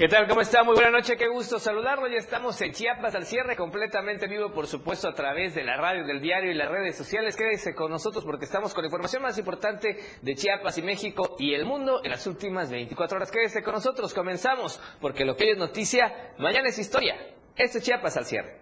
¿Qué 0.00 0.08
tal? 0.08 0.26
¿Cómo 0.26 0.40
está? 0.40 0.64
Muy 0.64 0.76
buena 0.76 0.92
noche, 0.92 1.14
qué 1.18 1.28
gusto 1.28 1.58
saludarlo. 1.58 2.08
Ya 2.08 2.16
estamos 2.16 2.58
en 2.62 2.72
Chiapas 2.72 3.14
al 3.14 3.26
cierre, 3.26 3.54
completamente 3.54 4.28
vivo, 4.28 4.50
por 4.50 4.66
supuesto, 4.66 5.06
a 5.06 5.12
través 5.12 5.54
de 5.54 5.62
la 5.62 5.76
radio, 5.76 6.06
del 6.06 6.22
diario 6.22 6.50
y 6.50 6.54
las 6.54 6.70
redes 6.70 6.96
sociales. 6.96 7.36
Quédese 7.36 7.74
con 7.74 7.90
nosotros 7.90 8.24
porque 8.24 8.46
estamos 8.46 8.72
con 8.72 8.82
la 8.82 8.86
información 8.86 9.20
más 9.22 9.36
importante 9.36 9.98
de 10.22 10.34
Chiapas 10.34 10.78
y 10.78 10.82
México 10.82 11.36
y 11.38 11.52
el 11.52 11.66
mundo 11.66 12.00
en 12.02 12.12
las 12.12 12.26
últimas 12.26 12.70
24 12.70 13.16
horas. 13.18 13.30
Quédese 13.30 13.62
con 13.62 13.74
nosotros, 13.74 14.14
comenzamos, 14.14 14.80
porque 15.02 15.26
lo 15.26 15.36
que 15.36 15.44
hoy 15.44 15.50
es 15.50 15.58
noticia, 15.58 16.32
mañana 16.38 16.70
es 16.70 16.78
historia. 16.78 17.16
Esto 17.54 17.76
es 17.76 17.84
Chiapas 17.84 18.16
al 18.16 18.24
cierre. 18.24 18.58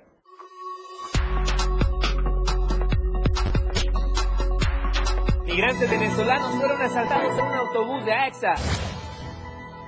Migrantes 5.45 5.89
venezolanos 5.89 6.57
fueron 6.57 6.83
asaltados 6.83 7.39
en 7.39 7.45
un 7.45 7.55
autobús 7.55 8.05
de 8.05 8.13
AXA. 8.13 8.88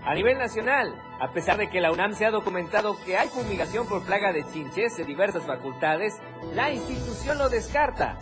A 0.05 0.15
nivel 0.15 0.39
nacional, 0.39 0.95
a 1.21 1.31
pesar 1.31 1.59
de 1.59 1.69
que 1.69 1.81
la 1.81 1.93
UNAM 1.93 2.15
se 2.15 2.25
ha 2.25 2.31
documentado 2.31 2.97
que 3.05 3.19
hay 3.19 3.29
fumigación 3.29 3.87
por 3.87 4.03
plaga 4.03 4.33
de 4.33 4.45
chinches 4.51 4.97
de 4.97 5.05
diversas 5.05 5.45
facultades, 5.45 6.15
la 6.55 6.73
institución 6.73 7.37
lo 7.37 7.51
descarta. 7.51 8.17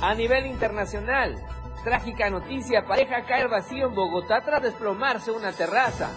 A 0.00 0.14
nivel 0.14 0.46
internacional, 0.46 1.36
trágica 1.84 2.28
noticia, 2.28 2.84
pareja 2.86 3.24
cae 3.24 3.46
vacío 3.46 3.86
en 3.86 3.94
Bogotá 3.94 4.40
tras 4.44 4.62
desplomarse 4.62 5.30
una 5.30 5.52
terraza. 5.52 6.10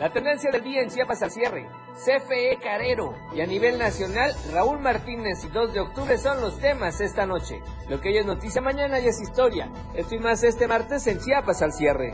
La 0.00 0.10
tendencia 0.10 0.50
del 0.50 0.64
día 0.64 0.82
en 0.82 0.90
Chiapas 0.90 1.22
al 1.22 1.30
cierre, 1.30 1.68
CFE 1.94 2.58
Carero 2.60 3.14
y 3.32 3.40
a 3.40 3.46
nivel 3.46 3.78
nacional, 3.78 4.34
Raúl 4.52 4.80
Martínez 4.80 5.44
y 5.44 5.48
2 5.48 5.72
de 5.72 5.80
octubre 5.80 6.18
son 6.18 6.40
los 6.40 6.58
temas 6.58 7.00
esta 7.00 7.24
noche. 7.24 7.62
Lo 7.88 8.00
que 8.00 8.08
hoy 8.08 8.18
es 8.18 8.26
noticia, 8.26 8.60
mañana 8.60 8.98
ya 8.98 9.10
es 9.10 9.20
historia. 9.20 9.70
Esto 9.94 10.16
y 10.16 10.18
más 10.18 10.42
este 10.42 10.66
martes 10.66 11.06
en 11.06 11.20
Chiapas 11.20 11.62
al 11.62 11.72
cierre. 11.72 12.12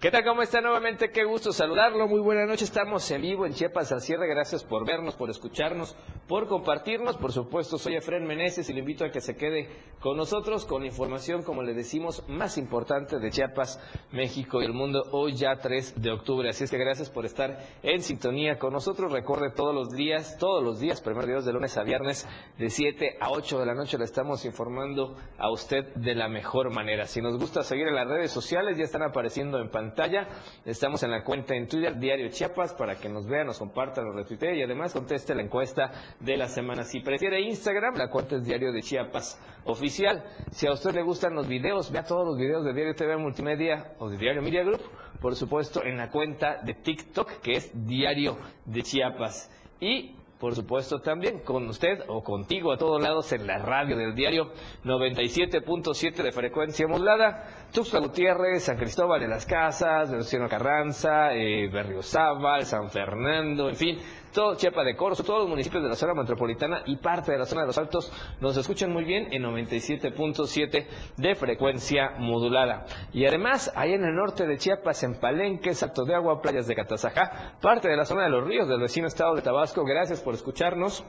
¿Qué 0.00 0.10
tal? 0.10 0.24
¿Cómo 0.24 0.40
está 0.40 0.62
nuevamente? 0.62 1.10
Qué 1.10 1.24
gusto 1.24 1.52
saludarlo. 1.52 2.08
Muy 2.08 2.20
buena 2.20 2.46
noche. 2.46 2.64
Estamos 2.64 3.10
en 3.10 3.20
vivo 3.20 3.44
en 3.44 3.52
Chiapas 3.52 3.92
al 3.92 4.00
cierre. 4.00 4.26
Gracias 4.28 4.64
por 4.64 4.86
vernos, 4.86 5.14
por 5.14 5.28
escucharnos, 5.28 5.94
por 6.26 6.48
compartirnos. 6.48 7.18
Por 7.18 7.32
supuesto, 7.32 7.76
soy 7.76 7.96
Efren 7.96 8.26
Meneses 8.26 8.70
y 8.70 8.72
le 8.72 8.78
invito 8.78 9.04
a 9.04 9.10
que 9.10 9.20
se 9.20 9.36
quede 9.36 9.68
con 10.00 10.16
nosotros 10.16 10.64
con 10.64 10.86
información, 10.86 11.42
como 11.42 11.62
le 11.62 11.74
decimos, 11.74 12.24
más 12.28 12.56
importante 12.56 13.18
de 13.18 13.30
Chiapas, 13.30 13.78
México 14.10 14.62
y 14.62 14.64
el 14.64 14.72
mundo 14.72 15.02
hoy 15.12 15.34
ya 15.34 15.56
3 15.56 16.00
de 16.00 16.12
octubre. 16.12 16.48
Así 16.48 16.64
es 16.64 16.70
que 16.70 16.78
gracias 16.78 17.10
por 17.10 17.26
estar 17.26 17.58
en 17.82 18.00
sintonía 18.00 18.58
con 18.58 18.72
nosotros. 18.72 19.12
Recuerde 19.12 19.50
todos 19.50 19.74
los 19.74 19.90
días, 19.90 20.38
todos 20.38 20.64
los 20.64 20.80
días, 20.80 21.02
primer 21.02 21.26
días 21.26 21.44
de 21.44 21.52
lunes 21.52 21.76
a 21.76 21.82
viernes, 21.82 22.26
de 22.56 22.70
7 22.70 23.18
a 23.20 23.32
8 23.32 23.58
de 23.58 23.66
la 23.66 23.74
noche, 23.74 23.98
le 23.98 24.04
estamos 24.04 24.46
informando 24.46 25.18
a 25.36 25.50
usted 25.50 25.94
de 25.96 26.14
la 26.14 26.28
mejor 26.28 26.70
manera. 26.70 27.04
Si 27.04 27.20
nos 27.20 27.36
gusta 27.36 27.62
seguir 27.62 27.88
en 27.88 27.96
las 27.96 28.08
redes 28.08 28.30
sociales, 28.30 28.78
ya 28.78 28.84
están 28.84 29.02
apareciendo 29.02 29.58
en 29.58 29.68
pantalla 29.68 29.89
pantalla. 29.90 30.28
Estamos 30.64 31.02
en 31.02 31.10
la 31.10 31.24
cuenta 31.24 31.54
en 31.54 31.66
Twitter, 31.66 31.98
Diario 31.98 32.28
Chiapas, 32.28 32.74
para 32.74 32.94
que 32.96 33.08
nos 33.08 33.26
vea, 33.26 33.44
nos 33.44 33.58
comparta, 33.58 34.02
nos 34.02 34.14
retuitee 34.14 34.56
y 34.56 34.62
además 34.62 34.92
conteste 34.92 35.34
la 35.34 35.42
encuesta 35.42 35.90
de 36.20 36.36
la 36.36 36.48
semana. 36.48 36.84
Si 36.84 37.00
prefiere 37.00 37.40
Instagram, 37.40 37.96
la 37.96 38.08
cuenta 38.08 38.36
es 38.36 38.44
Diario 38.44 38.72
de 38.72 38.82
Chiapas 38.82 39.40
Oficial. 39.64 40.22
Si 40.52 40.66
a 40.66 40.72
usted 40.72 40.94
le 40.94 41.02
gustan 41.02 41.34
los 41.34 41.48
videos, 41.48 41.90
vea 41.90 42.04
todos 42.04 42.26
los 42.26 42.38
videos 42.38 42.64
de 42.64 42.72
Diario 42.72 42.94
TV 42.94 43.16
Multimedia 43.16 43.94
o 43.98 44.08
de 44.08 44.16
Diario 44.16 44.42
Media 44.42 44.62
Group, 44.62 44.80
por 45.20 45.34
supuesto, 45.34 45.84
en 45.84 45.96
la 45.96 46.08
cuenta 46.10 46.62
de 46.62 46.74
TikTok, 46.74 47.40
que 47.40 47.52
es 47.52 47.70
Diario 47.86 48.38
de 48.64 48.82
Chiapas. 48.82 49.50
Y 49.80 50.14
por 50.40 50.54
supuesto, 50.54 51.00
también 51.00 51.40
con 51.40 51.68
usted 51.68 52.00
o 52.08 52.22
contigo 52.22 52.72
a 52.72 52.78
todos 52.78 53.00
lados 53.00 53.30
en 53.32 53.46
la 53.46 53.58
radio 53.58 53.94
del 53.94 54.14
diario 54.14 54.50
97.7 54.84 56.22
de 56.22 56.32
frecuencia 56.32 56.88
modulada, 56.88 57.66
Tuxtla 57.72 58.00
Gutiérrez, 58.00 58.64
San 58.64 58.78
Cristóbal 58.78 59.20
de 59.20 59.28
las 59.28 59.44
Casas, 59.44 60.10
Venustiano 60.10 60.48
Carranza, 60.48 61.34
eh, 61.34 61.68
Berriozábal, 61.70 62.64
San 62.64 62.88
Fernando, 62.88 63.68
en 63.68 63.76
fin, 63.76 63.98
todo 64.32 64.54
Chiapa 64.54 64.84
de 64.84 64.96
Corzo, 64.96 65.24
todos 65.24 65.40
los 65.40 65.48
municipios 65.48 65.82
de 65.82 65.88
la 65.88 65.96
zona 65.96 66.14
metropolitana 66.14 66.82
y 66.86 66.96
parte 66.96 67.32
de 67.32 67.38
la 67.38 67.46
zona 67.46 67.62
de 67.62 67.68
los 67.68 67.78
Altos 67.78 68.12
nos 68.40 68.56
escuchan 68.56 68.92
muy 68.92 69.04
bien 69.04 69.32
en 69.32 69.42
97.7 69.42 70.86
de 71.16 71.34
frecuencia 71.34 72.12
modulada. 72.18 72.86
Y 73.12 73.26
además, 73.26 73.72
ahí 73.74 73.92
en 73.92 74.04
el 74.04 74.14
norte 74.14 74.46
de 74.46 74.58
Chiapas, 74.58 75.02
en 75.02 75.18
Palenque, 75.18 75.74
Salto 75.74 76.04
de 76.04 76.14
Agua, 76.14 76.40
playas 76.40 76.66
de 76.66 76.74
Catazajá, 76.74 77.58
parte 77.60 77.88
de 77.88 77.96
la 77.96 78.04
zona 78.04 78.24
de 78.24 78.30
los 78.30 78.46
ríos 78.46 78.68
del 78.68 78.80
vecino 78.80 79.06
estado 79.06 79.34
de 79.34 79.42
Tabasco, 79.42 79.84
gracias 79.84 80.20
por 80.20 80.34
escucharnos 80.34 81.04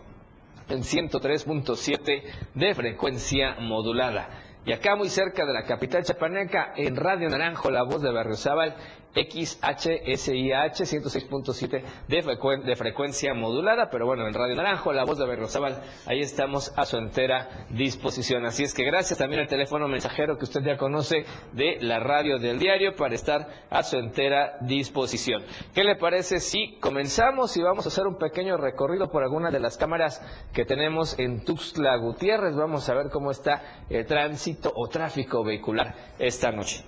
en 0.70 0.80
103.7 0.80 2.24
de 2.56 2.76
frecuencia 2.76 3.58
modulada. 3.60 4.30
Y 4.64 4.74
acá 4.74 4.96
muy 4.96 5.10
cerca 5.10 5.44
de 5.44 5.54
la 5.54 5.64
capital 5.64 6.04
chapaneca, 6.04 6.74
en 6.76 6.96
Radio 6.96 7.30
Naranjo, 7.30 7.72
la 7.72 7.84
voz 7.84 8.02
de 8.02 8.12
Berriozábal, 8.12 8.76
XHSIH 9.14 10.86
106.7 10.86 11.84
de, 12.08 12.64
de 12.66 12.76
frecuencia 12.76 13.34
modulada, 13.34 13.90
pero 13.90 14.06
bueno, 14.06 14.28
en 14.28 14.34
Radio 14.34 14.56
Naranjo, 14.56 14.94
la 14.94 15.04
voz 15.04 15.18
de 15.18 15.26
Berriozábal, 15.26 15.82
ahí 16.06 16.20
estamos 16.20 16.72
a 16.78 16.86
su 16.86 16.98
entera 16.98 17.66
disposición. 17.70 18.46
Así 18.46 18.64
es 18.64 18.74
que 18.74 18.84
gracias 18.84 19.20
también 19.20 19.42
al 19.42 19.48
teléfono 19.48 19.88
mensajero 19.88 20.38
que 20.38 20.46
usted 20.46 20.62
ya 20.62 20.78
conoce 20.78 21.26
de 21.52 21.78
la 21.82 22.00
radio 22.00 22.40
del 22.40 22.60
diario 22.60 22.96
para 22.96 23.16
estar 23.16 23.48
a 23.70 23.84
su 23.84 23.98
entera 23.98 24.58
disposición. 24.62 25.44
¿Qué 25.74 25.84
le 25.84 25.96
parece 25.96 26.40
si 26.40 26.78
comenzamos 26.80 27.56
y 27.58 27.62
vamos 27.62 27.86
a 27.86 27.90
hacer 27.90 28.08
un 28.08 28.18
pequeño 28.18 28.58
recorrido 28.58 29.10
por 29.10 29.24
alguna 29.24 29.52
de 29.52 29.60
las 29.60 29.78
cámaras 29.78 30.22
que 30.54 30.66
tenemos 30.66 31.18
en 31.20 31.44
Tuxtla 31.44 31.98
Gutiérrez? 31.98 32.56
Vamos 32.56 32.88
a 32.90 32.94
ver 32.94 33.10
cómo 33.10 33.32
está 33.32 33.84
el 33.90 34.06
tránsito 34.06 34.72
o 34.76 34.88
tráfico 34.88 35.44
vehicular 35.44 35.96
esta 36.18 36.52
noche. 36.52 36.84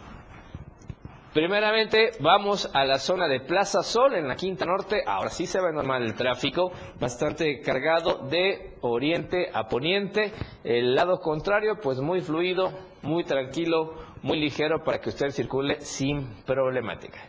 Primeramente 1.34 2.12
vamos 2.20 2.70
a 2.76 2.86
la 2.86 3.00
zona 3.00 3.28
de 3.28 3.40
Plaza 3.40 3.82
Sol 3.82 4.14
en 4.14 4.28
la 4.28 4.36
Quinta 4.36 4.66
Norte. 4.66 5.02
Ahora 5.04 5.32
sí 5.32 5.48
se 5.48 5.60
ve 5.60 5.74
normal 5.74 6.04
el 6.04 6.14
tráfico, 6.14 6.72
bastante 7.00 7.60
cargado 7.60 8.20
de 8.30 8.76
oriente 8.82 9.50
a 9.52 9.68
poniente. 9.68 10.32
El 10.64 10.94
lado 10.94 11.20
contrario, 11.20 11.80
pues 11.82 12.00
muy 12.00 12.22
fluido, 12.22 12.72
muy 13.02 13.24
tranquilo, 13.24 13.96
muy 14.22 14.40
ligero 14.40 14.84
para 14.84 15.02
que 15.02 15.10
usted 15.10 15.32
circule 15.32 15.82
sin 15.82 16.44
problemática. 16.46 17.20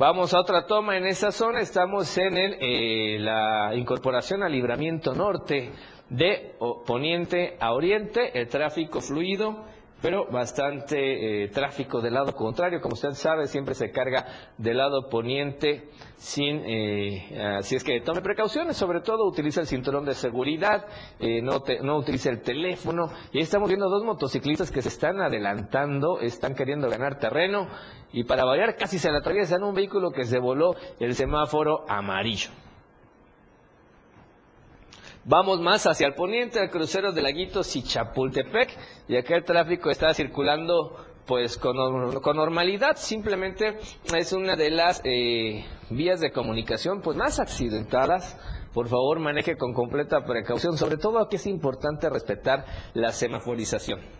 Vamos 0.00 0.34
a 0.34 0.40
otra 0.40 0.66
toma 0.66 0.96
en 0.96 1.06
esa 1.06 1.30
zona. 1.30 1.60
Estamos 1.60 2.18
en 2.18 2.38
eh, 2.38 3.18
la 3.20 3.72
incorporación 3.76 4.42
al 4.42 4.50
libramiento 4.50 5.14
norte 5.14 5.70
de 6.08 6.56
poniente 6.84 7.56
a 7.60 7.72
oriente. 7.72 8.36
El 8.36 8.48
tráfico 8.48 9.00
fluido 9.00 9.64
pero 10.00 10.26
bastante 10.30 11.44
eh, 11.44 11.48
tráfico 11.48 12.00
del 12.00 12.14
lado 12.14 12.34
contrario. 12.34 12.80
Como 12.80 12.94
usted 12.94 13.12
sabe, 13.12 13.46
siempre 13.46 13.74
se 13.74 13.90
carga 13.90 14.26
del 14.56 14.78
lado 14.78 15.08
poniente 15.08 15.90
sin, 16.16 16.62
eh, 16.66 17.56
así 17.58 17.76
es 17.76 17.84
que 17.84 18.00
tome 18.00 18.20
precauciones, 18.20 18.76
sobre 18.76 19.00
todo 19.00 19.26
utiliza 19.26 19.60
el 19.60 19.66
cinturón 19.66 20.04
de 20.04 20.14
seguridad, 20.14 20.86
eh, 21.18 21.40
no, 21.42 21.62
no 21.82 21.96
utilice 21.96 22.30
el 22.30 22.42
teléfono. 22.42 23.10
Y 23.32 23.40
estamos 23.40 23.68
viendo 23.68 23.88
dos 23.88 24.04
motociclistas 24.04 24.70
que 24.70 24.82
se 24.82 24.88
están 24.88 25.20
adelantando, 25.20 26.20
están 26.20 26.54
queriendo 26.54 26.88
ganar 26.88 27.18
terreno 27.18 27.68
y 28.12 28.24
para 28.24 28.44
variar 28.44 28.76
casi 28.76 28.98
se 28.98 29.10
le 29.10 29.18
atraviesan 29.18 29.62
un 29.62 29.74
vehículo 29.74 30.10
que 30.10 30.24
se 30.24 30.38
voló 30.38 30.74
el 30.98 31.14
semáforo 31.14 31.84
amarillo. 31.88 32.50
Vamos 35.24 35.60
más 35.60 35.86
hacia 35.86 36.06
el 36.06 36.14
poniente, 36.14 36.60
al 36.60 36.70
crucero 36.70 37.12
de 37.12 37.20
Laguitos 37.20 37.76
y 37.76 37.82
Chapultepec, 37.82 38.70
y 39.06 39.16
acá 39.16 39.36
el 39.36 39.44
tráfico 39.44 39.90
está 39.90 40.14
circulando 40.14 40.96
pues 41.26 41.58
con, 41.58 41.76
normalidad, 41.76 42.96
simplemente 42.96 43.78
es 44.16 44.32
una 44.32 44.56
de 44.56 44.70
las 44.70 45.02
eh, 45.04 45.64
vías 45.90 46.20
de 46.20 46.32
comunicación 46.32 47.02
pues 47.02 47.16
más 47.16 47.38
accidentadas. 47.38 48.36
Por 48.72 48.88
favor, 48.88 49.18
maneje 49.18 49.56
con 49.56 49.74
completa 49.74 50.24
precaución, 50.24 50.78
sobre 50.78 50.96
todo 50.96 51.18
aquí 51.18 51.36
es 51.36 51.46
importante 51.46 52.08
respetar 52.08 52.64
la 52.94 53.12
semaforización. 53.12 54.19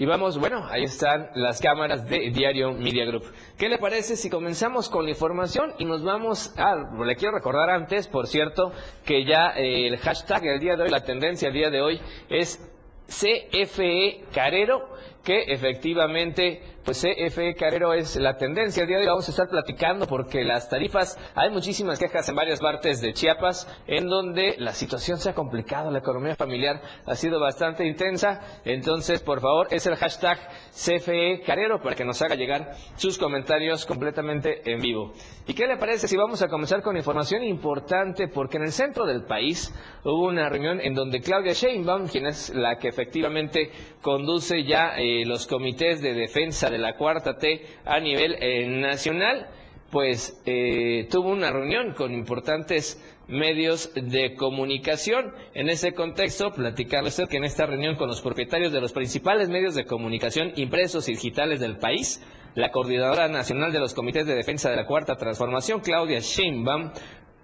Y 0.00 0.06
vamos, 0.06 0.38
bueno, 0.38 0.66
ahí 0.70 0.84
están 0.84 1.28
las 1.34 1.60
cámaras 1.60 2.08
de 2.08 2.30
Diario 2.30 2.72
Media 2.72 3.04
Group. 3.04 3.24
¿Qué 3.58 3.68
le 3.68 3.76
parece 3.76 4.16
si 4.16 4.30
comenzamos 4.30 4.88
con 4.88 5.04
la 5.04 5.10
información 5.10 5.74
y 5.76 5.84
nos 5.84 6.02
vamos 6.02 6.54
a... 6.56 6.74
Le 7.04 7.16
quiero 7.16 7.34
recordar 7.34 7.68
antes, 7.68 8.08
por 8.08 8.26
cierto, 8.26 8.72
que 9.04 9.26
ya 9.26 9.50
eh, 9.58 9.88
el 9.88 9.98
hashtag 9.98 10.46
el 10.46 10.58
día 10.58 10.76
de 10.76 10.84
hoy, 10.84 10.88
la 10.88 11.04
tendencia 11.04 11.48
el 11.48 11.52
día 11.52 11.68
de 11.68 11.82
hoy 11.82 12.00
es 12.30 12.66
CFE 13.08 14.24
Carero 14.32 14.88
que 15.22 15.42
efectivamente, 15.52 16.62
pues 16.84 17.02
CFE 17.02 17.54
Carrero 17.54 17.92
es 17.92 18.16
la 18.16 18.36
tendencia. 18.36 18.82
El 18.82 18.88
día 18.88 18.96
de 18.96 19.02
hoy 19.02 19.08
vamos 19.08 19.28
a 19.28 19.30
estar 19.30 19.48
platicando 19.48 20.06
porque 20.06 20.44
las 20.44 20.68
tarifas, 20.68 21.18
hay 21.34 21.50
muchísimas 21.50 21.98
quejas 21.98 22.28
en 22.28 22.34
varias 22.34 22.60
partes 22.60 23.00
de 23.00 23.12
Chiapas, 23.12 23.68
en 23.86 24.06
donde 24.08 24.56
la 24.58 24.72
situación 24.72 25.18
se 25.18 25.30
ha 25.30 25.34
complicado, 25.34 25.90
la 25.90 25.98
economía 25.98 26.36
familiar 26.36 26.80
ha 27.04 27.14
sido 27.14 27.38
bastante 27.38 27.86
intensa. 27.86 28.40
Entonces, 28.64 29.20
por 29.22 29.40
favor, 29.40 29.68
es 29.70 29.86
el 29.86 29.96
hashtag 29.96 30.38
CFE 30.70 31.42
Carrero 31.44 31.82
para 31.82 31.94
que 31.94 32.04
nos 32.04 32.22
haga 32.22 32.34
llegar 32.34 32.72
sus 32.96 33.18
comentarios 33.18 33.84
completamente 33.84 34.70
en 34.70 34.80
vivo. 34.80 35.12
¿Y 35.46 35.54
qué 35.54 35.66
le 35.66 35.76
parece 35.76 36.08
si 36.08 36.16
vamos 36.16 36.42
a 36.42 36.48
comenzar 36.48 36.80
con 36.80 36.96
información 36.96 37.42
importante? 37.42 38.28
Porque 38.28 38.56
en 38.56 38.64
el 38.64 38.72
centro 38.72 39.04
del 39.04 39.24
país 39.24 39.74
hubo 40.04 40.28
una 40.28 40.48
reunión 40.48 40.80
en 40.80 40.94
donde 40.94 41.20
Claudia 41.20 41.52
Sheinbaum, 41.52 42.08
quien 42.08 42.26
es 42.26 42.54
la 42.54 42.78
que 42.78 42.88
efectivamente 42.88 43.70
conduce 44.00 44.64
ya 44.64 44.94
eh, 44.96 45.09
los 45.24 45.46
comités 45.46 46.00
de 46.00 46.14
defensa 46.14 46.70
de 46.70 46.78
la 46.78 46.96
cuarta 46.96 47.36
T 47.36 47.64
a 47.84 48.00
nivel 48.00 48.36
eh, 48.40 48.66
nacional, 48.66 49.48
pues 49.90 50.40
eh, 50.46 51.08
tuvo 51.10 51.30
una 51.30 51.50
reunión 51.50 51.94
con 51.94 52.12
importantes 52.12 53.02
medios 53.26 53.92
de 53.94 54.34
comunicación. 54.34 55.32
En 55.54 55.68
ese 55.68 55.92
contexto, 55.94 56.52
platicarles 56.52 57.20
que 57.28 57.36
en 57.36 57.44
esta 57.44 57.66
reunión 57.66 57.96
con 57.96 58.08
los 58.08 58.20
propietarios 58.20 58.72
de 58.72 58.80
los 58.80 58.92
principales 58.92 59.48
medios 59.48 59.74
de 59.74 59.84
comunicación 59.84 60.52
impresos 60.56 61.08
y 61.08 61.12
digitales 61.12 61.60
del 61.60 61.78
país, 61.78 62.22
la 62.54 62.70
coordinadora 62.70 63.28
nacional 63.28 63.72
de 63.72 63.78
los 63.78 63.94
comités 63.94 64.26
de 64.26 64.34
defensa 64.34 64.70
de 64.70 64.76
la 64.76 64.86
Cuarta 64.86 65.14
Transformación, 65.14 65.80
Claudia 65.80 66.18
Sheinbaum, 66.18 66.90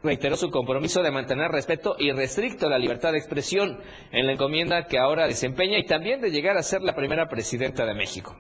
reiteró 0.03 0.37
su 0.37 0.51
compromiso 0.51 1.03
de 1.03 1.11
mantener 1.11 1.51
respeto 1.51 1.97
irrestricto 1.99 2.67
a 2.67 2.71
la 2.71 2.79
libertad 2.79 3.13
de 3.13 3.19
expresión 3.19 3.79
en 4.13 4.27
la 4.27 4.33
encomienda 4.33 4.87
que 4.87 4.99
ahora 4.99 5.27
desempeña 5.27 5.79
y 5.79 5.87
también 5.87 6.21
de 6.21 6.31
llegar 6.31 6.57
a 6.57 6.63
ser 6.63 6.83
la 6.83 6.95
primera 6.95 7.29
presidenta 7.29 7.85
de 7.85 7.95
México. 7.95 8.37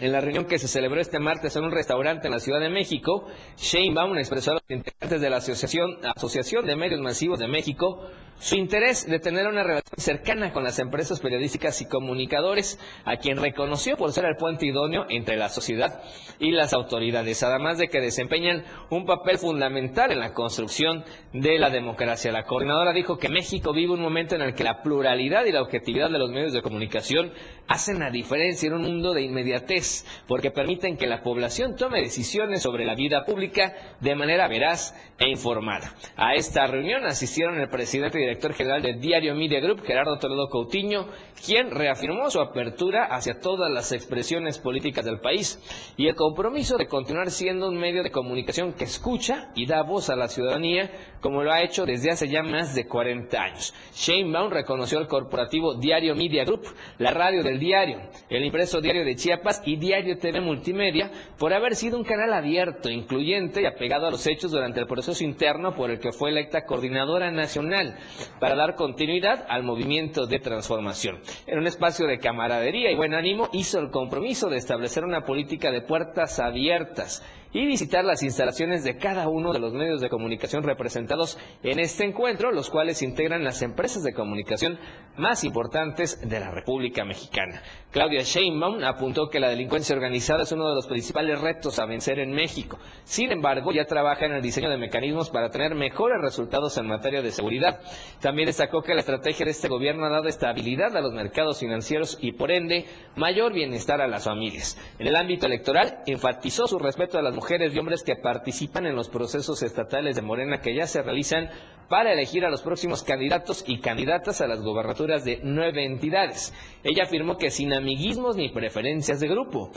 En 0.00 0.12
la 0.12 0.20
reunión 0.22 0.46
que 0.46 0.58
se 0.58 0.66
celebró 0.66 0.98
este 0.98 1.18
martes 1.18 1.54
en 1.56 1.64
un 1.64 1.72
restaurante 1.72 2.26
en 2.26 2.32
la 2.32 2.40
Ciudad 2.40 2.58
de 2.58 2.70
México, 2.70 3.26
Sheinbaum 3.58 4.16
expresó 4.16 4.52
a 4.52 4.54
los 4.54 4.62
integrantes 4.70 5.20
de 5.20 5.28
la 5.28 5.36
Asociación, 5.36 5.98
Asociación 6.16 6.64
de 6.64 6.74
Medios 6.74 7.00
Masivos 7.02 7.38
de 7.38 7.48
México 7.48 8.06
su 8.40 8.56
interés 8.56 9.06
de 9.06 9.18
tener 9.18 9.46
una 9.46 9.62
relación 9.62 9.98
cercana 9.98 10.52
con 10.52 10.64
las 10.64 10.78
empresas 10.78 11.20
periodísticas 11.20 11.80
y 11.82 11.86
comunicadores, 11.86 12.78
a 13.04 13.18
quien 13.18 13.36
reconoció 13.36 13.98
por 13.98 14.12
ser 14.12 14.24
el 14.24 14.36
puente 14.36 14.64
idóneo 14.64 15.04
entre 15.10 15.36
la 15.36 15.50
sociedad 15.50 16.02
y 16.38 16.50
las 16.50 16.72
autoridades, 16.72 17.42
además 17.42 17.76
de 17.76 17.88
que 17.88 18.00
desempeñan 18.00 18.64
un 18.88 19.04
papel 19.04 19.36
fundamental 19.36 20.10
en 20.10 20.20
la 20.20 20.32
construcción 20.32 21.04
de 21.34 21.58
la 21.58 21.68
democracia. 21.68 22.32
La 22.32 22.44
coordinadora 22.44 22.94
dijo 22.94 23.18
que 23.18 23.28
México 23.28 23.74
vive 23.74 23.92
un 23.92 24.00
momento 24.00 24.36
en 24.36 24.42
el 24.42 24.54
que 24.54 24.64
la 24.64 24.82
pluralidad 24.82 25.44
y 25.44 25.52
la 25.52 25.60
objetividad 25.62 26.10
de 26.10 26.18
los 26.18 26.30
medios 26.30 26.54
de 26.54 26.62
comunicación 26.62 27.32
hacen 27.68 27.98
la 27.98 28.10
diferencia 28.10 28.68
en 28.68 28.74
un 28.74 28.82
mundo 28.82 29.12
de 29.12 29.22
inmediatez, 29.22 30.06
porque 30.26 30.50
permiten 30.50 30.96
que 30.96 31.06
la 31.06 31.22
población 31.22 31.76
tome 31.76 32.00
decisiones 32.00 32.62
sobre 32.62 32.86
la 32.86 32.94
vida 32.94 33.24
pública 33.26 33.74
de 34.00 34.14
manera 34.14 34.48
veraz 34.48 34.94
e 35.18 35.28
informada. 35.28 35.94
A 36.16 36.34
esta 36.34 36.66
reunión 36.66 37.04
asistieron 37.04 37.60
el 37.60 37.68
presidente 37.68 38.18
y 38.18 38.29
director 38.30 38.54
general 38.54 38.82
del 38.82 39.00
Diario 39.00 39.34
Media 39.34 39.58
Group, 39.58 39.82
Gerardo 39.82 40.16
Toledo 40.18 40.48
Coutinho, 40.48 41.08
quien 41.44 41.70
reafirmó 41.70 42.30
su 42.30 42.40
apertura 42.40 43.06
hacia 43.06 43.40
todas 43.40 43.70
las 43.70 43.90
expresiones 43.90 44.58
políticas 44.58 45.04
del 45.04 45.18
país 45.18 45.58
y 45.96 46.06
el 46.06 46.14
compromiso 46.14 46.76
de 46.76 46.86
continuar 46.86 47.30
siendo 47.30 47.68
un 47.68 47.76
medio 47.76 48.04
de 48.04 48.12
comunicación 48.12 48.72
que 48.72 48.84
escucha 48.84 49.50
y 49.56 49.66
da 49.66 49.82
voz 49.82 50.10
a 50.10 50.16
la 50.16 50.28
ciudadanía, 50.28 50.90
como 51.20 51.42
lo 51.42 51.50
ha 51.50 51.62
hecho 51.62 51.84
desde 51.84 52.12
hace 52.12 52.28
ya 52.28 52.42
más 52.42 52.74
de 52.74 52.86
40 52.86 53.36
años. 53.36 53.74
Shane 53.94 54.30
Baum 54.30 54.52
reconoció 54.52 54.98
al 54.98 55.08
corporativo 55.08 55.74
Diario 55.74 56.14
Media 56.14 56.44
Group, 56.44 56.66
la 56.98 57.10
radio 57.10 57.42
del 57.42 57.58
diario, 57.58 58.00
el 58.28 58.44
impreso 58.44 58.80
Diario 58.80 59.04
de 59.04 59.16
Chiapas 59.16 59.62
y 59.66 59.76
Diario 59.76 60.18
TV 60.18 60.40
Multimedia 60.40 61.10
por 61.36 61.52
haber 61.52 61.74
sido 61.74 61.98
un 61.98 62.04
canal 62.04 62.32
abierto, 62.32 62.90
incluyente 62.90 63.62
y 63.62 63.66
apegado 63.66 64.06
a 64.06 64.10
los 64.12 64.24
hechos 64.28 64.52
durante 64.52 64.78
el 64.78 64.86
proceso 64.86 65.24
interno 65.24 65.74
por 65.74 65.90
el 65.90 65.98
que 65.98 66.12
fue 66.12 66.30
electa 66.30 66.64
coordinadora 66.64 67.32
nacional 67.32 67.98
para 68.38 68.54
dar 68.54 68.74
continuidad 68.74 69.44
al 69.48 69.62
movimiento 69.62 70.26
de 70.26 70.38
transformación. 70.38 71.20
En 71.46 71.58
un 71.58 71.66
espacio 71.66 72.06
de 72.06 72.18
camaradería 72.18 72.90
y 72.90 72.96
buen 72.96 73.14
ánimo 73.14 73.48
hizo 73.52 73.78
el 73.78 73.90
compromiso 73.90 74.48
de 74.48 74.56
establecer 74.56 75.04
una 75.04 75.24
política 75.24 75.70
de 75.70 75.82
puertas 75.82 76.38
abiertas 76.38 77.22
y 77.52 77.66
visitar 77.66 78.04
las 78.04 78.22
instalaciones 78.22 78.84
de 78.84 78.96
cada 78.96 79.28
uno 79.28 79.52
de 79.52 79.58
los 79.58 79.72
medios 79.72 80.00
de 80.00 80.08
comunicación 80.08 80.62
representados 80.62 81.38
en 81.62 81.78
este 81.80 82.04
encuentro, 82.04 82.52
los 82.52 82.70
cuales 82.70 83.02
integran 83.02 83.44
las 83.44 83.62
empresas 83.62 84.02
de 84.02 84.12
comunicación 84.12 84.78
más 85.16 85.44
importantes 85.44 86.20
de 86.28 86.40
la 86.40 86.50
República 86.50 87.04
Mexicana. 87.04 87.62
Claudia 87.90 88.22
Sheinbaum 88.22 88.84
apuntó 88.84 89.28
que 89.28 89.40
la 89.40 89.48
delincuencia 89.48 89.96
organizada 89.96 90.44
es 90.44 90.52
uno 90.52 90.68
de 90.68 90.76
los 90.76 90.86
principales 90.86 91.40
retos 91.40 91.78
a 91.78 91.86
vencer 91.86 92.20
en 92.20 92.30
México. 92.30 92.78
Sin 93.02 93.32
embargo, 93.32 93.72
ya 93.72 93.84
trabaja 93.84 94.26
en 94.26 94.32
el 94.32 94.42
diseño 94.42 94.70
de 94.70 94.78
mecanismos 94.78 95.30
para 95.30 95.50
tener 95.50 95.74
mejores 95.74 96.18
resultados 96.22 96.76
en 96.78 96.86
materia 96.86 97.20
de 97.20 97.32
seguridad. 97.32 97.80
También 98.20 98.46
destacó 98.46 98.82
que 98.82 98.94
la 98.94 99.00
estrategia 99.00 99.44
de 99.44 99.50
este 99.50 99.68
gobierno 99.68 100.06
ha 100.06 100.10
dado 100.10 100.28
estabilidad 100.28 100.96
a 100.96 101.00
los 101.00 101.12
mercados 101.12 101.58
financieros 101.58 102.16
y, 102.20 102.32
por 102.32 102.52
ende, 102.52 102.86
mayor 103.16 103.52
bienestar 103.52 104.00
a 104.00 104.06
las 104.06 104.24
familias. 104.24 104.78
En 104.98 105.08
el 105.08 105.16
ámbito 105.16 105.46
electoral, 105.46 105.98
enfatizó 106.06 106.68
su 106.68 106.78
respeto 106.78 107.18
a 107.18 107.22
las 107.22 107.34
mujeres 107.40 107.74
y 107.74 107.78
hombres 107.78 108.02
que 108.02 108.16
participan 108.16 108.84
en 108.84 108.94
los 108.94 109.08
procesos 109.08 109.62
estatales 109.62 110.14
de 110.14 110.20
Morena 110.20 110.60
que 110.60 110.74
ya 110.74 110.86
se 110.86 111.00
realizan 111.00 111.48
para 111.88 112.12
elegir 112.12 112.44
a 112.44 112.50
los 112.50 112.60
próximos 112.60 113.02
candidatos 113.02 113.64
y 113.66 113.80
candidatas 113.80 114.42
a 114.42 114.46
las 114.46 114.60
gobernaturas 114.60 115.24
de 115.24 115.40
nueve 115.42 115.86
entidades. 115.86 116.52
Ella 116.84 117.04
afirmó 117.04 117.38
que 117.38 117.50
sin 117.50 117.72
amiguismos 117.72 118.36
ni 118.36 118.50
preferencias 118.50 119.20
de 119.20 119.28
grupo, 119.28 119.70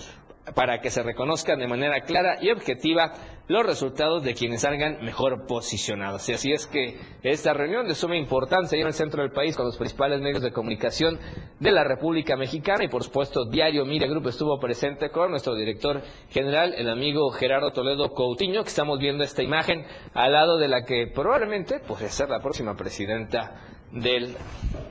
para 0.55 0.81
que 0.81 0.89
se 0.89 1.03
reconozcan 1.03 1.59
de 1.59 1.67
manera 1.67 2.01
clara 2.01 2.37
y 2.41 2.51
objetiva 2.51 3.13
los 3.47 3.65
resultados 3.65 4.23
de 4.23 4.33
quienes 4.33 4.61
salgan 4.61 5.03
mejor 5.03 5.45
posicionados. 5.47 6.27
Y 6.29 6.33
así 6.33 6.51
es 6.51 6.67
que 6.67 6.97
esta 7.23 7.53
reunión 7.53 7.87
de 7.87 7.95
suma 7.95 8.17
importancia 8.17 8.79
en 8.79 8.87
el 8.87 8.93
centro 8.93 9.21
del 9.21 9.31
país 9.31 9.55
con 9.55 9.65
los 9.65 9.77
principales 9.77 10.21
medios 10.21 10.41
de 10.41 10.51
comunicación 10.51 11.19
de 11.59 11.71
la 11.71 11.83
República 11.83 12.35
Mexicana 12.35 12.83
y 12.83 12.89
por 12.89 13.03
supuesto 13.03 13.45
Diario 13.45 13.85
Media 13.85 14.07
Group 14.07 14.27
estuvo 14.27 14.59
presente 14.59 15.09
con 15.09 15.31
nuestro 15.31 15.55
director 15.55 16.01
general, 16.29 16.73
el 16.77 16.89
amigo 16.89 17.29
Gerardo 17.31 17.71
Toledo 17.71 18.13
Coutinho, 18.13 18.63
que 18.63 18.69
estamos 18.69 18.99
viendo 18.99 19.23
esta 19.23 19.43
imagen 19.43 19.85
al 20.13 20.33
lado 20.33 20.57
de 20.57 20.67
la 20.67 20.83
que 20.83 21.07
probablemente 21.07 21.79
puede 21.79 22.09
ser 22.09 22.29
la 22.29 22.39
próxima 22.39 22.75
presidenta 22.75 23.61
del 23.91 24.35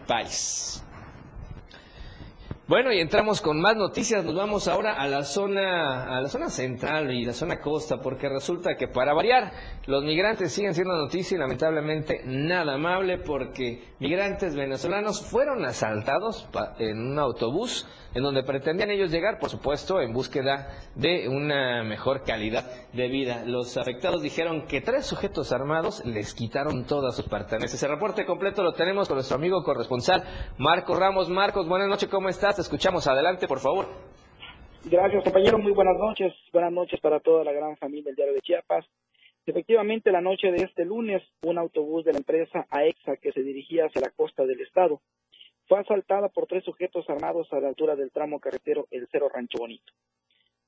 país. 0.07 0.83
Bueno, 2.73 2.91
y 2.91 3.01
entramos 3.01 3.43
con 3.43 3.61
más 3.61 3.77
noticias. 3.77 4.25
Nos 4.25 4.35
vamos 4.35 4.67
ahora 4.67 4.95
a 4.95 5.07
la 5.07 5.25
zona, 5.25 6.05
a 6.05 6.23
la 6.23 6.29
zona 6.31 6.49
central 6.49 7.13
y 7.13 7.23
la 7.23 7.35
zona 7.35 7.61
costa, 7.61 7.99
porque 7.99 8.31
resulta 8.31 8.77
que 8.79 8.89
para 8.89 9.13
variar, 9.13 9.53
los 9.85 10.03
migrantes 10.03 10.55
siguen 10.55 10.73
siendo 10.73 10.97
noticia 10.97 11.35
y 11.35 11.39
lamentablemente 11.39 12.23
nada 12.25 12.77
amable, 12.77 13.19
porque 13.19 13.93
migrantes 13.99 14.57
venezolanos 14.57 15.21
fueron 15.21 15.67
asaltados 15.67 16.49
en 16.79 16.99
un 16.99 17.19
autobús 17.19 17.87
en 18.15 18.23
donde 18.23 18.43
pretendían 18.43 18.91
ellos 18.91 19.11
llegar, 19.11 19.39
por 19.39 19.51
supuesto, 19.51 20.01
en 20.01 20.13
búsqueda 20.13 20.69
de 20.95 21.29
una 21.29 21.83
mejor 21.83 22.25
calidad 22.25 22.65
de 22.93 23.09
vida. 23.09 23.45
Los 23.47 23.77
afectados 23.77 24.23
dijeron 24.23 24.67
que 24.67 24.81
tres 24.81 25.07
sujetos 25.07 25.53
armados 25.53 26.05
les 26.05 26.35
quitaron 26.35 26.87
todas 26.87 27.17
sus 27.17 27.29
pertenencias. 27.29 27.83
El 27.83 27.91
reporte 27.91 28.25
completo 28.25 28.63
lo 28.63 28.73
tenemos 28.73 29.09
con 29.09 29.17
nuestro 29.17 29.37
amigo 29.37 29.63
corresponsal 29.63 30.23
Marcos 30.59 30.99
Ramos. 30.99 31.29
Marcos, 31.29 31.69
buenas 31.69 31.89
noches, 31.89 32.09
¿cómo 32.09 32.29
estás? 32.29 32.57
Te 32.57 32.63
escuchamos, 32.63 33.07
adelante, 33.07 33.47
por 33.47 33.61
favor. 33.61 33.87
Gracias, 34.85 35.23
compañero. 35.23 35.59
Muy 35.59 35.73
buenas 35.73 35.97
noches. 35.97 36.33
Buenas 36.53 36.73
noches 36.73 37.01
para 37.01 37.21
toda 37.21 37.45
la 37.45 37.53
gran 37.53 37.77
familia 37.77 38.05
del 38.07 38.17
Diario 38.17 38.35
de 38.35 38.41
Chiapas. 38.41 38.85
Efectivamente, 39.47 40.13
la 40.13 40.21
noche 40.21 40.53
de 40.53 40.65
este 40.65 40.85
lunes, 40.85 41.23
un 41.43 41.59
autobús 41.59 42.05
de 42.05 42.13
la 42.13 42.19
empresa 42.19 42.67
AEXA 42.71 43.17
que 43.17 43.33
se 43.33 43.43
dirigía 43.43 43.87
hacia 43.87 44.01
la 44.01 44.11
costa 44.11 44.45
del 44.45 44.61
estado 44.61 45.01
fue 45.73 45.81
asaltada 45.81 46.29
por 46.29 46.47
tres 46.47 46.63
sujetos 46.65 47.09
armados 47.09 47.51
a 47.51 47.59
la 47.59 47.69
altura 47.69 47.97
del 47.97 48.11
tramo 48.11 48.41
carretero 48.41 48.89
El 48.91 49.09
Cero 49.11 49.31
Rancho 49.33 49.57
Bonito. 49.57 49.91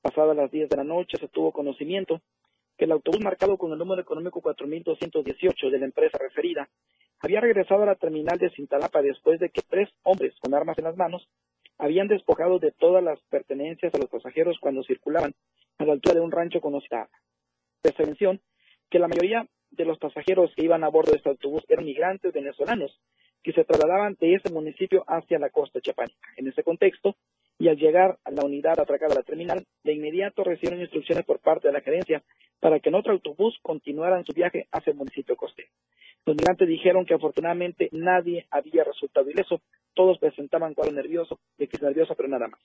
Pasadas 0.01 0.35
las 0.35 0.49
10 0.49 0.67
de 0.67 0.77
la 0.77 0.83
noche 0.83 1.19
se 1.19 1.27
tuvo 1.27 1.51
conocimiento 1.51 2.21
que 2.75 2.85
el 2.85 2.91
autobús 2.91 3.21
marcado 3.21 3.55
con 3.55 3.71
el 3.71 3.77
número 3.77 4.01
económico 4.01 4.41
4218 4.41 5.69
de 5.69 5.77
la 5.77 5.85
empresa 5.85 6.17
referida 6.17 6.67
había 7.19 7.39
regresado 7.39 7.83
a 7.83 7.85
la 7.85 7.93
terminal 7.93 8.39
de 8.39 8.49
Cintalapa 8.49 9.03
después 9.03 9.39
de 9.39 9.51
que 9.51 9.61
tres 9.61 9.89
hombres 10.01 10.33
con 10.39 10.55
armas 10.55 10.79
en 10.79 10.85
las 10.85 10.97
manos 10.97 11.29
habían 11.77 12.07
despojado 12.07 12.57
de 12.57 12.71
todas 12.71 13.03
las 13.03 13.19
pertenencias 13.29 13.93
a 13.93 13.99
los 13.99 14.09
pasajeros 14.09 14.57
cuando 14.59 14.83
circulaban 14.85 15.35
a 15.77 15.85
la 15.85 15.93
altura 15.93 16.15
de 16.15 16.21
un 16.21 16.31
rancho 16.31 16.61
conocido. 16.61 17.05
Se 17.83 18.05
mención 18.07 18.41
que 18.89 18.97
la 18.97 19.07
mayoría 19.07 19.47
de 19.69 19.85
los 19.85 19.99
pasajeros 19.99 20.51
que 20.55 20.65
iban 20.65 20.83
a 20.83 20.89
bordo 20.89 21.11
de 21.11 21.17
este 21.17 21.29
autobús 21.29 21.63
eran 21.69 21.85
migrantes 21.85 22.33
venezolanos 22.33 22.99
que 23.45 23.53
se 23.53 23.63
trasladaban 23.63 24.17
de 24.19 24.33
ese 24.33 24.51
municipio 24.51 25.03
hacia 25.07 25.37
la 25.37 25.51
costa 25.51 25.79
chiapánica. 25.79 26.29
En 26.35 26.47
ese 26.47 26.63
contexto, 26.63 27.15
y 27.59 27.67
al 27.67 27.77
llegar 27.77 28.17
a 28.23 28.31
la 28.31 28.43
unidad 28.43 28.79
atracada 28.79 29.13
a 29.13 29.17
la 29.17 29.21
terminal, 29.21 29.67
de 29.83 29.93
inmediato 29.93 30.43
recibieron 30.43 30.81
instrucciones 30.81 31.23
por 31.25 31.37
parte 31.37 31.67
de 31.67 31.73
la 31.73 31.81
gerencia 31.81 32.23
para 32.59 32.79
que 32.79 32.89
en 32.89 32.95
otro 32.95 33.13
autobús 33.13 33.59
continuaran 33.61 34.25
su 34.25 34.33
viaje 34.33 34.67
hacia 34.71 34.89
el 34.89 34.97
municipio 34.97 35.35
costero. 35.35 35.69
Los 36.25 36.35
migrantes 36.35 36.67
dijeron 36.67 37.05
que 37.05 37.13
afortunadamente 37.13 37.89
nadie 37.91 38.47
había 38.49 38.83
resultado 38.83 39.29
ileso, 39.29 39.61
todos 39.93 40.17
presentaban 40.17 40.73
cuadro 40.73 40.93
nervioso, 40.93 41.39
de 41.59 41.67
que 41.67 41.77
nervioso, 41.77 42.15
pero 42.15 42.27
nada 42.27 42.47
más. 42.47 42.59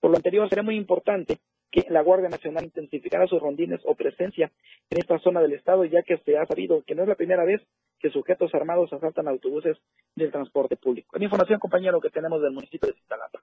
Por 0.00 0.12
lo 0.12 0.16
anterior, 0.16 0.48
será 0.48 0.62
muy 0.62 0.76
importante 0.76 1.40
que 1.72 1.86
la 1.88 2.02
Guardia 2.02 2.28
Nacional 2.28 2.64
intensificara 2.64 3.26
sus 3.26 3.40
rondines 3.40 3.80
o 3.84 3.94
presencia 3.94 4.52
en 4.90 4.98
esta 4.98 5.18
zona 5.18 5.40
del 5.40 5.54
estado, 5.54 5.84
ya 5.86 6.02
que 6.02 6.18
se 6.18 6.36
ha 6.36 6.44
sabido 6.46 6.84
que 6.86 6.94
no 6.94 7.02
es 7.02 7.08
la 7.08 7.14
primera 7.14 7.44
vez 7.44 7.62
que 7.98 8.10
sujetos 8.10 8.54
armados 8.54 8.92
asaltan 8.92 9.26
autobuses 9.26 9.78
del 10.14 10.30
transporte 10.30 10.76
público. 10.76 11.16
Es 11.16 11.22
información, 11.22 11.58
compañero, 11.58 12.00
que 12.00 12.10
tenemos 12.10 12.42
del 12.42 12.52
municipio 12.52 12.88
de 12.88 12.94
Cintalapa. 12.94 13.40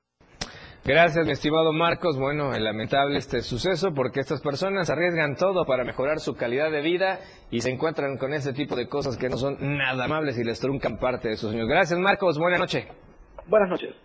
Gracias, 0.86 1.26
mi 1.26 1.32
estimado 1.34 1.74
Marcos. 1.74 2.18
Bueno, 2.18 2.54
es 2.54 2.62
lamentable 2.62 3.18
este 3.18 3.42
suceso 3.42 3.94
porque 3.94 4.22
estas 4.22 4.42
personas 4.42 4.90
arriesgan 4.90 5.36
todo 5.36 5.66
para 5.66 5.84
mejorar 5.84 6.20
su 6.20 6.36
calidad 6.36 6.72
de 6.72 6.82
vida 6.82 7.20
y 7.52 7.62
se 7.62 7.70
encuentran 7.70 8.18
con 8.18 8.34
ese 8.34 8.54
tipo 8.54 8.76
de 8.76 8.88
cosas 8.88 9.18
que 9.18 9.30
no 9.30 9.38
son 9.38 9.58
nada 9.60 10.06
amables 10.06 10.38
y 10.38 10.44
les 10.44 10.60
truncan 10.60 10.98
parte 10.98 11.30
de 11.30 11.36
sus 11.36 11.50
sueños. 11.50 11.68
Gracias, 11.68 12.00
Marcos. 12.00 12.38
Buenas 12.38 12.60
noches. 12.60 12.88
Buenas 13.48 13.70
noches. 13.70 13.96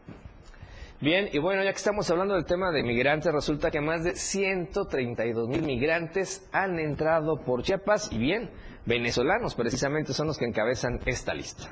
Bien, 1.00 1.28
y 1.32 1.38
bueno, 1.38 1.62
ya 1.62 1.70
que 1.70 1.76
estamos 1.76 2.08
hablando 2.10 2.34
del 2.34 2.44
tema 2.44 2.70
de 2.70 2.82
migrantes, 2.82 3.32
resulta 3.32 3.70
que 3.70 3.80
más 3.80 4.04
de 4.04 4.14
132 4.14 5.48
mil 5.48 5.62
migrantes 5.62 6.48
han 6.52 6.78
entrado 6.78 7.42
por 7.44 7.62
Chiapas 7.62 8.10
y 8.12 8.18
bien, 8.18 8.50
venezolanos 8.86 9.54
precisamente 9.54 10.12
son 10.12 10.28
los 10.28 10.38
que 10.38 10.46
encabezan 10.46 11.00
esta 11.04 11.34
lista. 11.34 11.68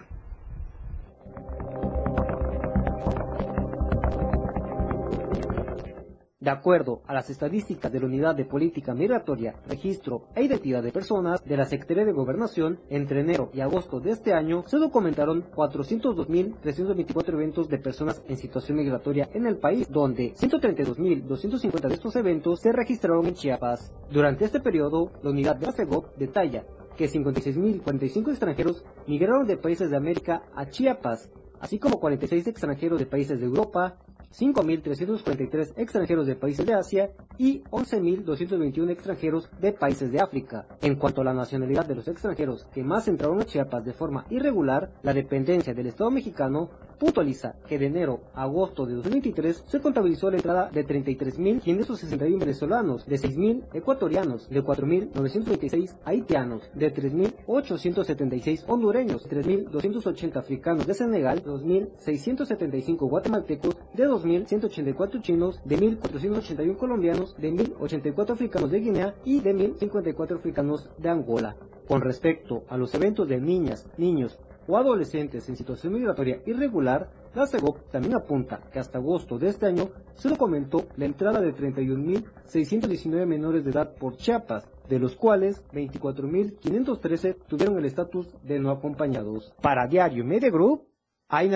De 6.43 6.51
acuerdo 6.51 7.03
a 7.07 7.15
las 7.15 7.31
estadísticas 7.31 7.93
de 7.93 8.01
la 8.01 8.07
Unidad 8.07 8.35
de 8.35 8.45
Política 8.45 8.95
Migratoria, 8.95 9.55
Registro 9.69 10.25
e 10.35 10.43
Identidad 10.43 10.83
de 10.83 10.91
Personas 10.91 11.41
de 11.45 11.57
la 11.57 11.67
Secretaría 11.67 12.05
de 12.05 12.11
Gobernación, 12.11 12.81
entre 12.91 13.21
enero 13.21 13.51
y 13.55 13.61
agosto 13.61 14.01
de 14.01 14.11
este 14.11 14.35
año 14.35 14.65
se 14.67 14.79
documentaron 14.79 15.45
402.324 15.53 17.35
eventos 17.35 17.69
de 17.69 17.79
personas 17.79 18.25
en 18.27 18.37
situación 18.37 18.79
migratoria 18.79 19.29
en 19.35 19.47
el 19.47 19.59
país, 19.59 19.87
donde 19.89 20.35
132.250 20.35 21.87
de 21.87 21.95
estos 21.95 22.17
eventos 22.17 22.59
se 22.59 22.73
registraron 22.73 23.25
en 23.27 23.35
Chiapas. 23.35 23.93
Durante 24.11 24.45
este 24.45 24.59
periodo, 24.59 25.13
la 25.23 25.31
unidad 25.31 25.55
de 25.55 25.67
la 25.67 25.75
detalla 26.19 26.65
que 26.97 27.09
56.045 27.09 28.31
extranjeros 28.31 28.85
migraron 29.07 29.47
de 29.47 29.59
países 29.59 29.91
de 29.91 29.97
América 29.97 30.43
a 30.57 30.69
Chiapas, 30.69 31.31
así 31.61 31.79
como 31.79 32.01
46 32.01 32.49
extranjeros 32.49 32.99
de 32.99 33.07
países 33.07 33.39
de 33.39 33.47
Europa, 33.47 33.97
5.343 34.33 35.75
extranjeros 35.77 36.27
de 36.27 36.37
países 36.37 36.67
de 36.67 36.75
Asia 36.75 37.11
y 37.39 37.63
11.221 37.65 38.91
extranjeros 38.91 39.49
de 39.61 39.73
países 39.73 40.11
de 40.11 40.21
África. 40.21 40.67
En 40.81 40.97
cuanto 40.97 41.21
a 41.21 41.25
la 41.25 41.35
nacionalidad 41.35 41.87
de 41.87 41.95
los 41.95 42.09
extranjeros 42.09 42.67
que 42.73 42.83
más 42.83 43.09
entraron 43.09 43.41
a 43.41 43.45
Chiapas 43.45 43.85
de 43.85 43.93
forma 43.93 44.27
irregular, 44.31 44.91
la 45.03 45.15
dependencia 45.15 45.75
del 45.75 45.87
Estado 45.87 46.11
mexicano 46.11 46.71
puntualiza 47.03 47.57
que 47.67 47.81
de 47.81 47.87
enero 47.87 48.21
a 48.33 48.45
agosto 48.45 48.87
de 48.87 48.95
2023 48.95 49.65
se 49.67 49.81
contabilizó 49.81 50.31
la 50.31 50.37
entrada 50.37 50.71
de 50.71 50.87
33.561 50.87 52.39
venezolanos, 52.39 53.05
de 53.07 53.17
6.000 53.17 53.65
ecuatorianos, 53.75 54.49
de 54.49 54.63
4.926 54.63 55.97
haitianos, 56.05 56.63
de 56.75 56.95
3.876 56.95 58.65
hondureños, 58.69 59.29
3.280 59.29 60.37
africanos 60.37 60.87
de 60.87 60.95
Senegal, 60.95 61.43
2.675 61.43 63.09
guatemaltecos, 63.09 63.77
de 63.95 64.07
2.184 64.23 65.21
chinos, 65.23 65.61
de 65.65 65.77
1.481 65.79 66.77
colombianos, 66.77 67.37
de 67.37 67.53
1.084 67.53 68.31
africanos 68.31 68.71
de 68.71 68.81
Guinea 68.81 69.15
y 69.25 69.41
de 69.41 69.55
1.054 69.55 70.37
africanos 70.37 70.89
de 70.99 71.09
Angola. 71.09 71.57
Con 71.87 72.01
respecto 72.01 72.65
a 72.69 72.77
los 72.77 72.95
eventos 72.95 73.29
de 73.29 73.41
niñas, 73.41 73.89
niños 73.99 74.39
o 74.67 74.77
adolescentes 74.77 75.49
en 75.49 75.57
situación 75.57 75.95
migratoria 75.95 76.41
irregular, 76.47 77.11
la 77.35 77.47
CEGOP 77.47 77.91
también 77.91 78.15
apunta 78.15 78.61
que 78.73 78.79
hasta 78.79 78.99
agosto 78.99 79.39
de 79.39 79.49
este 79.49 79.67
año 79.67 79.91
se 80.15 80.29
documentó 80.29 80.87
la 80.97 81.07
entrada 81.07 81.41
de 81.41 81.55
31.619 81.55 83.27
menores 83.27 83.65
de 83.65 83.71
edad 83.71 83.95
por 83.95 84.17
Chiapas, 84.17 84.69
de 84.89 84.99
los 84.99 85.17
cuales 85.17 85.65
24.513 85.73 87.37
tuvieron 87.47 87.79
el 87.79 87.87
estatus 87.87 88.29
de 88.43 88.59
no 88.59 88.71
acompañados. 88.71 89.53
Para 89.63 89.87
Diario 89.87 90.25
Media 90.25 90.51
Group, 90.51 90.87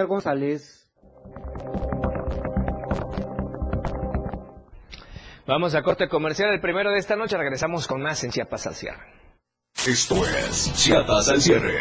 González. 0.08 0.90
Vamos 5.46 5.76
a 5.76 5.82
corte 5.82 6.08
comercial 6.08 6.52
el 6.52 6.60
primero 6.60 6.90
de 6.90 6.98
esta 6.98 7.14
noche. 7.14 7.36
Regresamos 7.36 7.86
con 7.86 8.02
más 8.02 8.24
en 8.24 8.32
Chiapas 8.32 8.66
al 8.66 8.74
cierre. 8.74 9.06
Esto 9.86 10.16
es 10.26 10.72
Chiapas 10.74 11.28
al 11.28 11.40
cierre. 11.40 11.78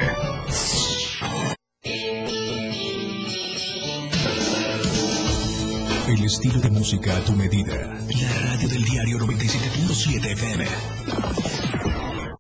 El 6.07 6.23
estilo 6.23 6.59
de 6.59 6.69
música 6.69 7.17
a 7.17 7.21
tu 7.21 7.31
medida. 7.31 7.75
La 7.75 8.51
radio 8.51 8.69
del 8.69 8.83
diario 8.83 9.17
97.7 9.17 10.31
FM. 10.33 10.65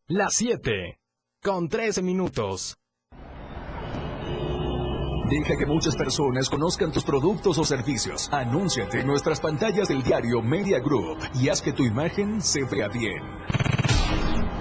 Las 0.09 0.35
7. 0.35 0.99
Con 1.41 1.67
13 1.67 2.03
minutos. 2.03 2.77
Deja 5.29 5.55
que 5.57 5.65
muchas 5.65 5.95
personas 5.95 6.49
conozcan 6.49 6.91
tus 6.91 7.03
productos 7.03 7.57
o 7.57 7.63
servicios. 7.63 8.29
Anúnciate 8.31 8.99
en 8.99 9.07
nuestras 9.07 9.39
pantallas 9.39 9.87
del 9.87 10.03
diario 10.03 10.43
Media 10.43 10.79
Group 10.79 11.17
y 11.33 11.49
haz 11.49 11.63
que 11.63 11.73
tu 11.73 11.83
imagen 11.83 12.39
se 12.41 12.63
vea 12.63 12.87
bien. 12.89 13.23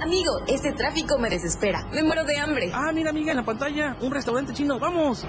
Amigo, 0.02 0.32
este 0.46 0.72
tráfico 0.72 1.18
me 1.18 1.28
desespera. 1.28 1.86
Me 1.92 2.02
muero 2.02 2.24
de 2.24 2.38
hambre. 2.38 2.70
Ah, 2.72 2.92
mira, 2.94 3.10
amiga, 3.10 3.32
en 3.32 3.36
la 3.36 3.44
pantalla. 3.44 3.98
Un 4.00 4.10
restaurante 4.10 4.54
chino. 4.54 4.78
¡Vamos! 4.78 5.26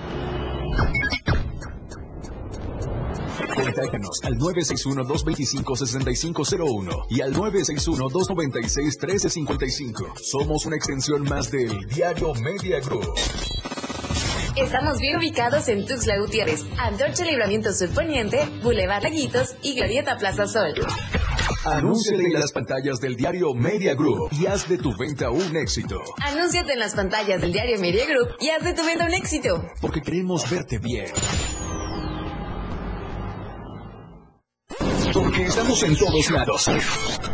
Contáctanos 3.54 4.22
al 4.24 4.36
961-225-6501 4.36 7.08
y 7.10 7.20
al 7.20 7.34
961-296-1355. 7.34 10.18
Somos 10.18 10.66
una 10.66 10.78
extensión 10.78 11.24
más 11.24 11.52
del 11.52 11.86
Diario 11.88 12.34
Media 12.36 12.80
Group. 12.80 13.14
Estamos 14.56 15.00
bien 15.00 15.18
ubicados 15.18 15.68
en 15.68 15.86
Tuxtla 15.86 16.18
Gutiérrez, 16.18 16.64
Antorcha 16.78 17.26
Libramiento 17.26 17.72
Poniente, 17.94 18.40
Boulevard 18.64 19.04
Laguitos 19.04 19.54
y 19.62 19.76
Glorieta 19.76 20.18
Plaza 20.18 20.48
Sol. 20.48 20.74
Anúnciate 21.66 22.24
en 22.24 22.34
las 22.34 22.54
pantallas 22.54 23.02
del 23.02 23.18
diario 23.18 23.54
Media 23.54 23.96
Group 23.96 24.30
y 24.32 24.46
haz 24.46 24.70
de 24.70 24.78
tu 24.78 24.96
venta 24.96 25.30
un 25.30 25.58
éxito. 25.58 26.00
Anúnciate 26.22 26.72
en 26.72 26.80
las 26.80 26.96
pantallas 26.96 27.42
del 27.42 27.52
diario 27.52 27.78
Media 27.80 28.06
Group 28.06 28.38
y 28.40 28.50
haz 28.50 28.64
de 28.64 28.74
tu 28.74 28.86
venta 28.86 29.06
un 29.06 29.14
éxito. 29.14 29.62
Porque 29.82 30.02
queremos 30.02 30.50
verte 30.50 30.80
bien. 30.80 31.08
Porque 35.14 35.44
estamos 35.44 35.84
en 35.84 35.98
todos 35.98 36.32
lados. 36.32 36.70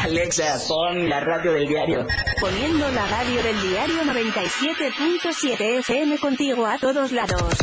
Alexa, 0.00 0.58
pon 0.66 1.08
la 1.08 1.20
radio 1.20 1.52
del 1.52 1.68
diario. 1.68 2.06
Poniendo 2.40 2.90
la 2.90 3.06
radio 3.06 3.42
del 3.42 3.60
diario 3.60 4.02
97.7 4.04 5.78
FM 5.78 6.18
contigo 6.18 6.66
a 6.66 6.78
todos 6.78 7.12
lados. 7.12 7.54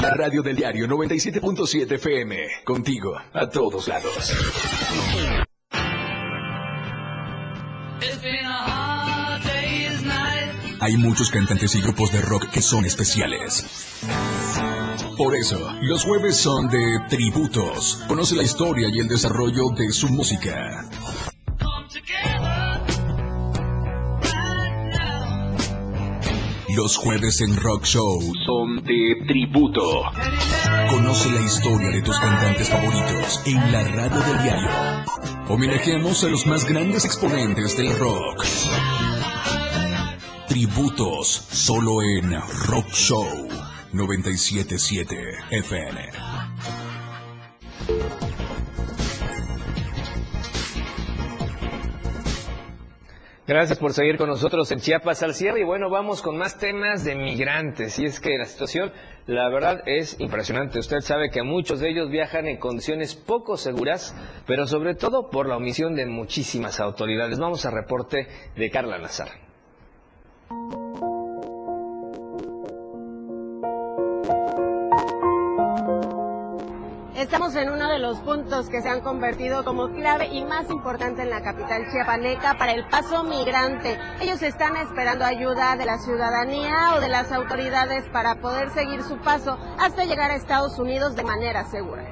La 0.00 0.10
radio 0.14 0.42
del 0.42 0.56
diario 0.56 0.86
97.7 0.86 1.92
FM. 1.92 2.36
Contigo 2.64 3.16
a 3.32 3.48
todos 3.48 3.88
lados. 3.88 4.32
Hay 10.80 10.96
muchos 10.98 11.30
cantantes 11.30 11.74
y 11.74 11.80
grupos 11.80 12.12
de 12.12 12.20
rock 12.20 12.48
que 12.50 12.62
son 12.62 12.84
especiales. 12.84 13.66
Por 15.16 15.34
eso, 15.34 15.58
los 15.80 16.04
jueves 16.04 16.36
son 16.36 16.68
de 16.68 17.00
tributos. 17.08 18.04
Conoce 18.06 18.36
la 18.36 18.42
historia 18.42 18.88
y 18.92 18.98
el 18.98 19.08
desarrollo 19.08 19.70
de 19.70 19.90
su 19.90 20.08
música. 20.08 20.84
Los 26.68 26.98
jueves 26.98 27.40
en 27.40 27.56
Rock 27.56 27.84
Show 27.84 28.20
son 28.44 28.84
de 28.84 29.16
tributo. 29.26 30.02
Conoce 30.90 31.30
la 31.30 31.40
historia 31.40 31.88
de 31.88 32.02
tus 32.02 32.18
cantantes 32.18 32.68
favoritos 32.68 33.40
en 33.46 33.72
la 33.72 33.84
radio 33.84 34.20
del 34.20 34.42
diario. 34.42 34.70
Homenajeamos 35.48 36.24
a 36.24 36.28
los 36.28 36.46
más 36.46 36.66
grandes 36.66 37.06
exponentes 37.06 37.74
del 37.78 37.98
rock. 37.98 38.44
Tributos 40.46 41.46
solo 41.50 42.02
en 42.02 42.34
Rock 42.66 42.90
Show 42.90 43.65
977 43.96 45.16
FN. 45.52 45.96
Gracias 53.46 53.78
por 53.78 53.94
seguir 53.94 54.18
con 54.18 54.28
nosotros 54.28 54.70
en 54.72 54.80
Chiapas 54.80 55.22
al 55.22 55.32
cierre 55.32 55.60
y 55.60 55.64
bueno, 55.64 55.88
vamos 55.88 56.20
con 56.20 56.36
más 56.36 56.58
temas 56.58 57.04
de 57.04 57.14
migrantes 57.14 57.98
y 57.98 58.04
es 58.04 58.20
que 58.20 58.36
la 58.36 58.44
situación, 58.44 58.92
la 59.26 59.48
verdad, 59.48 59.82
es 59.86 60.20
impresionante. 60.20 60.80
Usted 60.80 61.00
sabe 61.00 61.30
que 61.30 61.42
muchos 61.42 61.80
de 61.80 61.88
ellos 61.88 62.10
viajan 62.10 62.48
en 62.48 62.58
condiciones 62.58 63.14
poco 63.14 63.56
seguras, 63.56 64.14
pero 64.46 64.66
sobre 64.66 64.94
todo 64.94 65.30
por 65.30 65.48
la 65.48 65.56
omisión 65.56 65.94
de 65.94 66.06
muchísimas 66.06 66.80
autoridades. 66.80 67.38
Vamos 67.38 67.64
a 67.64 67.70
reporte 67.70 68.26
de 68.56 68.70
Carla 68.70 68.98
Nazar. 68.98 69.28
Estamos 77.16 77.56
en 77.56 77.70
uno 77.70 77.88
de 77.88 77.98
los 77.98 78.18
puntos 78.18 78.68
que 78.68 78.82
se 78.82 78.90
han 78.90 79.00
convertido 79.00 79.64
como 79.64 79.88
clave 79.88 80.26
y 80.26 80.44
más 80.44 80.68
importante 80.68 81.22
en 81.22 81.30
la 81.30 81.40
capital 81.40 81.90
chiapaneca 81.90 82.58
para 82.58 82.72
el 82.72 82.86
paso 82.88 83.24
migrante. 83.24 83.98
Ellos 84.20 84.42
están 84.42 84.76
esperando 84.76 85.24
ayuda 85.24 85.76
de 85.76 85.86
la 85.86 85.96
ciudadanía 85.96 86.94
o 86.94 87.00
de 87.00 87.08
las 87.08 87.32
autoridades 87.32 88.04
para 88.10 88.34
poder 88.34 88.68
seguir 88.68 89.02
su 89.02 89.16
paso 89.16 89.58
hasta 89.78 90.04
llegar 90.04 90.30
a 90.30 90.36
Estados 90.36 90.78
Unidos 90.78 91.16
de 91.16 91.24
manera 91.24 91.64
segura. 91.64 92.04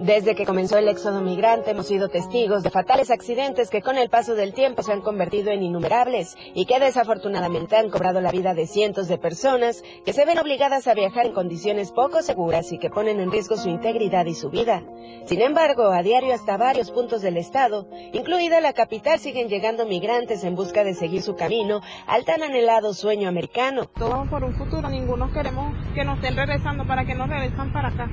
Desde 0.00 0.34
que 0.34 0.46
comenzó 0.46 0.78
el 0.78 0.88
éxodo 0.88 1.20
migrante 1.20 1.72
hemos 1.72 1.86
sido 1.86 2.08
testigos 2.08 2.62
de 2.62 2.70
fatales 2.70 3.10
accidentes 3.10 3.68
que 3.68 3.82
con 3.82 3.98
el 3.98 4.08
paso 4.08 4.34
del 4.34 4.54
tiempo 4.54 4.82
se 4.82 4.94
han 4.94 5.02
convertido 5.02 5.50
en 5.50 5.62
innumerables 5.62 6.38
y 6.54 6.64
que 6.64 6.80
desafortunadamente 6.80 7.76
han 7.76 7.90
cobrado 7.90 8.22
la 8.22 8.32
vida 8.32 8.54
de 8.54 8.66
cientos 8.66 9.08
de 9.08 9.18
personas 9.18 9.84
que 10.06 10.14
se 10.14 10.24
ven 10.24 10.38
obligadas 10.38 10.86
a 10.86 10.94
viajar 10.94 11.26
en 11.26 11.34
condiciones 11.34 11.92
poco 11.92 12.22
seguras 12.22 12.72
y 12.72 12.78
que 12.78 12.88
ponen 12.88 13.20
en 13.20 13.30
riesgo 13.30 13.58
su 13.58 13.68
integridad 13.68 14.24
y 14.24 14.32
su 14.32 14.48
vida. 14.48 14.82
Sin 15.26 15.42
embargo, 15.42 15.90
a 15.90 16.02
diario 16.02 16.32
hasta 16.32 16.56
varios 16.56 16.90
puntos 16.90 17.20
del 17.20 17.36
estado, 17.36 17.86
incluida 18.14 18.62
la 18.62 18.72
capital, 18.72 19.18
siguen 19.18 19.50
llegando 19.50 19.84
migrantes 19.84 20.44
en 20.44 20.54
busca 20.54 20.82
de 20.82 20.94
seguir 20.94 21.20
su 21.20 21.36
camino 21.36 21.82
al 22.06 22.24
tan 22.24 22.42
anhelado 22.42 22.94
sueño 22.94 23.28
americano. 23.28 23.84
Todos 23.84 24.26
por 24.28 24.44
un 24.44 24.54
futuro, 24.54 24.88
ninguno 24.88 25.30
queremos 25.30 25.74
que 25.94 26.06
nos 26.06 26.16
estén 26.16 26.36
regresando 26.36 26.86
para 26.86 27.04
que 27.04 27.14
nos 27.14 27.28
regresan 27.28 27.70
para 27.70 27.88
acá 27.88 28.08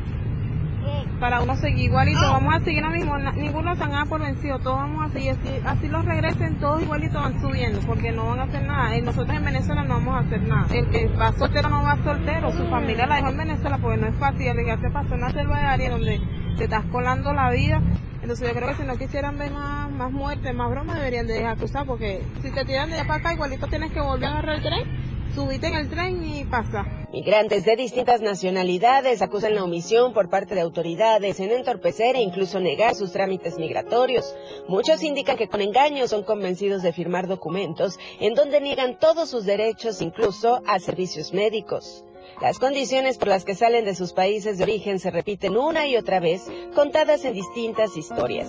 para 1.19 1.41
uno 1.41 1.55
seguir 1.55 1.85
igualito, 1.85 2.21
vamos 2.21 2.55
a 2.55 2.59
seguir 2.59 2.83
lo 2.83 2.89
mismo, 2.89 3.17
ninguno 3.17 3.75
se 3.75 3.83
han 3.83 4.07
por 4.07 4.21
vencido, 4.21 4.59
todos 4.59 4.77
vamos 4.77 5.05
a 5.05 5.13
seguir, 5.13 5.31
así, 5.31 5.49
así 5.65 5.87
los 5.87 6.05
regresen, 6.05 6.59
todos 6.59 6.81
igualitos 6.81 7.21
van 7.21 7.41
subiendo, 7.41 7.79
porque 7.81 8.11
no 8.11 8.27
van 8.27 8.39
a 8.39 8.43
hacer 8.43 8.65
nada, 8.65 8.95
y 8.95 9.01
nosotros 9.01 9.35
en 9.35 9.45
Venezuela 9.45 9.83
no 9.83 9.95
vamos 9.95 10.15
a 10.15 10.19
hacer 10.19 10.41
nada, 10.43 10.67
el 10.71 10.87
que 10.89 11.07
va 11.07 11.33
soltero 11.33 11.69
no 11.69 11.83
va 11.83 11.97
soltero, 12.03 12.51
su 12.51 12.67
familia 12.67 13.07
la 13.07 13.15
dejó 13.15 13.29
en 13.29 13.37
Venezuela 13.37 13.77
porque 13.79 13.97
no 13.97 14.07
es 14.07 14.15
fácil, 14.15 14.49
alegarse 14.49 14.89
pasó 14.89 15.15
una 15.15 15.31
selva 15.31 15.59
de 15.59 15.65
área 15.65 15.89
donde 15.91 16.21
te 16.57 16.63
estás 16.65 16.85
colando 16.85 17.33
la 17.33 17.49
vida, 17.49 17.81
entonces 18.21 18.47
yo 18.47 18.53
creo 18.55 18.67
que 18.69 18.75
si 18.75 18.83
no 18.83 18.97
quisieran 18.97 19.37
ver 19.37 19.51
más, 19.51 19.89
más 19.91 20.11
muertes, 20.11 20.53
más 20.53 20.69
bromas, 20.69 20.97
deberían 20.97 21.27
de 21.27 21.33
dejar 21.33 21.57
cruzar, 21.57 21.85
porque 21.85 22.21
si 22.41 22.51
te 22.51 22.65
tiran 22.65 22.89
de 22.89 22.95
allá 22.95 23.07
para 23.07 23.19
acá, 23.19 23.33
igualito 23.33 23.67
tienes 23.67 23.91
que 23.91 24.01
volver 24.01 24.25
a 24.25 24.31
agarrar 24.33 24.55
el 24.55 24.61
tren 24.61 25.16
subite 25.33 25.67
en 25.67 25.75
el 25.75 25.89
tren 25.89 26.23
y 26.23 26.43
pasa. 26.45 26.85
Migrantes 27.11 27.65
de 27.65 27.75
distintas 27.75 28.21
nacionalidades 28.21 29.21
acusan 29.21 29.55
la 29.55 29.63
omisión 29.63 30.13
por 30.13 30.29
parte 30.29 30.55
de 30.55 30.61
autoridades 30.61 31.39
en 31.39 31.51
entorpecer 31.51 32.15
e 32.15 32.21
incluso 32.21 32.59
negar 32.59 32.95
sus 32.95 33.11
trámites 33.11 33.57
migratorios. 33.57 34.35
Muchos 34.67 35.03
indican 35.03 35.37
que 35.37 35.47
con 35.47 35.61
engaños 35.61 36.09
son 36.09 36.23
convencidos 36.23 36.83
de 36.83 36.93
firmar 36.93 37.27
documentos 37.27 37.97
en 38.19 38.33
donde 38.33 38.61
niegan 38.61 38.99
todos 38.99 39.29
sus 39.29 39.45
derechos, 39.45 40.01
incluso 40.01 40.61
a 40.67 40.79
servicios 40.79 41.33
médicos. 41.33 42.03
Las 42.41 42.59
condiciones 42.59 43.17
por 43.17 43.29
las 43.29 43.45
que 43.45 43.55
salen 43.55 43.85
de 43.85 43.95
sus 43.95 44.13
países 44.13 44.57
de 44.57 44.63
origen 44.63 44.99
se 44.99 45.09
repiten 45.09 45.57
una 45.57 45.87
y 45.87 45.95
otra 45.97 46.19
vez, 46.19 46.45
contadas 46.75 47.25
en 47.25 47.33
distintas 47.33 47.97
historias. 47.97 48.47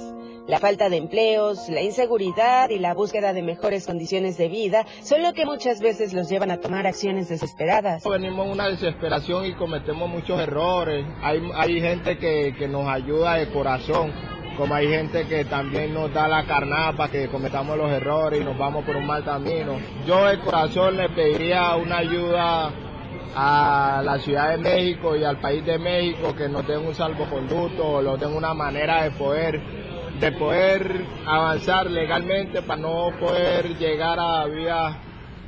La 0.48 0.58
falta 0.60 0.88
de 0.88 0.96
empleos, 0.96 1.68
la 1.68 1.82
inseguridad 1.82 2.70
y 2.70 2.78
la 2.78 2.94
búsqueda 2.94 3.34
de 3.34 3.42
mejores 3.42 3.86
condiciones 3.86 4.38
de 4.38 4.48
vida 4.48 4.86
son 5.02 5.22
lo 5.22 5.34
que 5.34 5.44
muchas 5.44 5.82
veces 5.82 6.14
los 6.14 6.30
llevan 6.30 6.50
a 6.50 6.56
tomar 6.58 6.86
acciones 6.86 7.28
desesperadas. 7.28 8.02
Venimos 8.04 8.46
en 8.46 8.52
una 8.52 8.68
desesperación 8.68 9.44
y 9.44 9.52
cometemos 9.52 10.08
muchos 10.08 10.40
errores. 10.40 11.04
Hay, 11.20 11.42
hay 11.54 11.82
gente 11.82 12.16
que, 12.16 12.54
que 12.58 12.66
nos 12.66 12.88
ayuda 12.88 13.34
de 13.34 13.50
corazón 13.50 14.10
como 14.56 14.74
hay 14.74 14.88
gente 14.88 15.26
que 15.26 15.44
también 15.44 15.92
nos 15.92 16.14
da 16.14 16.26
la 16.26 16.46
carnada 16.46 16.94
para 16.94 17.12
que 17.12 17.28
cometamos 17.28 17.76
los 17.76 17.92
errores 17.92 18.40
y 18.40 18.44
nos 18.44 18.56
vamos 18.56 18.86
por 18.86 18.96
un 18.96 19.06
mal 19.06 19.22
camino. 19.22 19.78
Yo 20.06 20.24
de 20.24 20.40
corazón 20.40 20.96
le 20.96 21.10
pediría 21.10 21.76
una 21.76 21.98
ayuda 21.98 22.72
a 23.36 24.00
la 24.02 24.18
Ciudad 24.18 24.52
de 24.52 24.56
México 24.56 25.14
y 25.14 25.24
al 25.24 25.38
país 25.40 25.64
de 25.66 25.78
México 25.78 26.34
que 26.34 26.48
nos 26.48 26.66
den 26.66 26.86
un 26.86 26.94
salvoconducto 26.94 27.86
o 27.86 28.02
nos 28.02 28.18
den 28.18 28.34
una 28.34 28.54
manera 28.54 29.04
de 29.04 29.10
poder 29.10 29.87
de 30.20 30.32
poder 30.32 31.04
avanzar 31.26 31.88
legalmente 31.90 32.62
para 32.62 32.80
no 32.80 33.12
poder 33.20 33.76
llegar 33.78 34.18
a 34.18 34.46
vías 34.46 34.96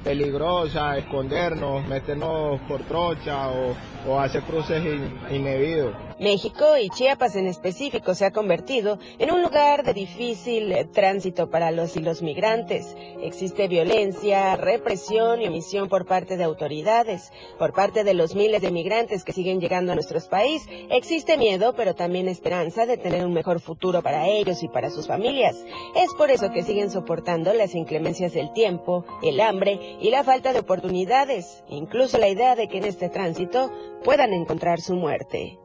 peligrosas, 0.04 0.98
escondernos, 0.98 1.86
meternos 1.86 2.60
por 2.68 2.80
trocha 2.82 3.48
o, 3.48 3.74
o 4.06 4.18
hacer 4.18 4.42
cruces 4.42 4.82
indebidos. 5.30 5.94
México 6.18 6.76
y 6.76 6.90
Chiapas 6.90 7.34
en 7.34 7.46
específico 7.46 8.14
se 8.14 8.26
ha 8.26 8.30
convertido 8.30 8.98
en 9.18 9.32
un 9.32 9.40
lugar 9.40 9.84
de 9.84 9.94
difícil 9.94 10.74
tránsito 10.92 11.48
para 11.48 11.70
los 11.70 11.96
y 11.96 12.00
los 12.00 12.20
migrantes. 12.20 12.94
Existe 13.22 13.68
violencia, 13.68 14.54
represión 14.56 15.40
y 15.40 15.46
omisión 15.46 15.88
por 15.88 16.04
parte 16.04 16.36
de 16.36 16.44
autoridades. 16.44 17.32
Por 17.58 17.72
parte 17.72 18.04
de 18.04 18.12
los 18.12 18.34
miles 18.34 18.60
de 18.60 18.70
migrantes 18.70 19.24
que 19.24 19.32
siguen 19.32 19.60
llegando 19.60 19.92
a 19.92 19.94
nuestro 19.94 20.20
país, 20.28 20.68
existe 20.90 21.38
miedo, 21.38 21.72
pero 21.74 21.94
también 21.94 22.28
esperanza 22.28 22.84
de 22.84 22.98
tener 22.98 23.24
un 23.24 23.32
mejor 23.32 23.60
futuro 23.60 24.02
para 24.02 24.28
ellos 24.28 24.62
y 24.62 24.68
para 24.68 24.90
sus 24.90 25.06
familias. 25.06 25.56
Es 25.96 26.12
por 26.14 26.30
eso 26.30 26.50
que 26.50 26.62
siguen 26.62 26.90
soportando 26.90 27.54
las 27.54 27.74
inclemencias 27.74 28.34
del 28.34 28.52
tiempo, 28.52 29.06
el 29.22 29.40
hambre 29.40 29.96
y 30.00 30.10
la 30.10 30.22
falta 30.22 30.52
de 30.52 30.58
oportunidades, 30.58 31.64
incluso 31.68 32.18
la 32.18 32.28
idea 32.28 32.56
de 32.56 32.68
que 32.68 32.78
en 32.78 32.84
este 32.84 33.08
tránsito 33.08 33.70
puedan 34.04 34.32
encontrar 34.32 34.80
su 34.80 34.94
muerte. 34.94 35.58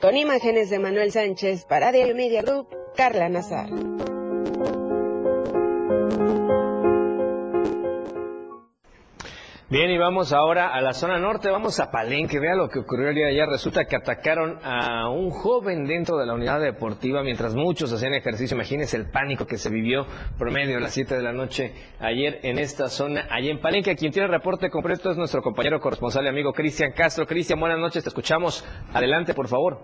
Con 0.00 0.16
imágenes 0.16 0.70
de 0.70 0.78
Manuel 0.78 1.12
Sánchez 1.12 1.64
para 1.66 1.92
Diario 1.92 2.14
Media 2.14 2.42
Group, 2.42 2.68
Carla 2.96 3.28
Nazar. 3.28 3.68
Bien, 9.70 9.88
y 9.88 9.98
vamos 9.98 10.32
ahora 10.32 10.74
a 10.74 10.80
la 10.80 10.92
zona 10.92 11.20
norte, 11.20 11.48
vamos 11.48 11.78
a 11.78 11.92
Palenque. 11.92 12.40
Vea 12.40 12.56
lo 12.56 12.68
que 12.68 12.80
ocurrió 12.80 13.10
el 13.10 13.14
día 13.14 13.26
de 13.26 13.30
ayer. 13.30 13.48
Resulta 13.48 13.84
que 13.84 13.94
atacaron 13.94 14.58
a 14.64 15.08
un 15.10 15.30
joven 15.30 15.86
dentro 15.86 16.16
de 16.16 16.26
la 16.26 16.34
unidad 16.34 16.60
deportiva 16.60 17.22
mientras 17.22 17.54
muchos 17.54 17.92
hacían 17.92 18.14
ejercicio. 18.14 18.56
Imagínense 18.56 18.96
el 18.96 19.12
pánico 19.12 19.46
que 19.46 19.58
se 19.58 19.70
vivió 19.70 20.06
por 20.36 20.50
medio 20.50 20.74
de 20.74 20.80
las 20.80 20.92
7 20.92 21.14
de 21.14 21.22
la 21.22 21.32
noche 21.32 21.72
ayer 22.00 22.40
en 22.42 22.58
esta 22.58 22.88
zona, 22.88 23.28
allí 23.30 23.48
en 23.48 23.60
Palenque. 23.60 23.94
Quien 23.94 24.10
tiene 24.10 24.26
el 24.26 24.32
reporte 24.32 24.70
completo 24.70 25.12
es 25.12 25.16
nuestro 25.16 25.40
compañero 25.40 25.78
corresponsal 25.78 26.24
y 26.24 26.28
amigo 26.30 26.52
Cristian 26.52 26.90
Castro. 26.90 27.24
Cristian, 27.24 27.60
buenas 27.60 27.78
noches, 27.78 28.02
te 28.02 28.08
escuchamos. 28.08 28.66
Adelante, 28.92 29.34
por 29.34 29.46
favor. 29.46 29.78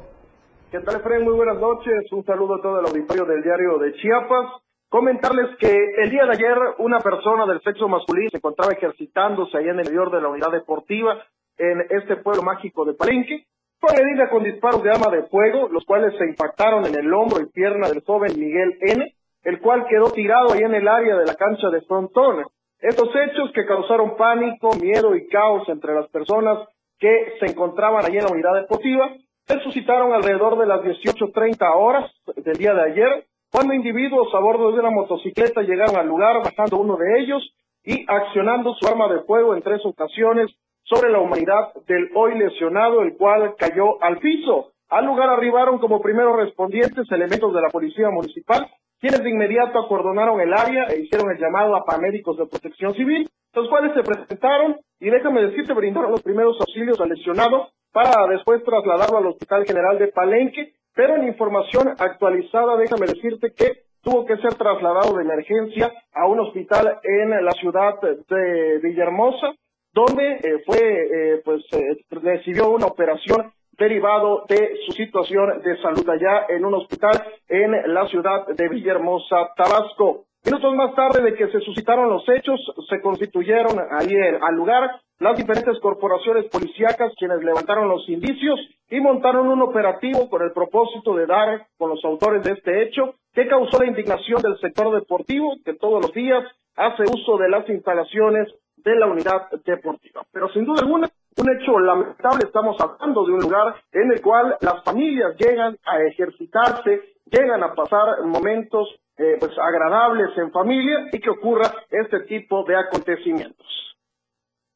¿Qué 0.72 0.80
tal, 0.80 0.96
Efraín? 0.96 1.22
Muy 1.22 1.34
buenas 1.34 1.60
noches. 1.60 2.10
Un 2.10 2.24
saludo 2.24 2.56
a 2.56 2.60
todo 2.60 2.80
el 2.80 2.86
auditorio 2.86 3.24
del 3.24 3.40
diario 3.40 3.78
de 3.78 3.92
Chiapas. 3.92 4.65
Comentarles 4.96 5.54
que 5.58 5.68
el 5.98 6.08
día 6.08 6.24
de 6.24 6.30
ayer 6.30 6.56
una 6.78 7.00
persona 7.00 7.44
del 7.44 7.60
sexo 7.60 7.86
masculino 7.86 8.30
se 8.30 8.38
encontraba 8.38 8.72
ejercitándose 8.72 9.58
allá 9.58 9.72
en 9.72 9.80
el 9.80 9.80
interior 9.80 10.10
de 10.10 10.22
la 10.22 10.28
unidad 10.28 10.50
deportiva 10.50 11.22
en 11.58 11.82
este 11.90 12.16
pueblo 12.16 12.42
mágico 12.42 12.86
de 12.86 12.94
Palenque. 12.94 13.44
Fue 13.78 13.90
agredida 13.92 14.30
con 14.30 14.42
disparos 14.42 14.82
de 14.82 14.88
arma 14.88 15.14
de 15.14 15.24
fuego, 15.24 15.68
los 15.68 15.84
cuales 15.84 16.14
se 16.16 16.24
impactaron 16.24 16.86
en 16.86 16.94
el 16.94 17.12
hombro 17.12 17.42
y 17.42 17.50
pierna 17.50 17.90
del 17.90 18.02
joven 18.06 18.40
Miguel 18.40 18.78
N., 18.80 19.14
el 19.42 19.60
cual 19.60 19.84
quedó 19.86 20.10
tirado 20.12 20.54
ahí 20.54 20.62
en 20.62 20.74
el 20.74 20.88
área 20.88 21.14
de 21.18 21.26
la 21.26 21.34
cancha 21.34 21.68
de 21.68 21.82
frontón. 21.82 22.46
Estos 22.80 23.10
hechos 23.14 23.52
que 23.54 23.66
causaron 23.66 24.16
pánico, 24.16 24.76
miedo 24.80 25.14
y 25.14 25.28
caos 25.28 25.68
entre 25.68 25.92
las 25.92 26.08
personas 26.08 26.66
que 26.98 27.34
se 27.38 27.52
encontraban 27.52 28.02
allí 28.02 28.16
en 28.16 28.24
la 28.24 28.32
unidad 28.32 28.54
deportiva, 28.54 29.14
se 29.44 29.60
suscitaron 29.60 30.14
alrededor 30.14 30.58
de 30.58 30.66
las 30.66 30.80
18.30 30.80 31.70
horas 31.76 32.10
del 32.34 32.56
día 32.56 32.72
de 32.72 32.82
ayer, 32.92 33.26
cuando 33.56 33.72
individuos 33.72 34.28
a 34.34 34.38
bordo 34.38 34.70
de 34.70 34.80
una 34.80 34.90
motocicleta 34.90 35.62
llegaron 35.62 35.96
al 35.96 36.06
lugar, 36.06 36.42
bajando 36.44 36.76
uno 36.76 36.98
de 36.98 37.22
ellos 37.22 37.42
y 37.82 38.04
accionando 38.06 38.74
su 38.74 38.86
arma 38.86 39.08
de 39.08 39.22
fuego 39.22 39.56
en 39.56 39.62
tres 39.62 39.80
ocasiones 39.82 40.54
sobre 40.82 41.10
la 41.10 41.20
humanidad 41.20 41.72
del 41.88 42.10
hoy 42.14 42.36
lesionado, 42.36 43.00
el 43.00 43.16
cual 43.16 43.54
cayó 43.56 43.96
al 44.02 44.18
piso. 44.18 44.72
Al 44.90 45.06
lugar 45.06 45.30
arribaron 45.30 45.78
como 45.78 46.02
primeros 46.02 46.36
respondientes 46.36 47.10
elementos 47.10 47.54
de 47.54 47.62
la 47.62 47.70
Policía 47.70 48.10
Municipal, 48.10 48.68
quienes 49.00 49.22
de 49.22 49.30
inmediato 49.30 49.78
acordonaron 49.78 50.38
el 50.38 50.52
área 50.52 50.88
e 50.90 51.00
hicieron 51.00 51.30
el 51.30 51.38
llamado 51.38 51.76
a 51.76 51.84
paramédicos 51.86 52.36
de 52.36 52.44
protección 52.44 52.92
civil, 52.92 53.26
los 53.54 53.70
cuales 53.70 53.94
se 53.94 54.02
presentaron 54.02 54.76
y 55.00 55.08
déjame 55.08 55.40
decirte, 55.40 55.72
brindaron 55.72 56.10
los 56.10 56.22
primeros 56.22 56.60
auxilios 56.60 57.00
al 57.00 57.08
lesionado 57.08 57.68
para 57.90 58.26
después 58.26 58.62
trasladarlo 58.64 59.16
al 59.16 59.28
Hospital 59.28 59.64
General 59.64 59.98
de 59.98 60.08
Palenque, 60.08 60.74
pero 60.96 61.14
en 61.14 61.28
información 61.28 61.94
actualizada, 61.98 62.76
déjame 62.78 63.06
decirte 63.06 63.52
que 63.52 63.82
tuvo 64.02 64.24
que 64.24 64.38
ser 64.38 64.54
trasladado 64.54 65.16
de 65.16 65.24
emergencia 65.24 65.92
a 66.14 66.26
un 66.26 66.40
hospital 66.40 66.98
en 67.02 67.44
la 67.44 67.52
ciudad 67.52 68.00
de 68.00 68.78
Villahermosa, 68.82 69.54
donde 69.92 70.40
fue, 70.64 71.42
pues, 71.44 71.64
recibió 72.10 72.70
una 72.70 72.86
operación 72.86 73.52
derivado 73.78 74.44
de 74.48 74.76
su 74.86 74.92
situación 74.92 75.60
de 75.62 75.76
salud 75.82 76.08
allá 76.08 76.46
en 76.48 76.64
un 76.64 76.74
hospital 76.74 77.22
en 77.48 77.92
la 77.92 78.06
ciudad 78.06 78.46
de 78.46 78.68
Villahermosa, 78.68 79.52
Tabasco. 79.54 80.25
Minutos 80.46 80.76
más 80.76 80.94
tarde 80.94 81.22
de 81.22 81.34
que 81.34 81.48
se 81.48 81.58
suscitaron 81.58 82.08
los 82.08 82.22
hechos, 82.28 82.60
se 82.88 83.00
constituyeron 83.00 83.80
ahí 83.90 84.14
al 84.40 84.54
lugar 84.54 85.00
las 85.18 85.36
diferentes 85.36 85.76
corporaciones 85.80 86.44
policíacas 86.44 87.12
quienes 87.18 87.42
levantaron 87.42 87.88
los 87.88 88.08
indicios 88.08 88.60
y 88.88 89.00
montaron 89.00 89.48
un 89.48 89.60
operativo 89.62 90.30
con 90.30 90.42
el 90.42 90.52
propósito 90.52 91.16
de 91.16 91.26
dar 91.26 91.66
con 91.76 91.90
los 91.90 92.04
autores 92.04 92.44
de 92.44 92.52
este 92.52 92.84
hecho 92.84 93.16
que 93.32 93.48
causó 93.48 93.80
la 93.80 93.88
indignación 93.88 94.40
del 94.40 94.56
sector 94.60 94.94
deportivo 94.94 95.56
que 95.64 95.74
todos 95.74 96.00
los 96.00 96.12
días 96.12 96.44
hace 96.76 97.02
uso 97.02 97.38
de 97.38 97.48
las 97.48 97.68
instalaciones 97.68 98.46
de 98.76 98.94
la 98.94 99.08
unidad 99.08 99.50
deportiva. 99.64 100.22
Pero 100.30 100.48
sin 100.50 100.64
duda 100.64 100.82
alguna, 100.82 101.08
un 101.38 101.56
hecho 101.56 101.76
lamentable, 101.80 102.44
estamos 102.44 102.76
hablando 102.80 103.26
de 103.26 103.32
un 103.32 103.40
lugar 103.40 103.74
en 103.90 104.12
el 104.12 104.22
cual 104.22 104.56
las 104.60 104.84
familias 104.84 105.36
llegan 105.38 105.76
a 105.84 106.02
ejercitarse, 106.02 107.00
llegan 107.32 107.64
a 107.64 107.74
pasar 107.74 108.22
momentos 108.24 108.94
eh, 109.18 109.36
pues 109.38 109.52
agradables 109.58 110.36
en 110.36 110.50
familia 110.52 111.08
y 111.12 111.18
que 111.20 111.30
ocurra 111.30 111.72
este 111.90 112.20
tipo 112.20 112.64
de 112.64 112.76
acontecimientos. 112.76 113.66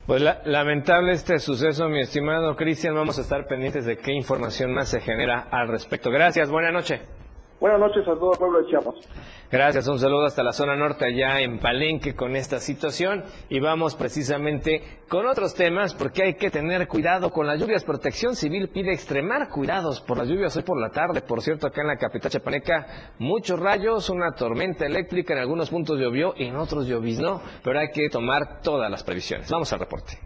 Pues 0.07 0.23
lamentable 0.45 1.13
este 1.13 1.39
suceso, 1.39 1.89
mi 1.89 2.01
estimado 2.01 2.57
Cristian. 2.57 2.95
Vamos 2.95 3.19
a 3.19 3.21
estar 3.21 3.47
pendientes 3.47 3.85
de 3.85 3.97
qué 3.97 4.13
información 4.13 4.73
más 4.75 4.89
se 4.89 5.01
genera 5.01 5.47
al 5.51 5.69
respecto. 5.69 6.11
Gracias, 6.11 6.51
buena 6.51 6.73
noche. 6.73 7.03
Buenas 7.61 7.79
noches 7.79 8.09
a 8.09 8.15
todo 8.15 8.33
el 8.33 8.39
pueblo 8.39 8.63
de 8.63 8.71
Chiapas. 8.71 8.95
Gracias, 9.51 9.87
un 9.87 9.99
saludo 9.99 10.25
hasta 10.25 10.43
la 10.43 10.53
zona 10.53 10.77
norte, 10.77 11.05
allá 11.05 11.41
en 11.41 11.59
Palenque, 11.59 12.15
con 12.15 12.35
esta 12.35 12.59
situación. 12.59 13.23
Y 13.51 13.61
vamos 13.61 13.97
precisamente 13.97 14.81
con 15.11 15.27
otros 15.27 15.55
temas, 15.55 15.93
porque 15.93 16.23
hay 16.23 16.35
que 16.37 16.51
tener 16.51 16.89
cuidado 16.89 17.31
con 17.31 17.47
las 17.47 17.61
lluvias. 17.61 17.85
Protección 17.85 18.35
Civil 18.35 18.71
pide 18.71 18.95
extremar 18.95 19.51
cuidados 19.51 20.01
por 20.01 20.17
las 20.17 20.27
lluvias 20.27 20.57
hoy 20.57 20.63
por 20.63 20.81
la 20.81 20.89
tarde. 20.89 21.21
Por 21.21 21.43
cierto, 21.43 21.67
acá 21.67 21.83
en 21.83 21.89
la 21.89 21.97
capital 21.97 22.31
chapaneca, 22.31 23.13
muchos 23.19 23.61
rayos, 23.61 24.09
una 24.09 24.33
tormenta 24.33 24.87
eléctrica, 24.87 25.35
en 25.35 25.41
algunos 25.41 25.69
puntos 25.69 25.99
llovió, 25.99 26.33
en 26.39 26.57
otros 26.57 26.87
lloviznó, 26.87 27.43
pero 27.63 27.79
hay 27.79 27.91
que 27.91 28.09
tomar 28.09 28.63
todas 28.63 28.91
las 28.91 29.05
previsiones. 29.05 29.51
Vamos 29.51 29.71
al 29.71 29.81
reporte. 29.81 30.19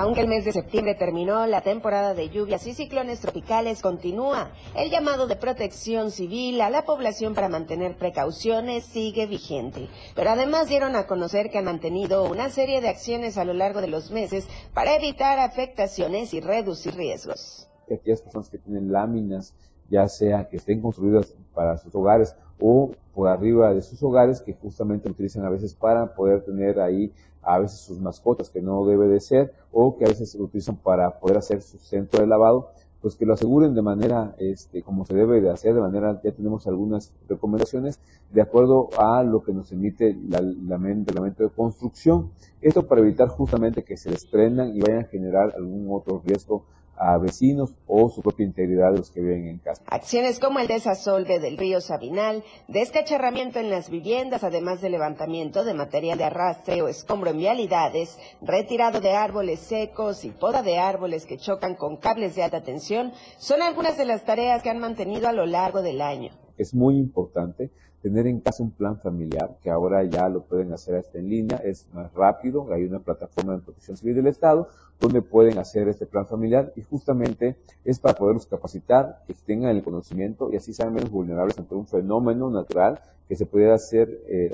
Aunque 0.00 0.22
el 0.22 0.28
mes 0.28 0.46
de 0.46 0.52
septiembre 0.52 0.94
terminó, 0.94 1.46
la 1.46 1.60
temporada 1.60 2.14
de 2.14 2.30
lluvias 2.30 2.66
y 2.66 2.72
ciclones 2.72 3.20
tropicales 3.20 3.82
continúa. 3.82 4.50
El 4.74 4.88
llamado 4.88 5.26
de 5.26 5.36
protección 5.36 6.10
civil 6.10 6.58
a 6.62 6.70
la 6.70 6.86
población 6.86 7.34
para 7.34 7.50
mantener 7.50 7.98
precauciones 7.98 8.86
sigue 8.86 9.26
vigente. 9.26 9.90
Pero 10.16 10.30
además 10.30 10.68
dieron 10.68 10.96
a 10.96 11.06
conocer 11.06 11.50
que 11.50 11.58
han 11.58 11.66
mantenido 11.66 12.24
una 12.24 12.48
serie 12.48 12.80
de 12.80 12.88
acciones 12.88 13.36
a 13.36 13.44
lo 13.44 13.52
largo 13.52 13.82
de 13.82 13.88
los 13.88 14.10
meses 14.10 14.48
para 14.72 14.96
evitar 14.96 15.38
afectaciones 15.38 16.32
y 16.32 16.40
reducir 16.40 16.94
riesgos. 16.94 17.68
Aquellas 17.84 18.22
personas 18.22 18.48
que 18.48 18.56
tienen 18.56 18.90
láminas, 18.90 19.52
ya 19.90 20.08
sea 20.08 20.48
que 20.48 20.56
estén 20.56 20.80
construidas 20.80 21.34
para 21.52 21.76
sus 21.76 21.94
hogares 21.94 22.34
o 22.60 22.92
por 23.14 23.28
arriba 23.28 23.74
de 23.74 23.82
sus 23.82 24.02
hogares, 24.02 24.40
que 24.40 24.54
justamente 24.54 25.10
utilizan 25.10 25.44
a 25.44 25.50
veces 25.50 25.74
para 25.74 26.14
poder 26.14 26.42
tener 26.42 26.80
ahí 26.80 27.12
a 27.42 27.58
veces 27.58 27.80
sus 27.80 28.00
mascotas, 28.00 28.50
que 28.50 28.60
no 28.60 28.84
debe 28.86 29.08
de 29.08 29.20
ser, 29.20 29.52
o 29.72 29.96
que 29.96 30.04
a 30.04 30.08
veces 30.08 30.30
se 30.32 30.40
utilizan 30.40 30.76
para 30.76 31.18
poder 31.18 31.38
hacer 31.38 31.62
su 31.62 31.78
centro 31.78 32.20
de 32.20 32.26
lavado, 32.26 32.70
pues 33.00 33.16
que 33.16 33.24
lo 33.24 33.32
aseguren 33.32 33.74
de 33.74 33.82
manera, 33.82 34.34
este, 34.38 34.82
como 34.82 35.06
se 35.06 35.14
debe 35.14 35.40
de 35.40 35.50
hacer, 35.50 35.74
de 35.74 35.80
manera, 35.80 36.20
ya 36.22 36.32
tenemos 36.32 36.66
algunas 36.66 37.14
recomendaciones, 37.28 37.98
de 38.30 38.42
acuerdo 38.42 38.90
a 38.98 39.22
lo 39.22 39.42
que 39.42 39.52
nos 39.52 39.72
emite 39.72 40.16
la, 40.28 40.40
la, 40.40 40.76
reglamento 40.76 41.42
de 41.42 41.48
construcción. 41.48 42.30
Esto 42.60 42.86
para 42.86 43.00
evitar 43.00 43.28
justamente 43.28 43.84
que 43.84 43.96
se 43.96 44.10
desprendan 44.10 44.76
y 44.76 44.80
vayan 44.80 45.00
a 45.00 45.04
generar 45.04 45.54
algún 45.56 45.88
otro 45.90 46.22
riesgo 46.24 46.64
a 47.00 47.16
vecinos 47.16 47.74
o 47.86 48.10
su 48.10 48.20
propia 48.20 48.44
integridad 48.44 48.92
de 48.92 48.98
los 48.98 49.10
que 49.10 49.20
viven 49.20 49.48
en 49.48 49.58
casa. 49.58 49.82
Acciones 49.86 50.38
como 50.38 50.58
el 50.58 50.66
desasolve 50.66 51.38
del 51.38 51.56
río 51.56 51.80
Sabinal, 51.80 52.44
descacharramiento 52.68 53.58
en 53.58 53.70
las 53.70 53.88
viviendas, 53.88 54.44
además 54.44 54.82
de 54.82 54.90
levantamiento 54.90 55.64
de 55.64 55.72
material 55.72 56.18
de 56.18 56.24
arrastre 56.24 56.82
o 56.82 56.88
escombro 56.88 57.30
en 57.30 57.38
vialidades, 57.38 58.18
retirado 58.42 59.00
de 59.00 59.12
árboles 59.12 59.60
secos 59.60 60.26
y 60.26 60.30
poda 60.30 60.62
de 60.62 60.78
árboles 60.78 61.24
que 61.24 61.38
chocan 61.38 61.74
con 61.74 61.96
cables 61.96 62.36
de 62.36 62.42
alta 62.42 62.62
tensión, 62.62 63.12
son 63.38 63.62
algunas 63.62 63.96
de 63.96 64.04
las 64.04 64.24
tareas 64.24 64.62
que 64.62 64.68
han 64.68 64.78
mantenido 64.78 65.26
a 65.26 65.32
lo 65.32 65.46
largo 65.46 65.80
del 65.80 66.02
año. 66.02 66.32
Es 66.58 66.74
muy 66.74 66.98
importante 66.98 67.70
tener 68.02 68.26
en 68.26 68.40
casa 68.40 68.62
un 68.62 68.70
plan 68.70 68.98
familiar, 68.98 69.58
que 69.62 69.70
ahora 69.70 70.02
ya 70.04 70.28
lo 70.28 70.42
pueden 70.42 70.72
hacer 70.72 70.96
hasta 70.96 71.18
en 71.18 71.28
línea, 71.28 71.58
es 71.58 71.86
más 71.92 72.12
rápido, 72.14 72.72
hay 72.72 72.84
una 72.84 73.00
plataforma 73.00 73.54
de 73.54 73.62
protección 73.62 73.96
civil 73.96 74.16
del 74.16 74.26
Estado 74.26 74.68
donde 74.98 75.22
pueden 75.22 75.58
hacer 75.58 75.88
este 75.88 76.06
plan 76.06 76.26
familiar 76.26 76.72
y 76.76 76.82
justamente 76.82 77.56
es 77.84 77.98
para 77.98 78.14
poderlos 78.14 78.46
capacitar, 78.46 79.22
que 79.26 79.34
tengan 79.34 79.74
el 79.74 79.82
conocimiento 79.82 80.50
y 80.52 80.56
así 80.56 80.72
sean 80.72 80.92
menos 80.92 81.10
vulnerables 81.10 81.58
ante 81.58 81.74
un 81.74 81.86
fenómeno 81.86 82.50
natural 82.50 83.00
que 83.30 83.36
se 83.36 83.46
pudiera 83.46 83.76
hacer, 83.76 84.08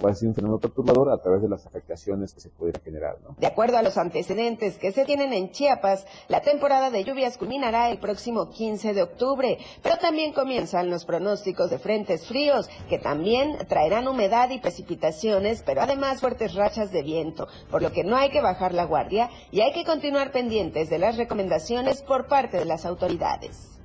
va 0.04 0.10
a 0.10 0.14
ser 0.14 0.28
un 0.28 0.34
fenómeno 0.34 0.60
perturbador 0.60 1.10
a 1.10 1.16
través 1.16 1.40
de 1.40 1.48
las 1.48 1.64
afectaciones 1.64 2.34
que 2.34 2.40
se 2.40 2.50
pudiera 2.50 2.78
generar. 2.78 3.16
De 3.38 3.46
acuerdo 3.46 3.78
a 3.78 3.82
los 3.82 3.96
antecedentes 3.96 4.76
que 4.76 4.92
se 4.92 5.06
tienen 5.06 5.32
en 5.32 5.50
Chiapas, 5.50 6.06
la 6.28 6.42
temporada 6.42 6.90
de 6.90 7.02
lluvias 7.02 7.38
culminará 7.38 7.88
el 7.88 7.96
próximo 7.96 8.50
15 8.50 8.92
de 8.92 9.02
octubre, 9.02 9.56
pero 9.82 9.96
también 9.96 10.34
comienzan 10.34 10.90
los 10.90 11.06
pronósticos 11.06 11.70
de 11.70 11.78
frentes 11.78 12.26
fríos 12.26 12.68
que 12.90 12.98
también 12.98 13.56
traerán 13.66 14.08
humedad 14.08 14.50
y 14.50 14.58
precipitaciones, 14.58 15.62
pero 15.64 15.80
además 15.80 16.20
fuertes 16.20 16.54
rachas 16.54 16.92
de 16.92 17.02
viento, 17.02 17.48
por 17.70 17.80
lo 17.80 17.92
que 17.92 18.04
no 18.04 18.14
hay 18.18 18.28
que 18.28 18.42
bajar 18.42 18.74
la 18.74 18.84
guardia 18.84 19.30
y 19.52 19.62
hay 19.62 19.72
que 19.72 19.86
continuar 19.86 20.32
pendientes 20.32 20.90
de 20.90 20.98
las 20.98 21.16
recomendaciones 21.16 22.02
por 22.02 22.26
parte 22.26 22.58
de 22.58 22.66
las 22.66 22.84
autoridades. 22.84 23.80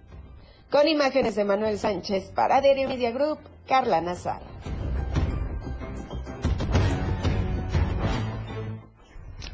Con 0.69 0.89
imágenes 0.89 1.35
de 1.35 1.45
Manuel 1.45 1.79
Sánchez 1.79 2.31
para 2.35 2.59
Diario 2.59 2.89
Media 2.89 3.11
Group, 3.11 3.39
Carla 3.67 4.01
Nazar. 4.01 4.41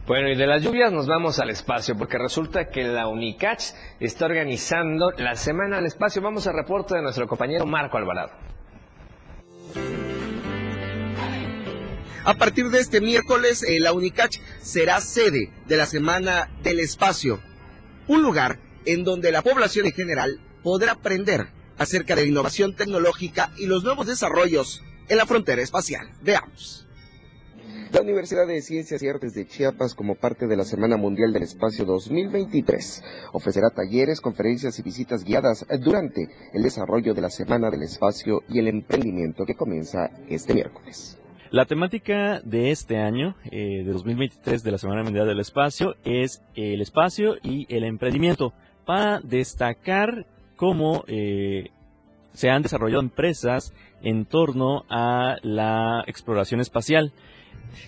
Bueno, 0.07 0.29
y 0.29 0.37
de 0.37 0.47
las 0.47 0.63
lluvias 0.63 0.93
nos 0.93 1.05
vamos 1.05 1.37
al 1.39 1.49
espacio, 1.49 1.97
porque 1.97 2.17
resulta 2.17 2.69
que 2.69 2.85
la 2.85 3.09
UNICACH 3.09 3.73
está 3.99 4.25
organizando 4.25 5.11
la 5.17 5.35
Semana 5.35 5.75
del 5.75 5.85
Espacio. 5.85 6.21
Vamos 6.21 6.47
al 6.47 6.55
reporte 6.55 6.95
de 6.95 7.01
nuestro 7.01 7.27
compañero 7.27 7.65
Marco 7.65 7.97
Alvarado. 7.97 8.31
A 12.23 12.33
partir 12.35 12.69
de 12.69 12.79
este 12.79 13.01
miércoles, 13.01 13.63
eh, 13.63 13.81
la 13.81 13.91
UNICACH 13.91 14.39
será 14.61 15.01
sede 15.01 15.51
de 15.65 15.75
la 15.75 15.85
Semana 15.85 16.51
del 16.63 16.79
Espacio, 16.79 17.41
un 18.07 18.21
lugar 18.21 18.59
en 18.85 19.03
donde 19.03 19.33
la 19.33 19.41
población 19.41 19.87
en 19.87 19.91
general 19.91 20.39
podrá 20.63 20.93
aprender 20.93 21.47
acerca 21.77 22.15
de 22.15 22.25
innovación 22.25 22.77
tecnológica 22.77 23.51
y 23.57 23.65
los 23.65 23.83
nuevos 23.83 24.07
desarrollos 24.07 24.81
en 25.09 25.17
la 25.17 25.25
frontera 25.25 25.61
espacial. 25.61 26.09
Veamos. 26.21 26.86
La 27.93 28.01
Universidad 28.01 28.45
de 28.45 28.61
Ciencias 28.61 29.01
y 29.01 29.07
Artes 29.07 29.33
de 29.33 29.47
Chiapas, 29.47 29.95
como 29.95 30.15
parte 30.15 30.45
de 30.47 30.57
la 30.57 30.65
Semana 30.65 30.97
Mundial 30.97 31.31
del 31.31 31.43
Espacio 31.43 31.85
2023, 31.85 33.03
ofrecerá 33.31 33.69
talleres, 33.69 34.19
conferencias 34.19 34.77
y 34.77 34.83
visitas 34.83 35.23
guiadas 35.23 35.65
durante 35.79 36.27
el 36.53 36.63
desarrollo 36.63 37.13
de 37.13 37.21
la 37.21 37.29
Semana 37.29 37.69
del 37.69 37.83
Espacio 37.83 38.43
y 38.49 38.59
el 38.59 38.67
Emprendimiento 38.67 39.45
que 39.45 39.55
comienza 39.55 40.11
este 40.27 40.53
miércoles. 40.53 41.17
La 41.49 41.65
temática 41.65 42.41
de 42.41 42.71
este 42.71 42.97
año, 42.97 43.35
eh, 43.45 43.83
de 43.85 43.91
2023 43.91 44.63
de 44.63 44.71
la 44.71 44.77
Semana 44.77 45.03
Mundial 45.03 45.25
del 45.25 45.39
Espacio, 45.39 45.95
es 46.03 46.41
el 46.55 46.81
espacio 46.81 47.35
y 47.41 47.73
el 47.73 47.85
emprendimiento, 47.85 48.53
para 48.85 49.21
destacar 49.21 50.25
cómo 50.57 51.05
eh, 51.07 51.69
se 52.33 52.49
han 52.49 52.63
desarrollado 52.63 53.01
empresas 53.01 53.73
en 54.01 54.25
torno 54.25 54.83
a 54.89 55.37
la 55.41 56.03
exploración 56.05 56.59
espacial. 56.59 57.13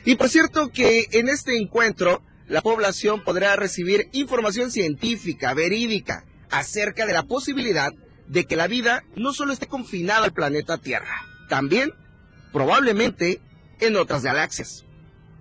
Y 0.06 0.16
por 0.16 0.30
cierto 0.30 0.70
que 0.70 1.08
en 1.12 1.30
este 1.30 1.58
encuentro 1.58 2.22
la 2.48 2.62
población 2.62 3.24
podrá 3.24 3.56
recibir 3.56 4.10
información 4.12 4.72
científica, 4.72 5.54
verídica, 5.54 6.26
acerca 6.50 7.06
de 7.06 7.14
la 7.14 7.24
posibilidad 7.24 7.94
de 8.28 8.46
que 8.46 8.56
la 8.56 8.68
vida 8.68 9.04
no 9.16 9.34
solo 9.34 9.54
esté 9.54 9.68
confinada 9.68 10.26
al 10.26 10.34
planeta 10.34 10.78
Tierra, 10.78 11.26
también 11.48 11.92
probablemente 12.52 13.42
en 13.80 13.96
otras 13.96 14.24
galaxias. 14.24 14.86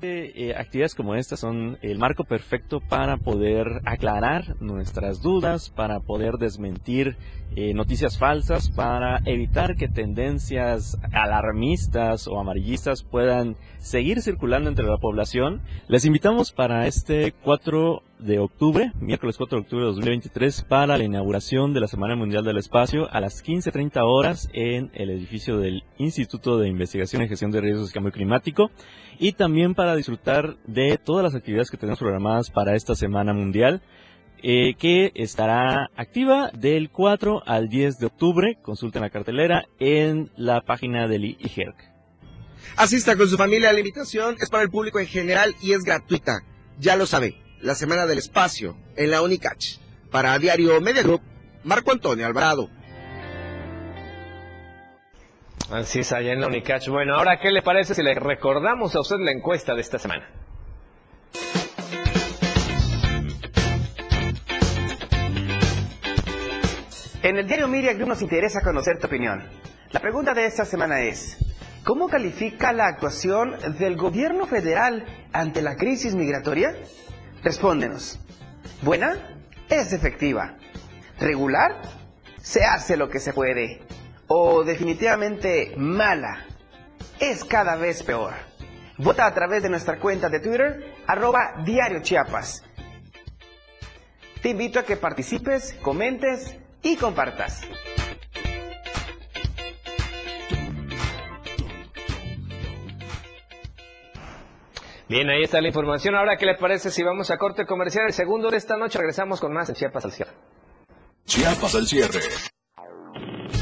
Eh, 0.00 0.54
actividades 0.56 0.94
como 0.94 1.16
estas 1.16 1.40
son 1.40 1.76
el 1.82 1.98
marco 1.98 2.22
perfecto 2.22 2.80
para 2.80 3.16
poder 3.16 3.80
aclarar 3.84 4.54
nuestras 4.60 5.22
dudas, 5.22 5.70
para 5.70 5.98
poder 5.98 6.34
desmentir 6.34 7.16
eh, 7.56 7.74
noticias 7.74 8.18
falsas, 8.18 8.70
para 8.70 9.20
evitar 9.24 9.76
que 9.76 9.88
tendencias 9.88 10.98
alarmistas 11.12 12.28
o 12.28 12.38
amarillistas 12.38 13.02
puedan 13.02 13.56
seguir 13.78 14.22
circulando 14.22 14.68
entre 14.68 14.86
la 14.86 14.98
población. 14.98 15.62
Les 15.88 16.04
invitamos 16.04 16.52
para 16.52 16.86
este 16.86 17.32
4 17.32 18.02
de 18.18 18.38
octubre, 18.38 18.92
miércoles 19.00 19.36
4 19.36 19.58
de 19.58 19.62
octubre 19.62 19.84
de 19.84 19.90
2023, 19.92 20.64
para 20.68 20.98
la 20.98 21.04
inauguración 21.04 21.72
de 21.72 21.80
la 21.80 21.86
Semana 21.86 22.16
Mundial 22.16 22.44
del 22.44 22.58
Espacio 22.58 23.08
a 23.12 23.20
las 23.20 23.44
15.30 23.44 24.02
horas 24.04 24.48
en 24.52 24.90
el 24.94 25.10
edificio 25.10 25.58
del 25.58 25.84
Instituto 25.98 26.58
de 26.58 26.68
Investigación 26.68 27.22
y 27.22 27.28
Gestión 27.28 27.50
de 27.50 27.60
Riesgos 27.60 27.90
y 27.90 27.94
Cambio 27.94 28.12
Climático 28.12 28.70
y 29.18 29.32
también 29.32 29.74
para 29.74 29.96
disfrutar 29.96 30.56
de 30.66 30.98
todas 30.98 31.24
las 31.24 31.34
actividades 31.34 31.70
que 31.70 31.76
tenemos 31.76 31.98
programadas 31.98 32.50
para 32.50 32.74
esta 32.74 32.94
Semana 32.94 33.32
Mundial. 33.32 33.82
Eh, 34.40 34.74
que 34.78 35.10
estará 35.16 35.90
activa 35.96 36.50
del 36.54 36.90
4 36.90 37.42
al 37.44 37.68
10 37.68 37.98
de 37.98 38.06
octubre. 38.06 38.58
Consulten 38.62 39.02
la 39.02 39.10
cartelera 39.10 39.66
en 39.80 40.30
la 40.36 40.60
página 40.60 41.08
del 41.08 41.24
IGERC. 41.24 41.76
Asista 42.76 43.16
con 43.16 43.28
su 43.28 43.36
familia. 43.36 43.72
La 43.72 43.80
invitación 43.80 44.36
es 44.40 44.48
para 44.48 44.62
el 44.62 44.70
público 44.70 45.00
en 45.00 45.06
general 45.06 45.56
y 45.60 45.72
es 45.72 45.82
gratuita. 45.82 46.44
Ya 46.78 46.94
lo 46.94 47.06
sabe, 47.06 47.34
la 47.60 47.74
Semana 47.74 48.06
del 48.06 48.18
Espacio 48.18 48.76
en 48.96 49.10
la 49.10 49.22
Unicach. 49.22 49.78
Para 50.10 50.38
Diario 50.38 50.80
Media 50.80 51.02
Group, 51.02 51.20
Marco 51.64 51.90
Antonio 51.90 52.24
Alvarado. 52.26 52.70
Así 55.70 55.98
es, 55.98 56.12
allá 56.12 56.32
en 56.32 56.40
la 56.40 56.46
Unicach. 56.46 56.86
Bueno, 56.88 57.16
ahora, 57.16 57.40
¿qué 57.40 57.50
le 57.50 57.62
parece 57.62 57.94
si 57.94 58.02
le 58.02 58.14
recordamos 58.14 58.94
a 58.94 59.00
usted 59.00 59.16
la 59.18 59.32
encuesta 59.32 59.74
de 59.74 59.80
esta 59.80 59.98
semana? 59.98 60.30
En 67.28 67.36
el 67.36 67.46
diario 67.46 67.68
Media 67.68 67.92
nos 67.92 68.22
interesa 68.22 68.62
conocer 68.62 68.98
tu 68.98 69.06
opinión. 69.06 69.44
La 69.90 70.00
pregunta 70.00 70.32
de 70.32 70.46
esta 70.46 70.64
semana 70.64 71.02
es, 71.02 71.36
¿cómo 71.84 72.08
califica 72.08 72.72
la 72.72 72.86
actuación 72.86 73.54
del 73.78 73.98
gobierno 73.98 74.46
federal 74.46 75.04
ante 75.30 75.60
la 75.60 75.76
crisis 75.76 76.14
migratoria? 76.14 76.74
Respóndenos. 77.44 78.18
¿Buena? 78.80 79.42
Es 79.68 79.92
efectiva. 79.92 80.56
¿Regular? 81.20 81.82
Se 82.40 82.64
hace 82.64 82.96
lo 82.96 83.10
que 83.10 83.20
se 83.20 83.34
puede. 83.34 83.82
¿O 84.26 84.64
definitivamente 84.64 85.74
mala? 85.76 86.46
Es 87.20 87.44
cada 87.44 87.76
vez 87.76 88.02
peor. 88.02 88.32
Vota 88.96 89.26
a 89.26 89.34
través 89.34 89.62
de 89.62 89.68
nuestra 89.68 89.98
cuenta 89.98 90.30
de 90.30 90.40
Twitter, 90.40 90.94
arroba 91.06 91.62
Diario 91.62 92.00
Chiapas. 92.00 92.64
Te 94.40 94.48
invito 94.48 94.78
a 94.78 94.84
que 94.84 94.96
participes, 94.96 95.74
comentes 95.82 96.58
y 96.82 96.96
compartas. 96.96 97.62
Bien, 105.08 105.28
ahí 105.30 105.42
está 105.42 105.60
la 105.62 105.68
información. 105.68 106.14
Ahora, 106.14 106.36
¿qué 106.36 106.44
le 106.44 106.54
parece 106.56 106.90
si 106.90 107.02
vamos 107.02 107.30
a 107.30 107.38
corte 107.38 107.64
comercial? 107.64 108.04
El 108.06 108.12
segundo 108.12 108.50
de 108.50 108.58
esta 108.58 108.76
noche 108.76 108.98
regresamos 108.98 109.40
con 109.40 109.52
más 109.54 109.68
en 109.70 109.74
Chiapas 109.74 110.04
al 110.04 110.12
cierre. 110.12 110.32
Chiapas 111.24 111.74
al 111.74 111.86
cierre. 111.86 112.20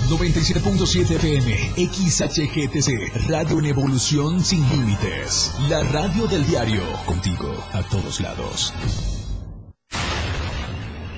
97.7 0.09 1.17
FM, 1.17 1.57
XHGTC, 1.89 3.29
Radio 3.29 3.59
en 3.59 3.67
Evolución 3.67 4.41
Sin 4.41 4.69
Límites. 4.69 5.53
La 5.69 5.83
radio 5.85 6.27
del 6.27 6.47
diario, 6.47 6.83
contigo 7.07 7.53
a 7.73 7.83
todos 7.83 8.21
lados. 8.21 8.73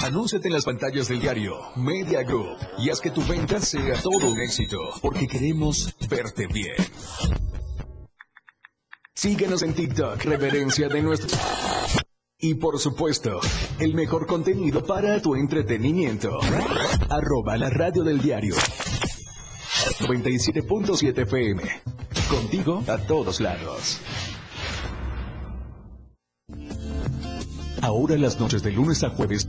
Anúnciate 0.00 0.48
en 0.48 0.54
las 0.54 0.64
pantallas 0.64 1.08
del 1.08 1.20
diario 1.20 1.54
Media 1.76 2.22
Group 2.22 2.58
y 2.78 2.90
haz 2.90 3.00
que 3.00 3.10
tu 3.10 3.22
venta 3.24 3.60
sea 3.60 4.00
todo 4.00 4.30
un 4.30 4.40
éxito, 4.40 4.78
porque 5.00 5.26
queremos 5.26 5.94
verte 6.08 6.46
bien. 6.46 6.76
Síguenos 9.14 9.62
en 9.62 9.74
TikTok, 9.74 10.22
reverencia 10.24 10.88
de 10.88 11.02
nuestro... 11.02 11.36
Y 12.38 12.54
por 12.54 12.78
supuesto, 12.78 13.40
el 13.80 13.94
mejor 13.94 14.26
contenido 14.26 14.84
para 14.84 15.20
tu 15.22 15.34
entretenimiento. 15.34 16.38
Arroba 17.08 17.56
la 17.56 17.70
radio 17.70 18.04
del 18.04 18.20
diario. 18.20 18.54
97.7 20.00 21.22
FM. 21.22 21.62
Contigo 22.28 22.84
a 22.86 22.98
todos 22.98 23.40
lados. 23.40 24.00
Ahora 27.80 28.16
las 28.16 28.40
noches 28.40 28.62
de 28.62 28.72
lunes 28.72 29.02
a 29.04 29.10
jueves 29.10 29.48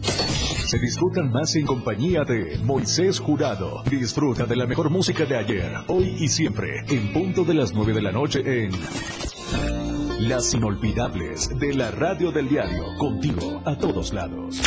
se 0.68 0.80
disfrutan 0.80 1.32
más 1.32 1.56
en 1.56 1.66
compañía 1.66 2.24
de 2.26 2.60
Moisés 2.64 3.20
Jurado. 3.20 3.84
Disfruta 3.90 4.46
de 4.46 4.58
la 4.58 4.66
mejor 4.66 4.90
música 4.90 5.24
de 5.26 5.38
ayer, 5.38 5.72
hoy 5.88 6.18
y 6.20 6.28
siempre, 6.28 6.84
en 6.90 7.14
punto 7.14 7.46
de 7.46 7.54
las 7.54 7.74
9 7.74 7.94
de 7.94 8.02
la 8.02 8.12
noche 8.12 8.42
en 8.46 8.72
Las 10.28 10.54
Inolvidables 10.54 11.58
de 11.58 11.74
la 11.74 11.92
Radio 11.92 12.32
del 12.32 12.50
Diario. 12.50 12.84
Contigo 12.98 13.62
a 13.66 13.78
todos 13.78 14.12
lados. 14.12 14.62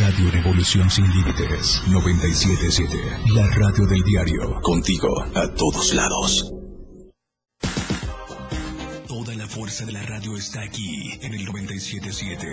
Radio 0.00 0.30
Revolución 0.30 0.88
Sin 0.88 1.08
Límites 1.10 1.82
977. 1.88 2.94
La 3.34 3.46
radio 3.48 3.86
del 3.86 4.02
diario. 4.02 4.60
Contigo 4.62 5.08
a 5.34 5.48
todos 5.54 5.92
lados. 5.94 6.57
De 9.78 9.92
la 9.92 10.02
radio 10.02 10.36
está 10.36 10.60
aquí 10.62 11.12
en 11.22 11.34
el 11.34 11.44
977. 11.44 12.46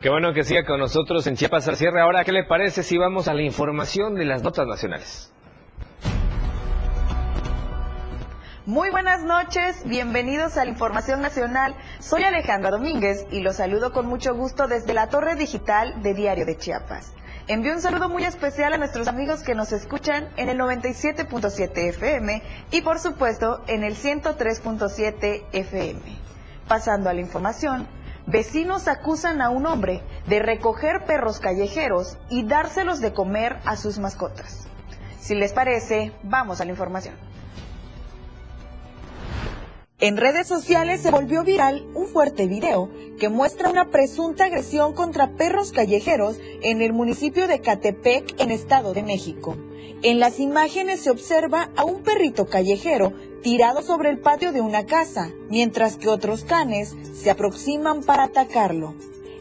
Qué 0.00 0.08
bueno 0.08 0.32
que 0.32 0.42
siga 0.42 0.64
con 0.64 0.80
nosotros 0.80 1.26
en 1.26 1.36
Chiapas 1.36 1.68
al 1.68 1.76
cierre. 1.76 2.00
Ahora, 2.00 2.24
¿qué 2.24 2.32
le 2.32 2.44
parece 2.44 2.82
si 2.82 2.96
vamos 2.96 3.28
a 3.28 3.34
la 3.34 3.42
información 3.42 4.14
de 4.14 4.24
las 4.24 4.42
notas 4.42 4.66
nacionales? 4.66 5.30
Muy 8.68 8.90
buenas 8.90 9.22
noches, 9.22 9.82
bienvenidos 9.86 10.58
a 10.58 10.64
la 10.66 10.70
Información 10.70 11.22
Nacional. 11.22 11.74
Soy 12.00 12.22
Alejandra 12.24 12.70
Domínguez 12.70 13.24
y 13.30 13.40
los 13.40 13.56
saludo 13.56 13.94
con 13.94 14.04
mucho 14.04 14.34
gusto 14.34 14.68
desde 14.68 14.92
la 14.92 15.08
torre 15.08 15.36
digital 15.36 16.02
de 16.02 16.12
Diario 16.12 16.44
de 16.44 16.58
Chiapas. 16.58 17.14
Envío 17.46 17.72
un 17.72 17.80
saludo 17.80 18.10
muy 18.10 18.24
especial 18.24 18.74
a 18.74 18.76
nuestros 18.76 19.08
amigos 19.08 19.42
que 19.42 19.54
nos 19.54 19.72
escuchan 19.72 20.28
en 20.36 20.50
el 20.50 20.58
97.7 20.58 21.78
FM 21.78 22.42
y 22.70 22.82
por 22.82 22.98
supuesto 22.98 23.64
en 23.68 23.84
el 23.84 23.96
103.7 23.96 25.44
FM. 25.50 26.02
Pasando 26.68 27.08
a 27.08 27.14
la 27.14 27.22
información, 27.22 27.88
vecinos 28.26 28.86
acusan 28.86 29.40
a 29.40 29.48
un 29.48 29.64
hombre 29.64 30.02
de 30.26 30.40
recoger 30.40 31.06
perros 31.06 31.40
callejeros 31.40 32.18
y 32.28 32.46
dárselos 32.46 33.00
de 33.00 33.14
comer 33.14 33.56
a 33.64 33.76
sus 33.78 33.98
mascotas. 33.98 34.68
Si 35.18 35.34
les 35.34 35.54
parece, 35.54 36.12
vamos 36.22 36.60
a 36.60 36.66
la 36.66 36.72
información. 36.72 37.27
En 40.00 40.16
redes 40.16 40.46
sociales 40.46 41.00
se 41.00 41.10
volvió 41.10 41.42
viral 41.42 41.84
un 41.92 42.06
fuerte 42.06 42.46
video 42.46 42.88
que 43.18 43.28
muestra 43.28 43.68
una 43.68 43.90
presunta 43.90 44.44
agresión 44.44 44.92
contra 44.92 45.32
perros 45.32 45.72
callejeros 45.72 46.36
en 46.62 46.82
el 46.82 46.92
municipio 46.92 47.48
de 47.48 47.60
Catepec, 47.60 48.40
en 48.40 48.52
Estado 48.52 48.94
de 48.94 49.02
México. 49.02 49.56
En 50.02 50.20
las 50.20 50.38
imágenes 50.38 51.00
se 51.00 51.10
observa 51.10 51.70
a 51.74 51.84
un 51.84 52.04
perrito 52.04 52.46
callejero 52.46 53.12
tirado 53.42 53.82
sobre 53.82 54.10
el 54.10 54.20
patio 54.20 54.52
de 54.52 54.60
una 54.60 54.86
casa, 54.86 55.32
mientras 55.50 55.96
que 55.96 56.08
otros 56.08 56.44
canes 56.44 56.94
se 57.12 57.30
aproximan 57.30 58.04
para 58.04 58.22
atacarlo. 58.22 58.94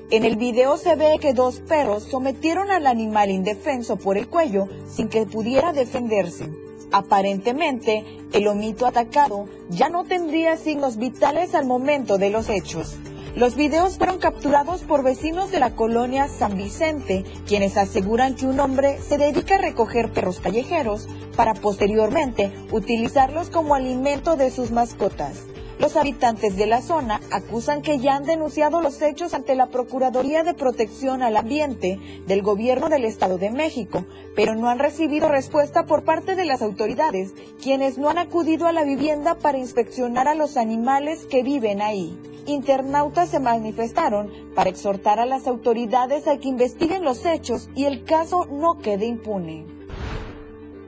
En 0.09 0.25
el 0.25 0.37
video 0.37 0.77
se 0.77 0.95
ve 0.95 1.19
que 1.21 1.33
dos 1.33 1.59
perros 1.59 2.01
sometieron 2.01 2.71
al 2.71 2.87
animal 2.87 3.29
indefenso 3.29 3.97
por 3.97 4.17
el 4.17 4.27
cuello 4.27 4.67
sin 4.89 5.07
que 5.07 5.27
pudiera 5.27 5.71
defenderse. 5.71 6.49
Aparentemente, 6.91 8.05
el 8.33 8.47
omito 8.47 8.85
atacado 8.85 9.47
ya 9.69 9.89
no 9.89 10.05
tendría 10.05 10.57
signos 10.57 10.97
vitales 10.97 11.53
al 11.55 11.65
momento 11.65 12.17
de 12.17 12.29
los 12.29 12.49
hechos. 12.49 12.97
Los 13.35 13.55
videos 13.55 13.97
fueron 13.97 14.17
capturados 14.17 14.81
por 14.81 15.03
vecinos 15.03 15.51
de 15.51 15.59
la 15.59 15.75
colonia 15.75 16.27
San 16.27 16.57
Vicente, 16.57 17.23
quienes 17.45 17.77
aseguran 17.77 18.35
que 18.35 18.47
un 18.47 18.59
hombre 18.59 18.97
se 18.99 19.19
dedica 19.19 19.55
a 19.55 19.59
recoger 19.59 20.11
perros 20.11 20.39
callejeros 20.39 21.07
para 21.35 21.53
posteriormente 21.53 22.51
utilizarlos 22.71 23.51
como 23.51 23.75
alimento 23.75 24.37
de 24.37 24.49
sus 24.49 24.71
mascotas. 24.71 25.43
Los 25.79 25.95
habitantes 25.95 26.57
de 26.57 26.65
la 26.65 26.81
zona 26.81 27.21
acusan 27.31 27.83
que 27.83 27.99
ya 27.99 28.15
han 28.15 28.25
denunciado 28.25 28.81
los 28.81 28.99
hechos 29.03 29.35
ante 29.35 29.53
la 29.53 29.67
Procuraduría 29.67 30.43
de 30.43 30.55
Protección 30.55 31.21
al 31.21 31.37
Ambiente 31.37 31.99
del 32.25 32.41
Gobierno 32.41 32.89
del 32.89 33.05
Estado 33.05 33.37
de 33.37 33.51
México, 33.51 34.03
pero 34.35 34.55
no 34.55 34.69
han 34.69 34.79
recibido 34.79 35.29
respuesta 35.29 35.85
por 35.85 36.03
parte 36.03 36.35
de 36.35 36.45
las 36.45 36.63
autoridades, 36.63 37.35
quienes 37.61 37.99
no 37.99 38.09
han 38.09 38.17
acudido 38.17 38.65
a 38.65 38.71
la 38.71 38.83
vivienda 38.83 39.35
para 39.35 39.59
inspeccionar 39.59 40.27
a 40.27 40.33
los 40.33 40.57
animales 40.57 41.25
que 41.25 41.43
viven 41.43 41.83
ahí. 41.83 42.19
Internautas 42.47 43.29
se 43.29 43.39
manifestaron 43.39 44.31
para 44.55 44.71
exhortar 44.71 45.19
a 45.19 45.27
las 45.27 45.45
autoridades 45.45 46.27
a 46.27 46.37
que 46.37 46.47
investiguen 46.47 47.03
los 47.03 47.23
hechos 47.23 47.69
y 47.75 47.85
el 47.85 48.03
caso 48.03 48.45
no 48.45 48.79
quede 48.79 49.05
impune. 49.05 49.65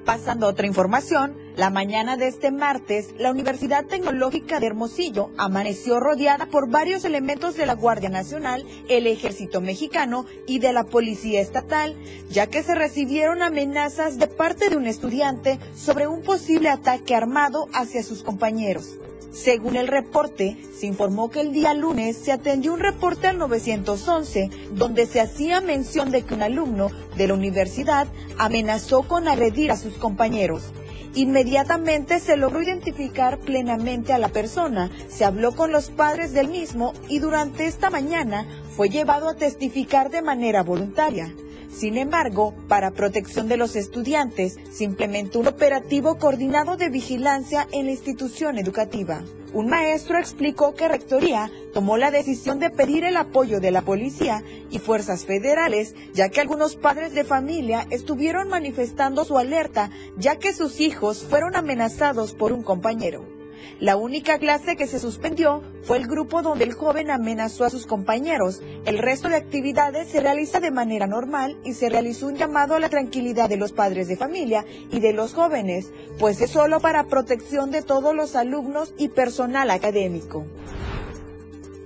Pasando 0.09 0.47
a 0.47 0.49
otra 0.49 0.65
información, 0.65 1.37
la 1.55 1.69
mañana 1.69 2.17
de 2.17 2.27
este 2.27 2.49
martes, 2.49 3.13
la 3.19 3.29
Universidad 3.29 3.85
Tecnológica 3.85 4.59
de 4.59 4.65
Hermosillo 4.65 5.29
amaneció 5.37 5.99
rodeada 5.99 6.47
por 6.47 6.67
varios 6.67 7.05
elementos 7.05 7.55
de 7.55 7.67
la 7.67 7.75
Guardia 7.75 8.09
Nacional, 8.09 8.65
el 8.87 9.05
Ejército 9.05 9.61
Mexicano 9.61 10.25
y 10.47 10.57
de 10.57 10.73
la 10.73 10.85
Policía 10.85 11.41
Estatal, 11.41 11.95
ya 12.31 12.47
que 12.47 12.63
se 12.63 12.73
recibieron 12.73 13.43
amenazas 13.43 14.17
de 14.17 14.25
parte 14.25 14.71
de 14.71 14.77
un 14.77 14.87
estudiante 14.87 15.59
sobre 15.75 16.07
un 16.07 16.23
posible 16.23 16.69
ataque 16.69 17.13
armado 17.13 17.67
hacia 17.71 18.01
sus 18.01 18.23
compañeros. 18.23 18.95
Según 19.31 19.75
el 19.75 19.87
reporte, 19.87 20.57
se 20.77 20.87
informó 20.87 21.29
que 21.29 21.41
el 21.41 21.53
día 21.53 21.73
lunes 21.73 22.17
se 22.17 22.31
atendió 22.31 22.73
un 22.73 22.79
reporte 22.79 23.27
al 23.27 23.37
911 23.37 24.49
donde 24.71 25.05
se 25.05 25.21
hacía 25.21 25.61
mención 25.61 26.09
de 26.09 26.23
que 26.23 26.33
un 26.33 26.41
alumno 26.41 26.89
de 27.15 27.27
la 27.27 27.35
universidad 27.35 28.07
amenazó 28.37 29.03
con 29.03 29.27
agredir 29.27 29.71
a 29.71 29.77
sus 29.77 29.93
compañeros. 29.93 30.71
Inmediatamente 31.15 32.19
se 32.19 32.37
logró 32.37 32.61
identificar 32.61 33.39
plenamente 33.39 34.13
a 34.13 34.19
la 34.19 34.29
persona, 34.29 34.91
se 35.07 35.25
habló 35.25 35.55
con 35.55 35.71
los 35.71 35.89
padres 35.89 36.33
del 36.33 36.49
mismo 36.49 36.93
y 37.07 37.19
durante 37.19 37.65
esta 37.65 37.89
mañana 37.89 38.45
fue 38.79 38.87
llevado 38.87 39.27
a 39.27 39.35
testificar 39.35 40.09
de 40.09 40.21
manera 40.21 40.63
voluntaria. 40.63 41.35
Sin 41.69 41.97
embargo, 41.97 42.53
para 42.69 42.91
protección 42.91 43.49
de 43.49 43.57
los 43.57 43.75
estudiantes, 43.75 44.55
se 44.71 44.85
implementó 44.85 45.41
un 45.41 45.47
operativo 45.47 46.17
coordinado 46.17 46.77
de 46.77 46.87
vigilancia 46.87 47.67
en 47.73 47.87
la 47.87 47.91
institución 47.91 48.57
educativa. 48.57 49.21
Un 49.51 49.67
maestro 49.67 50.17
explicó 50.17 50.75
que 50.75 50.87
Rectoría 50.87 51.51
tomó 51.73 51.97
la 51.97 52.09
decisión 52.09 52.59
de 52.59 52.69
pedir 52.69 53.03
el 53.03 53.17
apoyo 53.17 53.59
de 53.59 53.71
la 53.71 53.81
policía 53.81 54.45
y 54.71 54.79
fuerzas 54.79 55.25
federales, 55.25 55.93
ya 56.13 56.29
que 56.29 56.39
algunos 56.39 56.77
padres 56.77 57.13
de 57.13 57.25
familia 57.25 57.85
estuvieron 57.89 58.47
manifestando 58.47 59.25
su 59.25 59.37
alerta, 59.37 59.89
ya 60.15 60.37
que 60.37 60.53
sus 60.53 60.79
hijos 60.79 61.25
fueron 61.29 61.57
amenazados 61.57 62.33
por 62.33 62.53
un 62.53 62.63
compañero. 62.63 63.38
La 63.79 63.95
única 63.95 64.39
clase 64.39 64.75
que 64.75 64.87
se 64.87 64.99
suspendió 64.99 65.63
fue 65.83 65.97
el 65.97 66.07
grupo 66.07 66.41
donde 66.41 66.65
el 66.65 66.73
joven 66.73 67.11
amenazó 67.11 67.65
a 67.65 67.69
sus 67.69 67.85
compañeros. 67.85 68.61
El 68.85 68.97
resto 68.97 69.29
de 69.29 69.35
actividades 69.35 70.09
se 70.09 70.19
realiza 70.19 70.59
de 70.59 70.71
manera 70.71 71.07
normal 71.07 71.57
y 71.63 71.73
se 71.73 71.89
realizó 71.89 72.27
un 72.27 72.35
llamado 72.35 72.75
a 72.75 72.79
la 72.79 72.89
tranquilidad 72.89 73.49
de 73.49 73.57
los 73.57 73.71
padres 73.71 74.07
de 74.07 74.17
familia 74.17 74.65
y 74.91 74.99
de 74.99 75.13
los 75.13 75.33
jóvenes, 75.33 75.91
pues 76.17 76.41
es 76.41 76.51
solo 76.51 76.79
para 76.79 77.07
protección 77.07 77.71
de 77.71 77.81
todos 77.81 78.15
los 78.15 78.35
alumnos 78.35 78.93
y 78.97 79.09
personal 79.09 79.71
académico. 79.71 80.45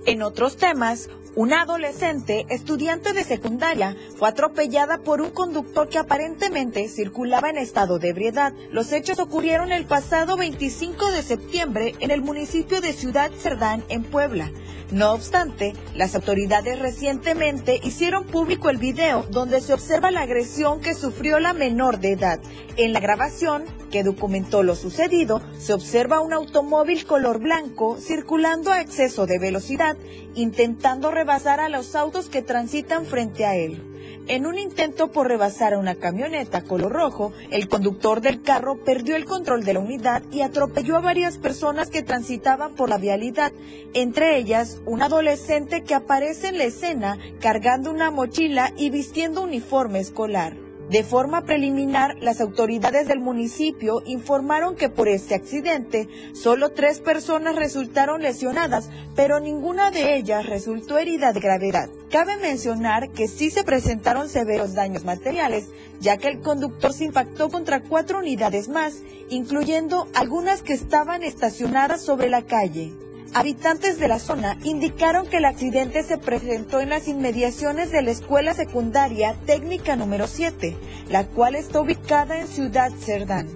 En 0.06 0.22
otros 0.22 0.56
temas, 0.56 1.08
una 1.36 1.62
adolescente, 1.62 2.46
estudiante 2.48 3.12
de 3.12 3.24
secundaria, 3.24 3.96
fue 4.16 4.28
atropellada 4.28 4.98
por 4.98 5.20
un 5.20 5.30
conductor 5.30 5.88
que 5.88 5.98
aparentemente 5.98 6.88
circulaba 6.88 7.50
en 7.50 7.58
estado 7.58 7.98
de 7.98 8.10
ebriedad. 8.10 8.52
Los 8.70 8.92
hechos 8.92 9.18
ocurrieron 9.18 9.72
el 9.72 9.84
pasado 9.84 10.36
25 10.36 11.10
de 11.10 11.22
septiembre 11.22 11.94
en 11.98 12.10
el 12.10 12.22
municipio 12.22 12.80
de 12.80 12.92
Ciudad 12.92 13.32
Cerdán, 13.32 13.82
en 13.88 14.04
Puebla. 14.04 14.52
No 14.92 15.12
obstante, 15.12 15.72
las 15.94 16.14
autoridades 16.14 16.78
recientemente 16.78 17.80
hicieron 17.82 18.24
público 18.24 18.70
el 18.70 18.76
video 18.76 19.26
donde 19.30 19.60
se 19.60 19.72
observa 19.72 20.12
la 20.12 20.20
agresión 20.20 20.80
que 20.80 20.94
sufrió 20.94 21.40
la 21.40 21.52
menor 21.52 21.98
de 21.98 22.12
edad. 22.12 22.38
En 22.76 22.92
la 22.92 23.00
grabación, 23.00 23.64
que 23.94 24.02
documentó 24.02 24.64
lo 24.64 24.74
sucedido, 24.74 25.40
se 25.56 25.72
observa 25.72 26.20
un 26.20 26.32
automóvil 26.32 27.06
color 27.06 27.38
blanco 27.38 27.96
circulando 28.00 28.72
a 28.72 28.80
exceso 28.80 29.24
de 29.24 29.38
velocidad, 29.38 29.96
intentando 30.34 31.12
rebasar 31.12 31.60
a 31.60 31.68
los 31.68 31.94
autos 31.94 32.28
que 32.28 32.42
transitan 32.42 33.06
frente 33.06 33.46
a 33.46 33.54
él. 33.54 33.80
En 34.26 34.46
un 34.46 34.58
intento 34.58 35.12
por 35.12 35.28
rebasar 35.28 35.74
a 35.74 35.78
una 35.78 35.94
camioneta 35.94 36.62
color 36.62 36.90
rojo, 36.90 37.32
el 37.52 37.68
conductor 37.68 38.20
del 38.20 38.42
carro 38.42 38.82
perdió 38.82 39.14
el 39.14 39.26
control 39.26 39.62
de 39.62 39.74
la 39.74 39.78
unidad 39.78 40.24
y 40.32 40.40
atropelló 40.40 40.96
a 40.96 41.00
varias 41.00 41.38
personas 41.38 41.88
que 41.88 42.02
transitaban 42.02 42.74
por 42.74 42.88
la 42.88 42.98
vialidad, 42.98 43.52
entre 43.92 44.38
ellas 44.38 44.80
un 44.86 45.02
adolescente 45.02 45.84
que 45.84 45.94
aparece 45.94 46.48
en 46.48 46.58
la 46.58 46.64
escena 46.64 47.16
cargando 47.40 47.92
una 47.92 48.10
mochila 48.10 48.72
y 48.76 48.90
vistiendo 48.90 49.44
uniforme 49.44 50.00
escolar. 50.00 50.63
De 50.90 51.02
forma 51.02 51.46
preliminar, 51.46 52.16
las 52.20 52.42
autoridades 52.42 53.08
del 53.08 53.18
municipio 53.18 54.02
informaron 54.04 54.76
que 54.76 54.90
por 54.90 55.08
este 55.08 55.34
accidente 55.34 56.08
solo 56.34 56.72
tres 56.72 57.00
personas 57.00 57.56
resultaron 57.56 58.20
lesionadas, 58.20 58.90
pero 59.16 59.40
ninguna 59.40 59.90
de 59.90 60.16
ellas 60.16 60.44
resultó 60.44 60.98
herida 60.98 61.32
de 61.32 61.40
gravedad. 61.40 61.88
Cabe 62.10 62.36
mencionar 62.36 63.10
que 63.12 63.28
sí 63.28 63.50
se 63.50 63.64
presentaron 63.64 64.28
severos 64.28 64.74
daños 64.74 65.04
materiales, 65.04 65.68
ya 66.00 66.18
que 66.18 66.28
el 66.28 66.40
conductor 66.40 66.92
se 66.92 67.04
impactó 67.04 67.48
contra 67.48 67.80
cuatro 67.80 68.18
unidades 68.18 68.68
más, 68.68 69.02
incluyendo 69.30 70.06
algunas 70.14 70.62
que 70.62 70.74
estaban 70.74 71.22
estacionadas 71.22 72.02
sobre 72.02 72.28
la 72.28 72.42
calle. 72.42 72.92
Habitantes 73.36 73.98
de 73.98 74.06
la 74.06 74.20
zona 74.20 74.56
indicaron 74.62 75.26
que 75.26 75.38
el 75.38 75.44
accidente 75.44 76.04
se 76.04 76.18
presentó 76.18 76.78
en 76.78 76.90
las 76.90 77.08
inmediaciones 77.08 77.90
de 77.90 78.00
la 78.00 78.12
escuela 78.12 78.54
secundaria 78.54 79.34
técnica 79.44 79.96
número 79.96 80.28
7, 80.28 80.76
la 81.10 81.26
cual 81.26 81.56
está 81.56 81.80
ubicada 81.80 82.38
en 82.38 82.46
Ciudad 82.46 82.92
Cerdán. 82.92 83.48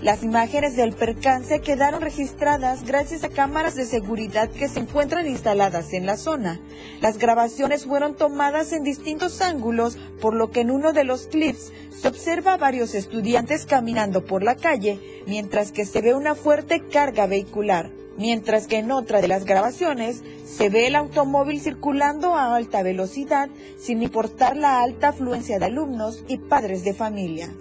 Las 0.00 0.22
imágenes 0.22 0.74
del 0.74 0.94
percance 0.94 1.60
quedaron 1.60 2.00
registradas 2.00 2.84
gracias 2.84 3.24
a 3.24 3.28
cámaras 3.28 3.74
de 3.74 3.84
seguridad 3.84 4.48
que 4.48 4.68
se 4.68 4.80
encuentran 4.80 5.26
instaladas 5.26 5.92
en 5.92 6.06
la 6.06 6.16
zona. 6.16 6.58
Las 7.02 7.18
grabaciones 7.18 7.84
fueron 7.84 8.16
tomadas 8.16 8.72
en 8.72 8.84
distintos 8.84 9.42
ángulos, 9.42 9.98
por 10.18 10.32
lo 10.32 10.50
que 10.50 10.60
en 10.60 10.70
uno 10.70 10.94
de 10.94 11.04
los 11.04 11.26
clips 11.26 11.74
se 11.90 12.08
observa 12.08 12.54
a 12.54 12.58
varios 12.58 12.94
estudiantes 12.94 13.66
caminando 13.66 14.24
por 14.24 14.42
la 14.42 14.56
calle, 14.56 15.22
mientras 15.26 15.72
que 15.72 15.84
se 15.84 16.00
ve 16.00 16.14
una 16.14 16.34
fuerte 16.34 16.80
carga 16.88 17.26
vehicular 17.26 17.90
mientras 18.16 18.66
que 18.66 18.78
en 18.78 18.92
otra 18.92 19.20
de 19.20 19.28
las 19.28 19.44
grabaciones 19.44 20.22
se 20.44 20.68
ve 20.68 20.86
el 20.86 20.96
automóvil 20.96 21.60
circulando 21.60 22.34
a 22.34 22.54
alta 22.54 22.82
velocidad 22.82 23.48
sin 23.78 24.02
importar 24.02 24.56
la 24.56 24.80
alta 24.80 25.08
afluencia 25.08 25.58
de 25.58 25.66
alumnos 25.66 26.24
y 26.28 26.38
padres 26.38 26.84
de 26.84 26.94
familia. 26.94 27.52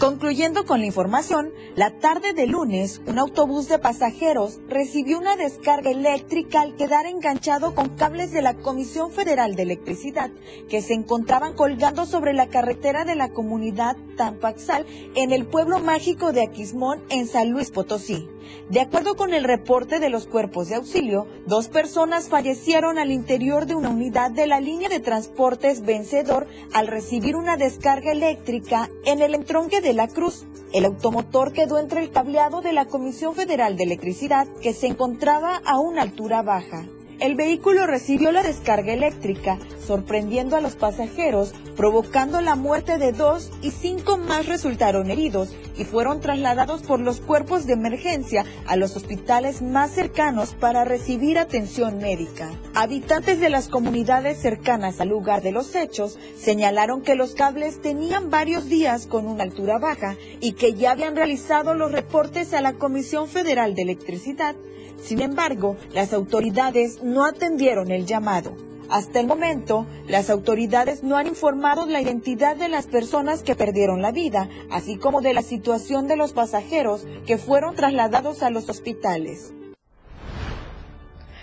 Concluyendo 0.00 0.64
con 0.64 0.80
la 0.80 0.86
información, 0.86 1.52
la 1.76 1.90
tarde 1.98 2.32
de 2.32 2.46
lunes, 2.46 3.02
un 3.06 3.18
autobús 3.18 3.68
de 3.68 3.78
pasajeros 3.78 4.58
recibió 4.66 5.18
una 5.18 5.36
descarga 5.36 5.90
eléctrica 5.90 6.62
al 6.62 6.74
quedar 6.74 7.04
enganchado 7.04 7.74
con 7.74 7.90
cables 7.90 8.32
de 8.32 8.40
la 8.40 8.54
Comisión 8.54 9.12
Federal 9.12 9.56
de 9.56 9.64
Electricidad 9.64 10.30
que 10.70 10.80
se 10.80 10.94
encontraban 10.94 11.52
colgando 11.52 12.06
sobre 12.06 12.32
la 12.32 12.48
carretera 12.48 13.04
de 13.04 13.14
la 13.14 13.28
comunidad 13.28 13.94
Tampaxal 14.16 14.86
en 15.14 15.32
el 15.32 15.44
pueblo 15.44 15.80
mágico 15.80 16.32
de 16.32 16.44
Aquismón 16.44 17.02
en 17.10 17.26
San 17.26 17.50
Luis 17.50 17.70
Potosí. 17.70 18.26
De 18.68 18.80
acuerdo 18.80 19.16
con 19.16 19.34
el 19.34 19.44
reporte 19.44 20.00
de 20.00 20.10
los 20.10 20.26
cuerpos 20.26 20.68
de 20.68 20.76
auxilio, 20.76 21.26
dos 21.46 21.68
personas 21.68 22.28
fallecieron 22.28 22.98
al 22.98 23.10
interior 23.10 23.66
de 23.66 23.74
una 23.74 23.90
unidad 23.90 24.30
de 24.30 24.46
la 24.46 24.60
línea 24.60 24.88
de 24.88 25.00
transportes 25.00 25.82
Vencedor 25.82 26.46
al 26.72 26.86
recibir 26.86 27.36
una 27.36 27.56
descarga 27.56 28.12
eléctrica 28.12 28.90
en 29.04 29.20
el 29.22 29.34
entronque 29.34 29.80
de 29.80 29.89
la 29.92 30.08
Cruz. 30.08 30.46
El 30.72 30.84
automotor 30.84 31.52
quedó 31.52 31.78
entre 31.78 32.00
el 32.00 32.10
cableado 32.10 32.60
de 32.60 32.72
la 32.72 32.86
Comisión 32.86 33.34
Federal 33.34 33.76
de 33.76 33.84
Electricidad 33.84 34.46
que 34.62 34.72
se 34.72 34.86
encontraba 34.86 35.56
a 35.64 35.78
una 35.78 36.02
altura 36.02 36.42
baja. 36.42 36.86
El 37.20 37.34
vehículo 37.34 37.86
recibió 37.86 38.32
la 38.32 38.42
descarga 38.42 38.94
eléctrica, 38.94 39.58
sorprendiendo 39.86 40.56
a 40.56 40.62
los 40.62 40.74
pasajeros, 40.74 41.52
provocando 41.76 42.40
la 42.40 42.56
muerte 42.56 42.96
de 42.96 43.12
dos 43.12 43.50
y 43.60 43.72
cinco 43.72 44.16
más 44.16 44.46
resultaron 44.46 45.10
heridos 45.10 45.54
y 45.76 45.84
fueron 45.84 46.22
trasladados 46.22 46.80
por 46.80 46.98
los 46.98 47.20
cuerpos 47.20 47.66
de 47.66 47.74
emergencia 47.74 48.46
a 48.66 48.76
los 48.76 48.96
hospitales 48.96 49.60
más 49.60 49.90
cercanos 49.90 50.54
para 50.54 50.86
recibir 50.86 51.36
atención 51.36 51.98
médica. 51.98 52.52
Habitantes 52.74 53.38
de 53.38 53.50
las 53.50 53.68
comunidades 53.68 54.38
cercanas 54.40 54.98
al 55.02 55.10
lugar 55.10 55.42
de 55.42 55.52
los 55.52 55.74
hechos 55.74 56.18
señalaron 56.38 57.02
que 57.02 57.16
los 57.16 57.34
cables 57.34 57.82
tenían 57.82 58.30
varios 58.30 58.70
días 58.70 59.06
con 59.06 59.26
una 59.26 59.42
altura 59.42 59.78
baja 59.78 60.16
y 60.40 60.52
que 60.52 60.72
ya 60.72 60.92
habían 60.92 61.16
realizado 61.16 61.74
los 61.74 61.92
reportes 61.92 62.54
a 62.54 62.62
la 62.62 62.72
Comisión 62.72 63.28
Federal 63.28 63.74
de 63.74 63.82
Electricidad 63.82 64.56
sin 65.02 65.22
embargo, 65.22 65.76
las 65.92 66.12
autoridades 66.12 67.02
no 67.02 67.09
atendieron 67.24 67.90
el 67.90 68.06
llamado. 68.06 68.54
Hasta 68.90 69.20
el 69.20 69.28
momento, 69.28 69.86
las 70.08 70.30
autoridades 70.30 71.04
no 71.04 71.16
han 71.16 71.28
informado 71.28 71.86
la 71.86 72.00
identidad 72.00 72.56
de 72.56 72.68
las 72.68 72.88
personas 72.88 73.44
que 73.44 73.54
perdieron 73.54 74.02
la 74.02 74.10
vida, 74.10 74.48
así 74.70 74.96
como 74.96 75.20
de 75.20 75.32
la 75.32 75.42
situación 75.42 76.08
de 76.08 76.16
los 76.16 76.32
pasajeros 76.32 77.06
que 77.24 77.38
fueron 77.38 77.76
trasladados 77.76 78.42
a 78.42 78.50
los 78.50 78.68
hospitales. 78.68 79.52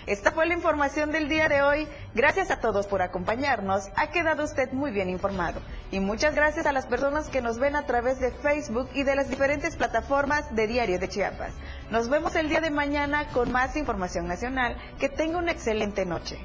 Esta 0.08 0.32
fue 0.32 0.46
la 0.46 0.54
información 0.54 1.12
del 1.12 1.28
día 1.28 1.48
de 1.48 1.60
hoy. 1.60 1.86
Gracias 2.14 2.50
a 2.50 2.60
todos 2.60 2.86
por 2.86 3.02
acompañarnos. 3.02 3.90
Ha 3.94 4.10
quedado 4.10 4.42
usted 4.44 4.72
muy 4.72 4.90
bien 4.90 5.10
informado. 5.10 5.60
Y 5.90 6.00
muchas 6.00 6.34
gracias 6.34 6.66
a 6.66 6.72
las 6.72 6.86
personas 6.86 7.30
que 7.30 7.40
nos 7.40 7.58
ven 7.58 7.74
a 7.74 7.86
través 7.86 8.20
de 8.20 8.30
Facebook 8.30 8.90
y 8.92 9.04
de 9.04 9.16
las 9.16 9.30
diferentes 9.30 9.74
plataformas 9.76 10.54
de 10.54 10.66
Diario 10.66 10.98
de 10.98 11.08
Chiapas. 11.08 11.54
Nos 11.90 12.10
vemos 12.10 12.36
el 12.36 12.50
día 12.50 12.60
de 12.60 12.70
mañana 12.70 13.28
con 13.32 13.50
más 13.50 13.74
información 13.74 14.28
nacional. 14.28 14.76
Que 14.98 15.08
tenga 15.08 15.38
una 15.38 15.52
excelente 15.52 16.04
noche. 16.04 16.38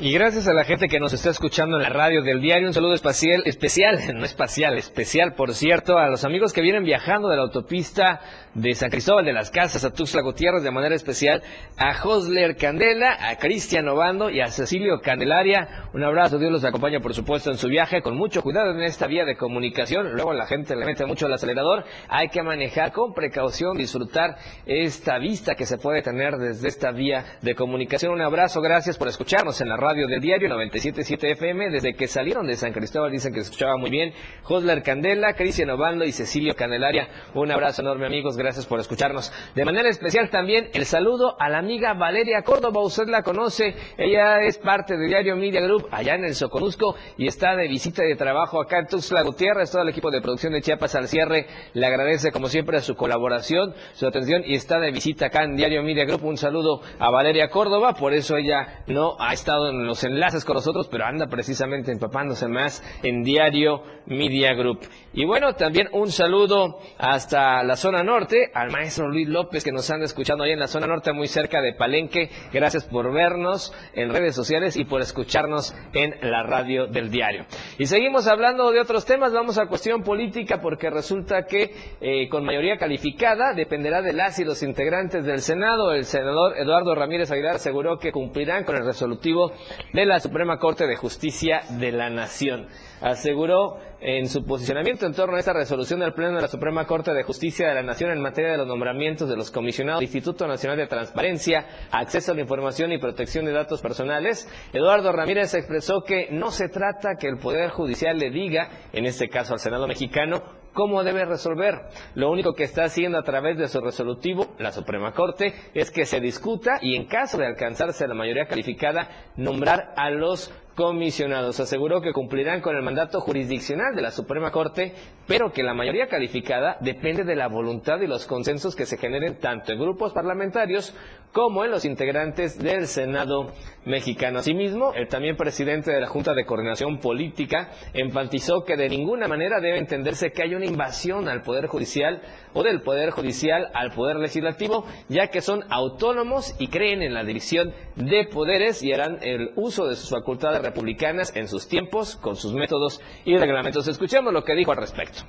Y 0.00 0.12
gracias 0.12 0.46
a 0.46 0.54
la 0.54 0.62
gente 0.62 0.86
que 0.86 1.00
nos 1.00 1.12
está 1.12 1.30
escuchando 1.30 1.76
en 1.76 1.82
la 1.82 1.88
radio 1.88 2.22
del 2.22 2.40
diario, 2.40 2.68
un 2.68 2.72
saludo 2.72 2.94
espacial, 2.94 3.42
especial, 3.46 3.98
no 4.14 4.24
espacial, 4.24 4.78
especial, 4.78 5.34
por 5.34 5.54
cierto, 5.54 5.98
a 5.98 6.06
los 6.06 6.24
amigos 6.24 6.52
que 6.52 6.60
vienen 6.60 6.84
viajando 6.84 7.28
de 7.28 7.34
la 7.34 7.42
autopista 7.42 8.20
de 8.54 8.74
San 8.74 8.90
Cristóbal 8.90 9.24
de 9.24 9.32
las 9.32 9.50
Casas 9.50 9.84
a 9.84 9.92
Tuxtla 9.92 10.22
Gutiérrez, 10.22 10.62
de 10.62 10.70
manera 10.70 10.94
especial 10.94 11.42
a 11.76 11.94
Josler 11.94 12.56
Candela, 12.56 13.16
a 13.28 13.38
Cristian 13.38 13.88
Obando 13.88 14.30
y 14.30 14.40
a 14.40 14.46
Cecilio 14.52 15.00
Candelaria. 15.00 15.88
Un 15.92 16.04
abrazo, 16.04 16.38
Dios 16.38 16.52
los 16.52 16.64
acompaña, 16.64 17.00
por 17.00 17.12
supuesto, 17.12 17.50
en 17.50 17.58
su 17.58 17.66
viaje, 17.66 18.00
con 18.00 18.16
mucho 18.16 18.40
cuidado 18.40 18.70
en 18.70 18.82
esta 18.82 19.08
vía 19.08 19.24
de 19.24 19.36
comunicación. 19.36 20.12
Luego 20.12 20.32
la 20.32 20.46
gente 20.46 20.76
le 20.76 20.86
mete 20.86 21.06
mucho 21.06 21.26
al 21.26 21.32
acelerador. 21.32 21.84
Hay 22.08 22.28
que 22.28 22.44
manejar 22.44 22.92
con 22.92 23.14
precaución, 23.14 23.76
disfrutar 23.76 24.36
esta 24.64 25.18
vista 25.18 25.56
que 25.56 25.66
se 25.66 25.76
puede 25.76 26.02
tener 26.02 26.36
desde 26.36 26.68
esta 26.68 26.92
vía 26.92 27.24
de 27.42 27.56
comunicación. 27.56 28.12
Un 28.12 28.22
abrazo, 28.22 28.60
gracias 28.60 28.96
por 28.96 29.08
escucharnos 29.08 29.60
en 29.60 29.68
la 29.68 29.76
radio 29.76 29.87
radio 29.88 30.06
del 30.06 30.20
diario 30.20 30.50
97.7 30.50 31.30
FM. 31.32 31.70
Desde 31.70 31.94
que 31.94 32.06
salieron 32.06 32.46
de 32.46 32.56
San 32.56 32.74
Cristóbal 32.74 33.10
dicen 33.10 33.32
que 33.32 33.40
se 33.40 33.44
escuchaba 33.44 33.78
muy 33.78 33.88
bien. 33.88 34.12
Josler 34.42 34.82
Candela, 34.82 35.32
Cristian 35.32 35.70
Obando 35.70 36.04
y 36.04 36.12
Cecilio 36.12 36.54
Candelaria. 36.54 37.08
Un 37.34 37.50
abrazo 37.50 37.80
enorme 37.80 38.04
amigos, 38.04 38.36
gracias 38.36 38.66
por 38.66 38.80
escucharnos. 38.80 39.32
De 39.54 39.64
manera 39.64 39.88
especial 39.88 40.28
también 40.28 40.68
el 40.74 40.84
saludo 40.84 41.40
a 41.40 41.48
la 41.48 41.58
amiga 41.58 41.94
Valeria 41.94 42.42
Córdoba. 42.42 42.82
Usted 42.82 43.08
la 43.08 43.22
conoce, 43.22 43.74
ella 43.96 44.42
es 44.42 44.58
parte 44.58 44.98
de 44.98 45.06
Diario 45.06 45.36
Media 45.36 45.62
Group 45.62 45.88
allá 45.90 46.16
en 46.16 46.24
el 46.24 46.34
Soconusco 46.34 46.94
y 47.16 47.26
está 47.26 47.56
de 47.56 47.66
visita 47.66 48.02
de 48.02 48.14
trabajo 48.14 48.60
acá 48.60 48.80
en 48.80 48.88
Tuxtla 48.88 49.22
Gutiérrez. 49.22 49.70
Todo 49.70 49.82
el 49.82 49.88
equipo 49.88 50.10
de 50.10 50.20
producción 50.20 50.52
de 50.52 50.60
Chiapas 50.60 50.96
al 50.96 51.08
cierre 51.08 51.46
le 51.72 51.86
agradece 51.86 52.30
como 52.30 52.48
siempre 52.48 52.78
su 52.80 52.94
colaboración, 52.94 53.74
su 53.94 54.06
atención 54.06 54.42
y 54.44 54.54
está 54.54 54.78
de 54.80 54.90
visita 54.90 55.26
acá 55.26 55.44
en 55.44 55.56
Diario 55.56 55.82
Media 55.82 56.04
Group. 56.04 56.24
Un 56.24 56.36
saludo 56.36 56.82
a 56.98 57.10
Valeria 57.10 57.48
Córdoba, 57.48 57.94
por 57.94 58.12
eso 58.12 58.36
ella 58.36 58.82
no 58.86 59.16
ha 59.18 59.32
estado 59.32 59.70
en 59.70 59.77
los 59.86 60.04
enlaces 60.04 60.44
con 60.44 60.54
nosotros, 60.54 60.88
pero 60.90 61.04
anda 61.04 61.26
precisamente 61.26 61.92
empapándose 61.92 62.48
más 62.48 62.82
en 63.02 63.22
Diario 63.22 63.82
Media 64.06 64.54
Group. 64.54 64.80
Y 65.12 65.24
bueno, 65.24 65.54
también 65.54 65.88
un 65.92 66.10
saludo 66.10 66.78
hasta 66.98 67.62
la 67.62 67.76
zona 67.76 68.02
norte, 68.02 68.50
al 68.54 68.70
maestro 68.70 69.08
Luis 69.08 69.28
López 69.28 69.64
que 69.64 69.72
nos 69.72 69.90
anda 69.90 70.04
escuchando 70.04 70.44
ahí 70.44 70.52
en 70.52 70.60
la 70.60 70.66
zona 70.66 70.86
norte, 70.86 71.12
muy 71.12 71.26
cerca 71.26 71.60
de 71.60 71.74
Palenque. 71.74 72.30
Gracias 72.52 72.84
por 72.84 73.12
vernos 73.12 73.72
en 73.94 74.10
redes 74.10 74.34
sociales 74.34 74.76
y 74.76 74.84
por 74.84 75.00
escucharnos 75.00 75.74
en 75.92 76.14
la 76.22 76.42
radio 76.42 76.86
del 76.86 77.10
diario. 77.10 77.44
Y 77.78 77.86
seguimos 77.86 78.26
hablando 78.26 78.70
de 78.70 78.80
otros 78.80 79.04
temas, 79.04 79.32
vamos 79.32 79.58
a 79.58 79.66
cuestión 79.66 80.02
política 80.02 80.60
porque 80.60 80.90
resulta 80.90 81.44
que 81.46 81.74
eh, 82.00 82.28
con 82.28 82.44
mayoría 82.44 82.76
calificada 82.76 83.54
dependerá 83.54 84.02
de 84.02 84.12
las 84.12 84.38
y 84.38 84.44
los 84.44 84.62
integrantes 84.62 85.24
del 85.24 85.40
Senado. 85.40 85.92
El 85.92 86.04
senador 86.04 86.56
Eduardo 86.58 86.94
Ramírez 86.94 87.30
Aguilar 87.30 87.56
aseguró 87.56 87.98
que 87.98 88.12
cumplirán 88.12 88.64
con 88.64 88.76
el 88.76 88.84
resolutivo 88.84 89.52
de 89.92 90.06
la 90.06 90.20
Suprema 90.20 90.58
Corte 90.58 90.86
de 90.86 90.96
Justicia 90.96 91.62
de 91.70 91.92
la 91.92 92.10
Nación. 92.10 92.66
Aseguró 93.00 93.78
en 94.00 94.28
su 94.28 94.44
posicionamiento 94.44 95.06
en 95.06 95.14
torno 95.14 95.36
a 95.36 95.40
esta 95.40 95.52
resolución 95.52 96.00
del 96.00 96.12
Pleno 96.12 96.36
de 96.36 96.42
la 96.42 96.48
Suprema 96.48 96.86
Corte 96.86 97.12
de 97.12 97.22
Justicia 97.22 97.68
de 97.68 97.74
la 97.74 97.82
Nación 97.82 98.10
en 98.10 98.20
materia 98.20 98.52
de 98.52 98.58
los 98.58 98.66
nombramientos 98.66 99.28
de 99.28 99.36
los 99.36 99.50
comisionados 99.50 100.00
del 100.00 100.06
Instituto 100.06 100.46
Nacional 100.46 100.78
de 100.78 100.86
Transparencia, 100.86 101.66
Acceso 101.90 102.32
a 102.32 102.34
la 102.34 102.42
Información 102.42 102.92
y 102.92 102.98
Protección 102.98 103.44
de 103.44 103.52
Datos 103.52 103.80
Personales, 103.80 104.48
Eduardo 104.72 105.12
Ramírez 105.12 105.54
expresó 105.54 106.02
que 106.02 106.28
no 106.30 106.50
se 106.50 106.68
trata 106.68 107.16
que 107.18 107.28
el 107.28 107.38
Poder 107.38 107.70
Judicial 107.70 108.18
le 108.18 108.30
diga, 108.30 108.68
en 108.92 109.04
este 109.06 109.28
caso 109.28 109.54
al 109.54 109.60
Senado 109.60 109.86
mexicano, 109.86 110.42
cómo 110.72 111.04
debe 111.04 111.24
resolver. 111.24 111.80
Lo 112.14 112.30
único 112.30 112.54
que 112.54 112.64
está 112.64 112.84
haciendo 112.84 113.18
a 113.18 113.22
través 113.22 113.58
de 113.58 113.68
su 113.68 113.80
resolutivo 113.80 114.54
la 114.58 114.72
Suprema 114.72 115.12
Corte 115.12 115.54
es 115.74 115.90
que 115.90 116.06
se 116.06 116.20
discuta 116.20 116.78
y 116.80 116.96
en 116.96 117.06
caso 117.06 117.38
de 117.38 117.46
alcanzarse 117.46 118.06
la 118.06 118.14
mayoría 118.14 118.46
calificada, 118.46 119.08
nombrar 119.36 119.92
a 119.96 120.10
los 120.10 120.52
comisionados. 120.78 121.58
Aseguró 121.58 122.00
que 122.00 122.12
cumplirán 122.12 122.60
con 122.60 122.76
el 122.76 122.84
mandato 122.84 123.20
jurisdiccional 123.20 123.96
de 123.96 124.02
la 124.02 124.12
Suprema 124.12 124.52
Corte, 124.52 124.94
pero 125.26 125.50
que 125.50 125.64
la 125.64 125.74
mayoría 125.74 126.06
calificada 126.06 126.76
depende 126.80 127.24
de 127.24 127.34
la 127.34 127.48
voluntad 127.48 128.00
y 128.00 128.06
los 128.06 128.26
consensos 128.26 128.76
que 128.76 128.86
se 128.86 128.96
generen 128.96 129.40
tanto 129.40 129.72
en 129.72 129.80
grupos 129.80 130.12
parlamentarios 130.12 130.94
como 131.32 131.64
en 131.64 131.72
los 131.72 131.84
integrantes 131.84 132.58
del 132.58 132.86
Senado 132.86 133.52
mexicano. 133.84 134.38
Asimismo, 134.38 134.92
el 134.94 135.08
también 135.08 135.36
presidente 135.36 135.90
de 135.90 136.00
la 136.00 136.06
Junta 136.06 136.32
de 136.32 136.46
Coordinación 136.46 136.98
Política 136.98 137.70
enfatizó 137.92 138.64
que 138.64 138.76
de 138.76 138.88
ninguna 138.88 139.26
manera 139.26 139.60
debe 139.60 139.78
entenderse 139.78 140.30
que 140.30 140.42
hay 140.42 140.54
una 140.54 140.64
invasión 140.64 141.28
al 141.28 141.42
Poder 141.42 141.66
Judicial 141.66 142.22
o 142.54 142.62
del 142.62 142.82
Poder 142.82 143.10
Judicial 143.10 143.68
al 143.74 143.90
Poder 143.90 144.16
Legislativo, 144.16 144.84
ya 145.08 145.26
que 145.28 145.40
son 145.40 145.64
autónomos 145.70 146.54
y 146.58 146.68
creen 146.68 147.02
en 147.02 147.14
la 147.14 147.24
división 147.24 147.74
de 147.96 148.26
poderes 148.26 148.82
y 148.82 148.92
harán 148.92 149.18
el 149.22 149.50
uso 149.56 149.86
de 149.86 149.96
sus 149.96 150.10
facultades 150.10 150.62
republicanas 150.68 151.32
en 151.34 151.48
sus 151.48 151.68
tiempos, 151.68 152.16
con 152.16 152.36
sus 152.36 152.54
métodos 152.54 153.00
y 153.24 153.36
reglamentos. 153.36 153.88
Escuchemos 153.88 154.32
lo 154.32 154.44
que 154.44 154.54
dijo 154.54 154.70
al 154.70 154.78
respecto. 154.78 155.22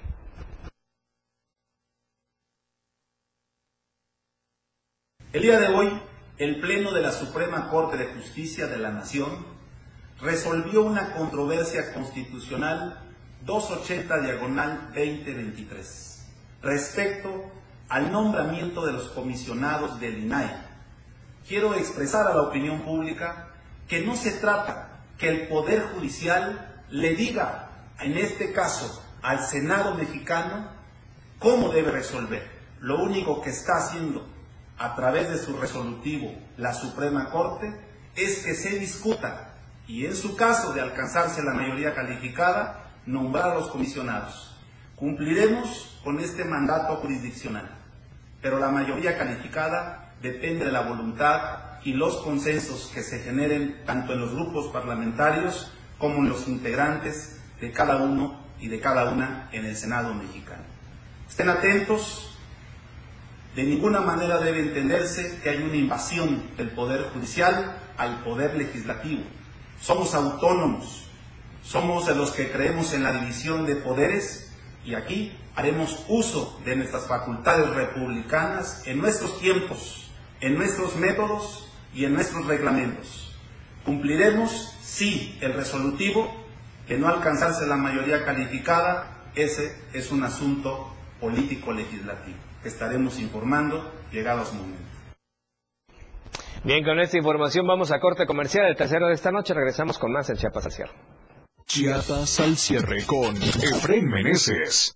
El 5.31 5.43
día 5.43 5.59
de 5.59 5.67
hoy, 5.67 6.01
el 6.37 6.59
Pleno 6.59 6.91
de 6.91 7.01
la 7.01 7.11
Suprema 7.11 7.69
Corte 7.69 7.97
de 7.97 8.07
Justicia 8.07 8.67
de 8.67 8.77
la 8.77 8.91
Nación 8.91 9.45
resolvió 10.21 10.83
una 10.83 11.13
controversia 11.13 11.93
constitucional 11.93 12.99
280 13.45 14.21
diagonal 14.21 14.91
2023 14.93 16.27
respecto 16.61 17.29
al 17.89 18.11
nombramiento 18.11 18.85
de 18.85 18.93
los 18.93 19.09
comisionados 19.09 19.99
del 19.99 20.19
INAI. 20.19 20.49
Quiero 21.47 21.73
expresar 21.73 22.27
a 22.27 22.33
la 22.33 22.41
opinión 22.43 22.81
pública 22.81 23.53
que 23.87 24.01
no 24.01 24.15
se 24.15 24.31
trata 24.39 24.88
que 25.19 25.27
el 25.27 25.47
Poder 25.47 25.83
Judicial 25.93 26.83
le 26.89 27.13
diga, 27.15 27.69
en 27.99 28.17
este 28.17 28.53
caso, 28.53 29.03
al 29.21 29.45
Senado 29.45 29.93
mexicano 29.95 30.71
cómo 31.37 31.69
debe 31.69 31.91
resolver. 31.91 32.49
Lo 32.79 33.03
único 33.03 33.41
que 33.41 33.49
está 33.49 33.73
haciendo 33.77 34.25
a 34.77 34.95
través 34.95 35.29
de 35.29 35.37
su 35.37 35.57
resolutivo 35.57 36.33
la 36.57 36.73
Suprema 36.73 37.29
Corte 37.29 37.75
es 38.15 38.43
que 38.43 38.55
se 38.55 38.79
discuta 38.79 39.55
y 39.87 40.05
en 40.05 40.15
su 40.15 40.37
caso 40.37 40.71
de 40.73 40.81
alcanzarse 40.81 41.43
la 41.43 41.53
mayoría 41.53 41.93
calificada, 41.93 42.91
nombrar 43.05 43.51
a 43.51 43.55
los 43.55 43.69
comisionados. 43.69 44.55
Cumpliremos 44.95 45.99
con 46.03 46.19
este 46.19 46.45
mandato 46.45 46.95
jurisdiccional, 46.97 47.69
pero 48.41 48.59
la 48.59 48.69
mayoría 48.69 49.17
calificada 49.17 50.13
depende 50.21 50.65
de 50.65 50.71
la 50.71 50.81
voluntad 50.81 51.68
y 51.83 51.93
los 51.93 52.17
consensos 52.17 52.91
que 52.93 53.03
se 53.03 53.19
generen 53.19 53.81
tanto 53.85 54.13
en 54.13 54.21
los 54.21 54.33
grupos 54.33 54.67
parlamentarios 54.67 55.71
como 55.97 56.17
en 56.17 56.29
los 56.29 56.47
integrantes 56.47 57.39
de 57.61 57.71
cada 57.71 57.97
uno 57.97 58.39
y 58.59 58.67
de 58.67 58.79
cada 58.79 59.11
una 59.11 59.49
en 59.51 59.65
el 59.65 59.75
Senado 59.75 60.13
mexicano. 60.13 60.63
Estén 61.27 61.49
atentos, 61.49 62.37
de 63.55 63.63
ninguna 63.63 64.01
manera 64.01 64.39
debe 64.39 64.59
entenderse 64.59 65.39
que 65.41 65.49
hay 65.49 65.63
una 65.63 65.75
invasión 65.75 66.43
del 66.57 66.71
Poder 66.71 67.09
Judicial 67.13 67.77
al 67.97 68.23
Poder 68.23 68.55
Legislativo. 68.55 69.23
Somos 69.81 70.13
autónomos, 70.13 71.09
somos 71.63 72.05
de 72.05 72.15
los 72.15 72.31
que 72.31 72.51
creemos 72.51 72.93
en 72.93 73.03
la 73.03 73.13
división 73.13 73.65
de 73.65 73.75
poderes 73.75 74.51
y 74.85 74.95
aquí 74.95 75.37
haremos 75.55 76.05
uso 76.07 76.59
de 76.65 76.75
nuestras 76.75 77.07
facultades 77.07 77.69
republicanas 77.69 78.83
en 78.85 78.99
nuestros 78.99 79.39
tiempos, 79.39 80.09
en 80.41 80.57
nuestros 80.57 80.95
métodos 80.95 81.68
y 81.93 82.05
en 82.05 82.13
nuestros 82.13 82.45
reglamentos. 82.45 83.35
Cumpliremos, 83.85 84.75
sí, 84.81 85.37
el 85.41 85.53
resolutivo, 85.53 86.31
que 86.87 86.97
no 86.97 87.07
alcanzarse 87.07 87.67
la 87.67 87.75
mayoría 87.75 88.25
calificada, 88.25 89.29
ese 89.35 89.75
es 89.93 90.11
un 90.11 90.23
asunto 90.23 90.93
político-legislativo, 91.19 92.37
que 92.63 92.69
estaremos 92.69 93.19
informando 93.19 93.91
llegados 94.11 94.53
momentos. 94.53 94.89
Bien, 96.63 96.83
con 96.83 96.99
esta 96.99 97.17
información 97.17 97.65
vamos 97.65 97.91
a 97.91 97.99
corte 97.99 98.25
comercial. 98.25 98.67
El 98.67 98.75
tercero 98.75 99.07
de 99.07 99.13
esta 99.13 99.31
noche 99.31 99.53
regresamos 99.53 99.97
con 99.97 100.11
más 100.11 100.29
en 100.29 100.35
Chiapas 100.35 100.65
al 100.65 100.71
cierre. 100.71 100.93
Chiapas 101.65 102.39
al 102.39 102.57
cierre 102.57 103.05
con 103.05 103.35
Efren 103.37 104.05
Meneses. 104.07 104.95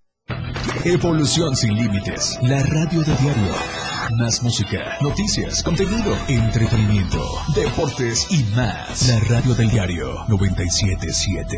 Evolución 0.84 1.56
sin 1.56 1.76
límites. 1.76 2.39
La 2.41 2.64
radio 2.64 3.02
de 3.02 3.16
diario. 3.16 3.83
Más 4.12 4.43
música, 4.43 4.97
noticias, 5.01 5.64
contenido, 5.64 6.16
entretenimiento, 6.28 7.22
deportes 7.56 8.28
y 8.32 8.43
más. 8.56 9.08
La 9.08 9.20
radio 9.20 9.56
del 9.56 9.70
diario 9.70 10.26
977. 10.28 11.58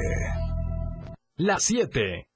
La 1.38 1.58
7 1.60 2.28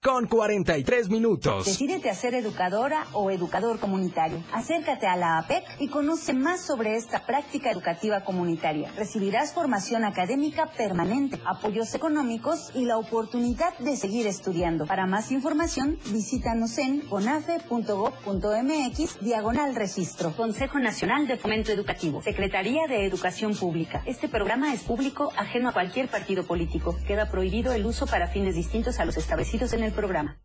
con 0.00 0.28
43 0.28 1.10
minutos. 1.10 1.64
Decídete 1.64 2.08
a 2.08 2.14
ser 2.14 2.34
educadora 2.34 3.08
o 3.14 3.32
educador 3.32 3.80
comunitario. 3.80 4.40
Acércate 4.52 5.08
a 5.08 5.16
la 5.16 5.38
APEC 5.38 5.64
y 5.80 5.88
conoce 5.88 6.32
más 6.32 6.64
sobre 6.64 6.94
esta 6.96 7.26
práctica 7.26 7.72
educativa 7.72 8.20
comunitaria. 8.20 8.92
Recibirás 8.96 9.52
formación 9.52 10.04
académica 10.04 10.66
permanente, 10.66 11.40
apoyos 11.44 11.92
económicos 11.96 12.70
y 12.76 12.84
la 12.84 12.96
oportunidad 12.96 13.76
de 13.78 13.96
seguir 13.96 14.28
estudiando. 14.28 14.86
Para 14.86 15.06
más 15.06 15.32
información, 15.32 15.98
visítanos 16.12 16.78
en 16.78 17.00
conafe.gov.mx 17.00 19.20
diagonal 19.20 19.74
registro. 19.74 20.30
Consejo 20.36 20.78
Nacional 20.78 21.26
de 21.26 21.38
Fomento 21.38 21.72
Educativo. 21.72 22.22
Secretaría 22.22 22.86
de 22.86 23.04
Educación 23.04 23.56
Pública. 23.56 24.04
Este 24.06 24.28
programa 24.28 24.72
es 24.72 24.84
público, 24.84 25.32
ajeno 25.36 25.70
a 25.70 25.72
cualquier 25.72 26.08
partido 26.08 26.46
político. 26.46 26.96
Queda 27.04 27.28
prohibido 27.28 27.72
el 27.72 27.84
uso 27.84 28.06
para 28.06 28.28
fines 28.28 28.54
distintos 28.54 29.00
a 29.00 29.04
los 29.04 29.16
establecidos 29.16 29.72
en 29.72 29.82
el 29.82 29.87
programa. 29.92 30.40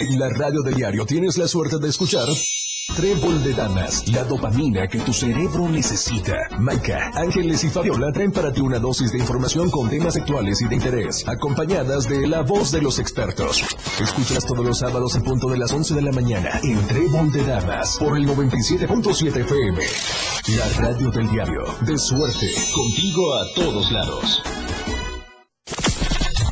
En 0.00 0.18
la 0.18 0.28
radio 0.28 0.62
del 0.62 0.74
diario 0.74 1.06
tienes 1.06 1.38
la 1.38 1.46
suerte 1.46 1.78
de 1.78 1.88
escuchar 1.88 2.28
Trébol 2.96 3.42
de 3.42 3.54
Damas, 3.54 4.06
la 4.08 4.22
dopamina 4.24 4.86
que 4.86 5.00
tu 5.00 5.12
cerebro 5.12 5.68
necesita. 5.68 6.48
Maika, 6.60 7.10
Ángeles 7.14 7.64
y 7.64 7.68
Fabiola 7.68 8.12
traen 8.12 8.30
para 8.30 8.52
ti 8.52 8.60
una 8.60 8.78
dosis 8.78 9.10
de 9.10 9.18
información 9.18 9.70
con 9.70 9.88
temas 9.88 10.16
actuales 10.16 10.60
y 10.60 10.68
de 10.68 10.76
interés, 10.76 11.26
acompañadas 11.26 12.08
de 12.08 12.26
la 12.28 12.42
voz 12.42 12.70
de 12.70 12.82
los 12.82 12.98
expertos. 12.98 13.64
Escuchas 14.00 14.46
todos 14.46 14.64
los 14.64 14.78
sábados 14.78 15.16
en 15.16 15.22
punto 15.22 15.48
de 15.48 15.58
las 15.58 15.72
11 15.72 15.94
de 15.94 16.02
la 16.02 16.12
mañana 16.12 16.60
en 16.62 16.86
Trébol 16.86 17.32
de 17.32 17.44
Damas 17.44 17.96
por 17.98 18.16
el 18.16 18.28
97.7 18.28 19.40
FM. 19.40 19.82
La 20.56 20.68
radio 20.80 21.10
del 21.10 21.28
diario, 21.30 21.64
de 21.80 21.98
suerte, 21.98 22.48
contigo 22.74 23.34
a 23.34 23.54
todos 23.54 23.90
lados. 23.90 24.63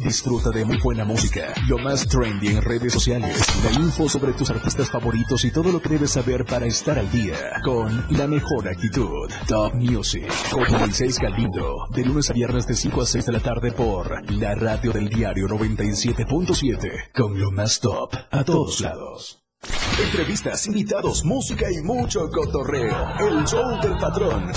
Disfruta 0.03 0.51
de 0.51 0.65
muy 0.65 0.79
buena 0.79 1.05
música, 1.05 1.55
lo 1.69 1.79
más 1.79 2.07
trendy 2.09 2.49
en 2.49 2.63
redes 2.63 2.93
sociales, 2.93 3.41
la 3.65 3.71
info 3.81 4.09
sobre 4.09 4.33
tus 4.33 4.51
artistas 4.51 4.91
favoritos 4.91 5.45
y 5.45 5.53
todo 5.53 5.71
lo 5.71 5.81
que 5.81 5.91
debes 5.91 6.11
saber 6.11 6.45
para 6.45 6.67
estar 6.67 6.99
al 6.99 7.11
día 7.11 7.37
con 7.63 8.05
la 8.11 8.27
mejor 8.27 8.69
actitud. 8.69 9.31
Top 9.47 9.75
Music 9.75 10.29
con 10.51 10.71
Moisés 10.81 11.19
Galindo, 11.19 11.87
de 11.91 12.05
lunes 12.05 12.29
a 12.31 12.33
viernes 12.33 12.67
de 12.67 12.75
5 12.75 13.03
a 13.03 13.07
6 13.07 13.27
de 13.27 13.33
la 13.33 13.41
tarde 13.41 13.71
por 13.71 14.31
la 14.33 14.55
radio 14.57 14.93
del 14.93 15.09
diario 15.09 15.47
97.7 15.47 17.13
con 17.15 17.39
lo 17.39 17.53
más 17.53 17.79
top 17.79 18.13
a 18.31 18.43
todos 18.43 18.81
lados. 18.81 19.39
Entrevistas, 20.03 20.67
invitados, 20.67 21.25
música 21.25 21.71
y 21.71 21.81
mucho 21.83 22.29
cotorreo. 22.29 23.09
El 23.21 23.45
show 23.45 23.81
del 23.81 23.97
patrón. 23.99 24.51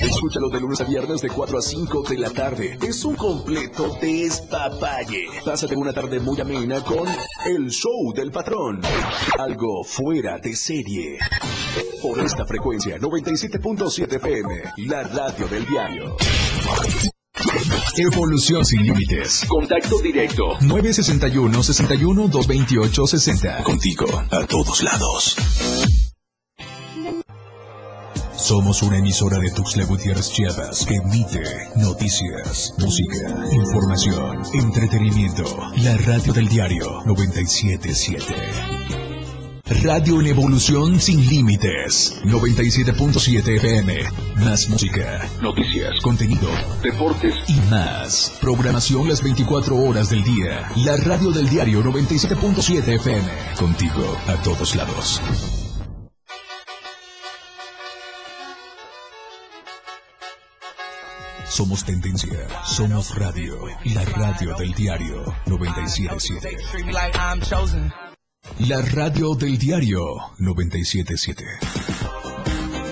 Escúchalo 0.00 0.48
de 0.50 0.60
lunes 0.60 0.80
a 0.80 0.84
viernes 0.84 1.20
de 1.20 1.28
4 1.28 1.58
a 1.58 1.62
5 1.62 2.02
de 2.08 2.18
la 2.18 2.30
tarde. 2.30 2.78
Es 2.82 3.04
un 3.04 3.14
completo 3.16 3.96
despapalle. 4.00 5.26
Pásate 5.44 5.74
una 5.76 5.92
tarde 5.92 6.20
muy 6.20 6.40
amena 6.40 6.82
con 6.82 7.08
El 7.44 7.70
Show 7.70 8.12
del 8.14 8.30
Patrón. 8.30 8.80
Algo 9.38 9.84
fuera 9.84 10.38
de 10.38 10.54
serie. 10.54 11.18
Por 12.02 12.20
esta 12.20 12.44
frecuencia, 12.44 12.98
97.7 12.98 14.16
FM, 14.16 14.62
la 14.86 15.02
radio 15.02 15.48
del 15.48 15.66
diario. 15.66 16.16
Evolución 17.96 18.64
sin 18.64 18.82
límites. 18.82 19.44
Contacto 19.48 19.98
directo. 20.00 20.58
961 20.60 21.62
61 21.62 22.28
228 22.28 23.06
60. 23.06 23.62
Contigo, 23.62 24.06
a 24.30 24.46
todos 24.46 24.82
lados. 24.82 25.95
Somos 28.36 28.82
una 28.82 28.98
emisora 28.98 29.38
de 29.38 29.50
Tuxtla 29.50 29.84
Gutiérrez 29.86 30.30
Chiapas 30.30 30.84
que 30.86 30.96
emite 30.96 31.42
noticias, 31.76 32.74
música, 32.78 33.34
información, 33.50 34.42
entretenimiento. 34.52 35.44
La 35.78 35.96
radio 35.96 36.32
del 36.32 36.46
diario 36.48 37.02
977. 37.06 38.34
Radio 39.82 40.20
en 40.20 40.28
evolución 40.28 41.00
sin 41.00 41.26
límites. 41.28 42.20
97.7 42.24 43.56
FM. 43.56 43.94
Más 44.36 44.68
música, 44.68 45.28
noticias, 45.42 45.98
contenido, 46.02 46.48
deportes 46.82 47.34
y 47.48 47.56
más. 47.70 48.32
Programación 48.40 49.08
las 49.08 49.22
24 49.22 49.76
horas 49.76 50.10
del 50.10 50.22
día. 50.22 50.70
La 50.76 50.96
radio 50.98 51.32
del 51.32 51.48
diario 51.48 51.82
97.7 51.82 52.94
FM. 52.96 53.28
Contigo 53.58 54.16
a 54.28 54.34
todos 54.42 54.76
lados. 54.76 55.20
Somos 61.56 61.84
tendencia, 61.86 62.46
somos 62.66 63.16
radio, 63.16 63.56
la 63.94 64.04
radio 64.04 64.54
del 64.58 64.74
diario 64.74 65.24
977. 65.46 66.54
La 68.68 68.82
radio 68.82 69.34
del 69.34 69.56
diario 69.56 70.02
977. 70.38 71.44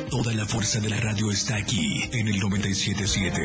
Toda 0.09 0.33
la 0.33 0.47
fuerza 0.47 0.81
de 0.81 0.89
la 0.89 0.99
radio 0.99 1.31
está 1.31 1.57
aquí 1.57 2.05
en 2.11 2.27
el 2.27 2.41
977. 2.41 3.39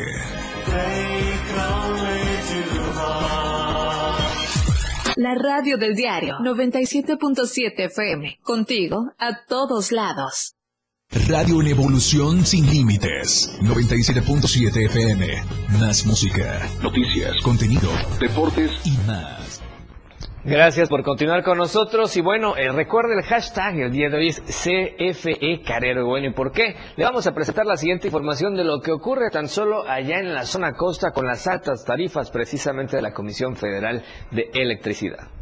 La 5.17 5.35
radio 5.35 5.77
del 5.77 5.95
diario 5.95 6.35
97.7 6.39 7.73
FM. 7.77 8.39
Contigo 8.41 9.11
a 9.17 9.43
todos 9.45 9.91
lados. 9.91 10.55
Radio 11.27 11.59
en 11.59 11.67
evolución 11.69 12.45
sin 12.45 12.67
límites. 12.67 13.57
97.7 13.63 14.85
FM. 14.85 15.25
Más 15.79 16.05
música, 16.05 16.69
noticias, 16.83 17.41
contenido, 17.41 17.89
deportes 18.19 18.69
y 18.85 18.95
más. 19.07 19.59
Gracias 20.43 20.87
por 20.87 21.01
continuar 21.01 21.43
con 21.43 21.57
nosotros 21.57 22.15
y 22.15 22.21
bueno, 22.21 22.55
eh, 22.55 22.71
recuerde 22.71 23.15
el 23.15 23.23
hashtag 23.23 23.79
el 23.79 23.91
día 23.91 24.09
de 24.09 24.17
hoy 24.17 24.27
es 24.27 24.39
CFE 24.39 25.63
Carero. 25.65 26.05
Bueno, 26.05 26.27
¿y 26.27 26.33
por 26.33 26.51
qué? 26.51 26.75
Le 26.95 27.05
vamos 27.05 27.25
a 27.25 27.33
presentar 27.33 27.65
la 27.65 27.75
siguiente 27.75 28.09
información 28.09 28.53
de 28.53 28.63
lo 28.63 28.79
que 28.79 28.91
ocurre 28.91 29.31
tan 29.31 29.47
solo 29.47 29.89
allá 29.89 30.19
en 30.19 30.35
la 30.35 30.45
zona 30.45 30.73
costa 30.73 31.09
con 31.09 31.25
las 31.25 31.47
altas 31.47 31.85
tarifas 31.85 32.29
precisamente 32.29 32.97
de 32.97 33.01
la 33.01 33.13
Comisión 33.13 33.55
Federal 33.55 34.03
de 34.29 34.51
Electricidad. 34.53 35.38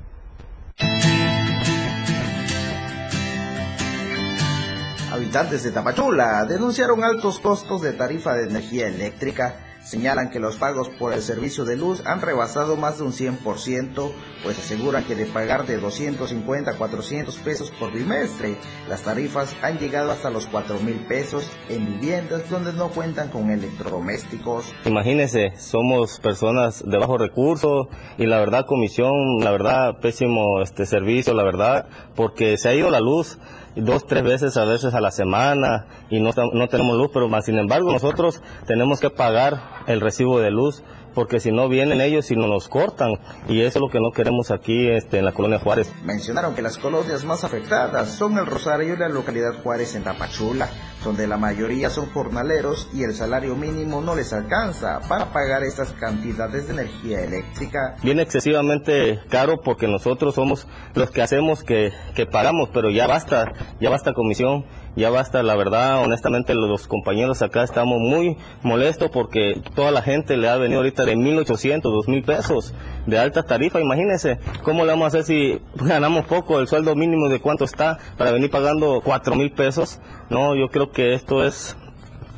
Habitantes 5.11 5.63
de 5.63 5.71
Tapachula 5.71 6.45
denunciaron 6.45 7.03
altos 7.03 7.39
costos 7.39 7.81
de 7.81 7.93
tarifa 7.93 8.33
de 8.33 8.49
energía 8.49 8.87
eléctrica 8.87 9.55
Señalan 9.87 10.31
que 10.31 10.41
los 10.41 10.57
pagos 10.57 10.89
por 10.89 11.13
el 11.13 11.21
servicio 11.21 11.63
de 11.63 11.77
luz 11.77 12.05
han 12.05 12.19
rebasado 12.19 12.75
más 12.75 12.97
de 12.97 13.05
un 13.05 13.13
100%, 13.13 14.11
pues 14.43 14.59
aseguran 14.59 15.05
que 15.05 15.15
de 15.15 15.25
pagar 15.25 15.65
de 15.65 15.77
250 15.77 16.71
a 16.71 16.73
400 16.77 17.37
pesos 17.37 17.71
por 17.79 17.93
bimestre, 17.93 18.57
las 18.89 19.03
tarifas 19.03 19.55
han 19.61 19.79
llegado 19.79 20.11
hasta 20.11 20.29
los 20.29 20.45
4 20.47 20.81
mil 20.81 21.05
pesos 21.07 21.49
en 21.69 21.85
viviendas 21.85 22.49
donde 22.49 22.73
no 22.73 22.89
cuentan 22.89 23.29
con 23.29 23.49
electrodomésticos. 23.49 24.65
Imagínense, 24.83 25.53
somos 25.57 26.19
personas 26.19 26.83
de 26.85 26.97
bajo 26.97 27.17
recurso 27.17 27.87
y 28.17 28.25
la 28.25 28.39
verdad 28.39 28.65
comisión, 28.65 29.39
la 29.39 29.51
verdad 29.51 30.01
pésimo 30.01 30.61
este 30.61 30.85
servicio, 30.85 31.33
la 31.33 31.43
verdad, 31.43 31.87
porque 32.13 32.57
se 32.57 32.67
ha 32.67 32.75
ido 32.75 32.89
la 32.89 32.99
luz 32.99 33.37
dos, 33.81 34.05
tres 34.05 34.23
veces 34.23 34.57
a 34.57 34.65
veces 34.65 34.93
a 34.93 35.01
la 35.01 35.11
semana 35.11 35.87
y 36.09 36.19
no, 36.19 36.31
no 36.53 36.67
tenemos 36.67 36.97
luz, 36.97 37.09
pero 37.13 37.27
más 37.29 37.45
sin 37.45 37.57
embargo 37.57 37.91
nosotros 37.91 38.41
tenemos 38.65 38.99
que 38.99 39.09
pagar 39.09 39.83
el 39.87 40.01
recibo 40.01 40.39
de 40.39 40.51
luz 40.51 40.83
porque 41.17 41.39
si 41.39 41.51
no 41.51 41.67
vienen 41.67 41.99
ellos 41.99 42.29
y 42.29 42.35
nos 42.35 42.47
los 42.47 42.69
cortan 42.69 43.13
y 43.47 43.61
eso 43.61 43.79
es 43.79 43.81
lo 43.81 43.89
que 43.89 43.99
no 43.99 44.11
queremos 44.11 44.51
aquí 44.51 44.87
este, 44.87 45.17
en 45.17 45.25
la 45.25 45.31
colonia 45.31 45.57
Juárez. 45.57 45.91
Mencionaron 46.03 46.53
que 46.53 46.61
las 46.61 46.77
colonias 46.77 47.25
más 47.25 47.43
afectadas 47.43 48.11
son 48.11 48.37
el 48.37 48.45
Rosario 48.45 48.93
y 48.93 48.97
la 48.97 49.09
localidad 49.09 49.55
Juárez 49.63 49.95
en 49.95 50.03
Tapachula, 50.03 50.69
donde 51.07 51.25
la 51.25 51.37
mayoría 51.37 51.89
son 51.89 52.07
jornaleros 52.07 52.89
y 52.93 53.03
el 53.03 53.13
salario 53.13 53.55
mínimo 53.55 54.01
no 54.01 54.13
les 54.13 54.33
alcanza 54.33 54.99
para 55.07 55.31
pagar 55.31 55.63
esas 55.63 55.93
cantidades 55.93 56.67
de 56.67 56.73
energía 56.73 57.23
eléctrica. 57.23 57.95
Viene 58.03 58.23
excesivamente 58.23 59.21
caro 59.29 59.61
porque 59.61 59.87
nosotros 59.87 60.35
somos 60.35 60.67
los 60.95 61.09
que 61.09 61.21
hacemos 61.21 61.63
que, 61.63 61.93
que 62.13 62.25
pagamos, 62.25 62.71
pero 62.73 62.89
ya 62.89 63.07
basta, 63.07 63.53
ya 63.79 63.89
basta 63.89 64.11
comisión 64.11 64.65
ya 64.97 65.11
basta, 65.11 65.43
la 65.43 65.55
verdad, 65.55 66.03
honestamente 66.03 66.55
los 66.55 66.87
compañeros 66.87 67.43
acá 67.43 67.63
estamos 67.63 67.99
muy 67.99 68.35
molestos 68.63 69.11
porque 69.11 69.61
toda 69.75 69.91
la 69.91 70.01
gente 70.01 70.35
le 70.37 70.49
ha 70.49 70.57
venido 70.57 70.79
ahorita 70.79 71.05
de 71.05 71.15
1.800, 71.15 71.83
2.000 71.83 72.25
pesos 72.25 72.73
de 73.05 73.19
alta 73.19 73.43
tarifa, 73.43 73.79
imagínense, 73.79 74.39
¿cómo 74.63 74.85
le 74.85 74.91
vamos 74.93 75.05
a 75.05 75.07
hacer 75.19 75.23
si 75.23 75.61
ganamos 75.75 76.25
poco, 76.25 76.59
el 76.59 76.67
sueldo 76.67 76.95
mínimo 76.95 77.29
de 77.29 77.39
cuánto 77.39 77.63
está 77.63 77.99
para 78.17 78.31
venir 78.31 78.49
pagando 78.49 78.99
4.000 79.03 79.53
pesos? 79.53 79.99
No, 80.31 80.55
yo 80.55 80.69
creo 80.69 80.91
que 80.91 80.96
esto 80.97 81.43
es 81.43 81.75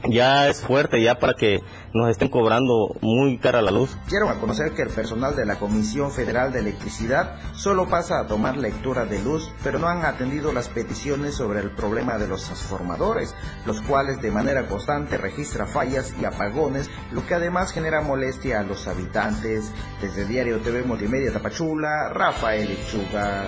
ya 0.07 0.47
es 0.47 0.61
fuerte 0.61 1.01
ya 1.01 1.19
para 1.19 1.33
que 1.33 1.61
nos 1.93 2.09
estén 2.09 2.29
cobrando 2.29 2.95
muy 3.01 3.37
cara 3.37 3.61
la 3.61 3.71
luz. 3.71 3.97
Quiero 4.07 4.27
conocer 4.39 4.71
que 4.73 4.83
el 4.83 4.89
personal 4.89 5.35
de 5.35 5.45
la 5.45 5.57
Comisión 5.57 6.11
Federal 6.11 6.51
de 6.51 6.59
Electricidad 6.59 7.35
solo 7.53 7.87
pasa 7.87 8.19
a 8.19 8.27
tomar 8.27 8.57
lectura 8.57 9.05
de 9.05 9.21
luz, 9.21 9.51
pero 9.63 9.79
no 9.79 9.87
han 9.87 10.05
atendido 10.05 10.53
las 10.53 10.69
peticiones 10.69 11.35
sobre 11.35 11.59
el 11.59 11.71
problema 11.71 12.17
de 12.17 12.27
los 12.27 12.45
transformadores, 12.45 13.35
los 13.65 13.81
cuales 13.81 14.21
de 14.21 14.31
manera 14.31 14.67
constante 14.67 15.17
registra 15.17 15.65
fallas 15.65 16.13
y 16.21 16.25
apagones, 16.25 16.89
lo 17.11 17.25
que 17.25 17.35
además 17.35 17.71
genera 17.71 18.01
molestia 18.01 18.59
a 18.59 18.63
los 18.63 18.87
habitantes. 18.87 19.71
Desde 20.01 20.25
Diario 20.25 20.59
TV 20.59 20.83
Multimedia 20.83 21.33
Tapachula, 21.33 22.09
Rafael 22.13 22.71
Ichuga. 22.71 23.45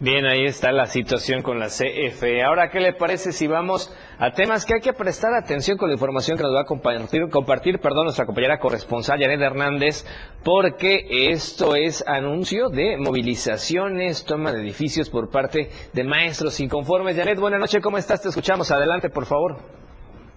Bien, 0.00 0.26
ahí 0.26 0.44
está 0.44 0.70
la 0.70 0.86
situación 0.86 1.42
con 1.42 1.58
la 1.58 1.66
CFE. 1.66 2.44
Ahora, 2.44 2.70
¿qué 2.70 2.78
le 2.78 2.92
parece 2.92 3.32
si 3.32 3.48
vamos 3.48 3.92
a 4.20 4.30
temas 4.30 4.64
que 4.64 4.74
hay 4.74 4.80
que 4.80 4.92
prestar 4.92 5.34
atención 5.34 5.76
con 5.76 5.88
la 5.88 5.94
información 5.94 6.36
que 6.36 6.44
nos 6.44 6.54
va 6.54 6.60
a 6.60 6.66
compartir, 6.66 7.28
compartir 7.30 7.80
perdón, 7.80 8.04
nuestra 8.04 8.24
compañera 8.24 8.60
corresponsal, 8.60 9.18
Janet 9.18 9.40
Hernández, 9.40 10.04
porque 10.44 11.32
esto 11.32 11.74
es 11.74 12.06
anuncio 12.06 12.68
de 12.68 12.96
movilizaciones, 12.96 14.24
toma 14.24 14.52
de 14.52 14.60
edificios 14.60 15.10
por 15.10 15.32
parte 15.32 15.70
de 15.92 16.04
maestros 16.04 16.60
inconformes. 16.60 17.16
Janet, 17.16 17.40
buenas 17.40 17.58
noches, 17.58 17.82
¿cómo 17.82 17.98
estás? 17.98 18.22
Te 18.22 18.28
escuchamos. 18.28 18.70
Adelante, 18.70 19.10
por 19.10 19.26
favor. 19.26 19.56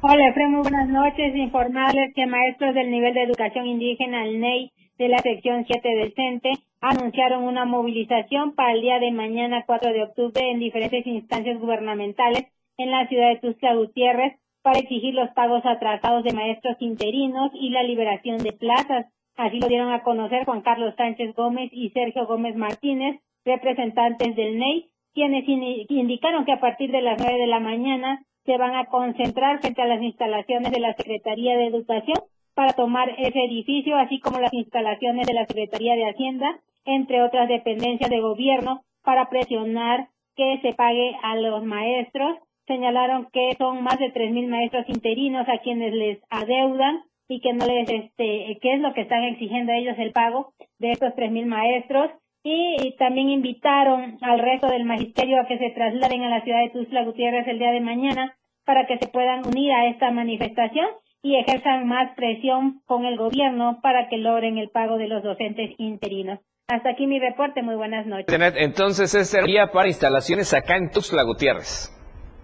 Hola, 0.01 0.27
Efraín, 0.29 0.59
buenas 0.59 0.89
noches. 0.89 1.35
Informarles 1.35 2.15
que 2.15 2.25
maestros 2.25 2.73
del 2.73 2.89
nivel 2.89 3.13
de 3.13 3.25
educación 3.25 3.67
indígena, 3.67 4.25
el 4.25 4.39
NEI, 4.39 4.71
de 4.97 5.07
la 5.07 5.19
sección 5.19 5.65
7 5.67 5.87
del 5.87 6.13
CENTE, 6.15 6.49
anunciaron 6.81 7.43
una 7.43 7.63
movilización 7.65 8.55
para 8.55 8.73
el 8.73 8.81
día 8.81 8.99
de 8.99 9.11
mañana 9.11 9.63
4 9.65 9.93
de 9.93 10.03
octubre 10.03 10.49
en 10.49 10.59
diferentes 10.59 11.05
instancias 11.05 11.59
gubernamentales 11.59 12.47
en 12.77 12.89
la 12.89 13.07
ciudad 13.07 13.29
de 13.29 13.39
Tuxtla 13.39 13.75
Gutiérrez 13.75 14.39
para 14.63 14.79
exigir 14.79 15.13
los 15.13 15.29
pagos 15.31 15.63
atrasados 15.65 16.23
de 16.23 16.33
maestros 16.33 16.77
interinos 16.79 17.51
y 17.53 17.69
la 17.69 17.83
liberación 17.83 18.39
de 18.39 18.51
plazas. 18.51 19.05
Así 19.37 19.59
lo 19.59 19.67
dieron 19.67 19.91
a 19.91 20.03
conocer 20.03 20.45
Juan 20.45 20.61
Carlos 20.61 20.95
Sánchez 20.97 21.35
Gómez 21.35 21.69
y 21.71 21.91
Sergio 21.91 22.25
Gómez 22.25 22.55
Martínez, 22.55 23.21
representantes 23.45 24.35
del 24.35 24.57
NEI, 24.57 24.89
quienes 25.13 25.47
indicaron 25.47 26.45
que 26.45 26.53
a 26.53 26.59
partir 26.59 26.91
de 26.91 27.01
las 27.01 27.19
9 27.19 27.39
de 27.39 27.47
la 27.47 27.59
mañana 27.59 28.23
se 28.45 28.57
van 28.57 28.75
a 28.75 28.85
concentrar 28.85 29.59
frente 29.59 29.81
a 29.81 29.87
las 29.87 30.01
instalaciones 30.01 30.71
de 30.71 30.79
la 30.79 30.93
Secretaría 30.95 31.57
de 31.57 31.67
Educación 31.67 32.17
para 32.61 32.73
tomar 32.73 33.09
ese 33.17 33.43
edificio, 33.43 33.97
así 33.97 34.19
como 34.19 34.39
las 34.39 34.53
instalaciones 34.53 35.25
de 35.25 35.33
la 35.33 35.47
Secretaría 35.47 35.95
de 35.95 36.07
Hacienda, 36.07 36.59
entre 36.85 37.23
otras 37.23 37.49
dependencias 37.49 38.07
de 38.07 38.19
gobierno, 38.19 38.83
para 39.03 39.31
presionar 39.31 40.09
que 40.35 40.59
se 40.61 40.73
pague 40.73 41.15
a 41.23 41.37
los 41.37 41.63
maestros. 41.63 42.37
Señalaron 42.67 43.29
que 43.33 43.55
son 43.57 43.81
más 43.81 43.97
de 43.97 44.13
3.000 44.13 44.47
maestros 44.47 44.87
interinos 44.89 45.49
a 45.49 45.57
quienes 45.63 45.91
les 45.91 46.19
adeudan 46.29 47.01
y 47.27 47.41
que 47.41 47.51
no 47.53 47.65
les, 47.65 47.89
este, 47.89 48.59
qué 48.61 48.73
es 48.75 48.79
lo 48.79 48.93
que 48.93 49.01
están 49.01 49.23
exigiendo 49.23 49.71
ellos 49.71 49.95
el 49.97 50.11
pago 50.11 50.53
de 50.77 50.91
estos 50.91 51.15
3.000 51.15 51.47
maestros. 51.47 52.11
Y, 52.43 52.95
también 52.99 53.29
invitaron 53.29 54.19
al 54.21 54.37
resto 54.37 54.67
del 54.67 54.85
magisterio 54.85 55.41
a 55.41 55.47
que 55.47 55.57
se 55.57 55.71
trasladen 55.71 56.21
a 56.21 56.29
la 56.29 56.43
ciudad 56.43 56.59
de 56.61 56.69
Tuzla 56.69 57.05
Gutiérrez 57.05 57.47
el 57.47 57.57
día 57.57 57.71
de 57.71 57.81
mañana 57.81 58.35
para 58.65 58.85
que 58.85 58.99
se 58.99 59.07
puedan 59.07 59.47
unir 59.47 59.71
a 59.71 59.87
esta 59.87 60.11
manifestación 60.11 60.85
y 61.23 61.35
ejerzan 61.35 61.87
más 61.87 62.15
presión 62.15 62.81
con 62.85 63.05
el 63.05 63.17
gobierno 63.17 63.79
para 63.81 64.09
que 64.09 64.17
logren 64.17 64.57
el 64.57 64.69
pago 64.69 64.97
de 64.97 65.07
los 65.07 65.23
docentes 65.23 65.71
interinos. 65.77 66.39
Hasta 66.67 66.91
aquí 66.91 67.05
mi 67.05 67.19
reporte, 67.19 67.61
muy 67.61 67.75
buenas 67.75 68.05
noches. 68.05 68.27
Entonces, 68.55 69.13
es 69.13 69.29
sería 69.29 69.67
para 69.67 69.87
instalaciones 69.87 70.53
acá 70.53 70.77
en 70.77 70.89
Tuxtla 70.89 71.23
Gutiérrez. 71.23 71.91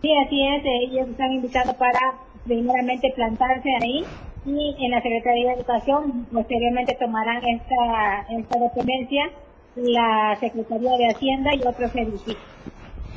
Sí, 0.02 0.10
así 0.26 0.42
es, 0.46 0.64
ellos 0.90 1.10
están 1.10 1.32
invitados 1.34 1.76
para 1.76 2.00
primeramente 2.46 3.12
plantarse 3.16 3.70
ahí 3.82 4.04
y 4.46 4.86
en 4.86 4.92
la 4.92 5.02
Secretaría 5.02 5.50
de 5.50 5.54
Educación 5.56 6.28
posteriormente 6.32 6.96
tomarán 7.00 7.42
esta, 7.46 8.26
esta 8.30 8.60
dependencia 8.60 9.32
la 9.78 10.36
Secretaría 10.40 10.98
de 10.98 11.08
Hacienda 11.08 11.54
y 11.56 11.60
otros 11.60 11.92
servicios. 11.92 12.38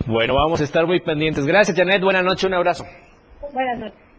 Bueno, 0.06 0.34
vamos 0.34 0.60
a 0.60 0.64
estar 0.64 0.86
muy 0.86 1.00
pendientes. 1.00 1.46
Gracias, 1.46 1.76
Janet. 1.76 2.02
Buenas 2.02 2.24
noches, 2.24 2.44
un 2.44 2.54
abrazo. 2.54 2.84
Buenas 3.52 3.78
noches. 3.78 4.09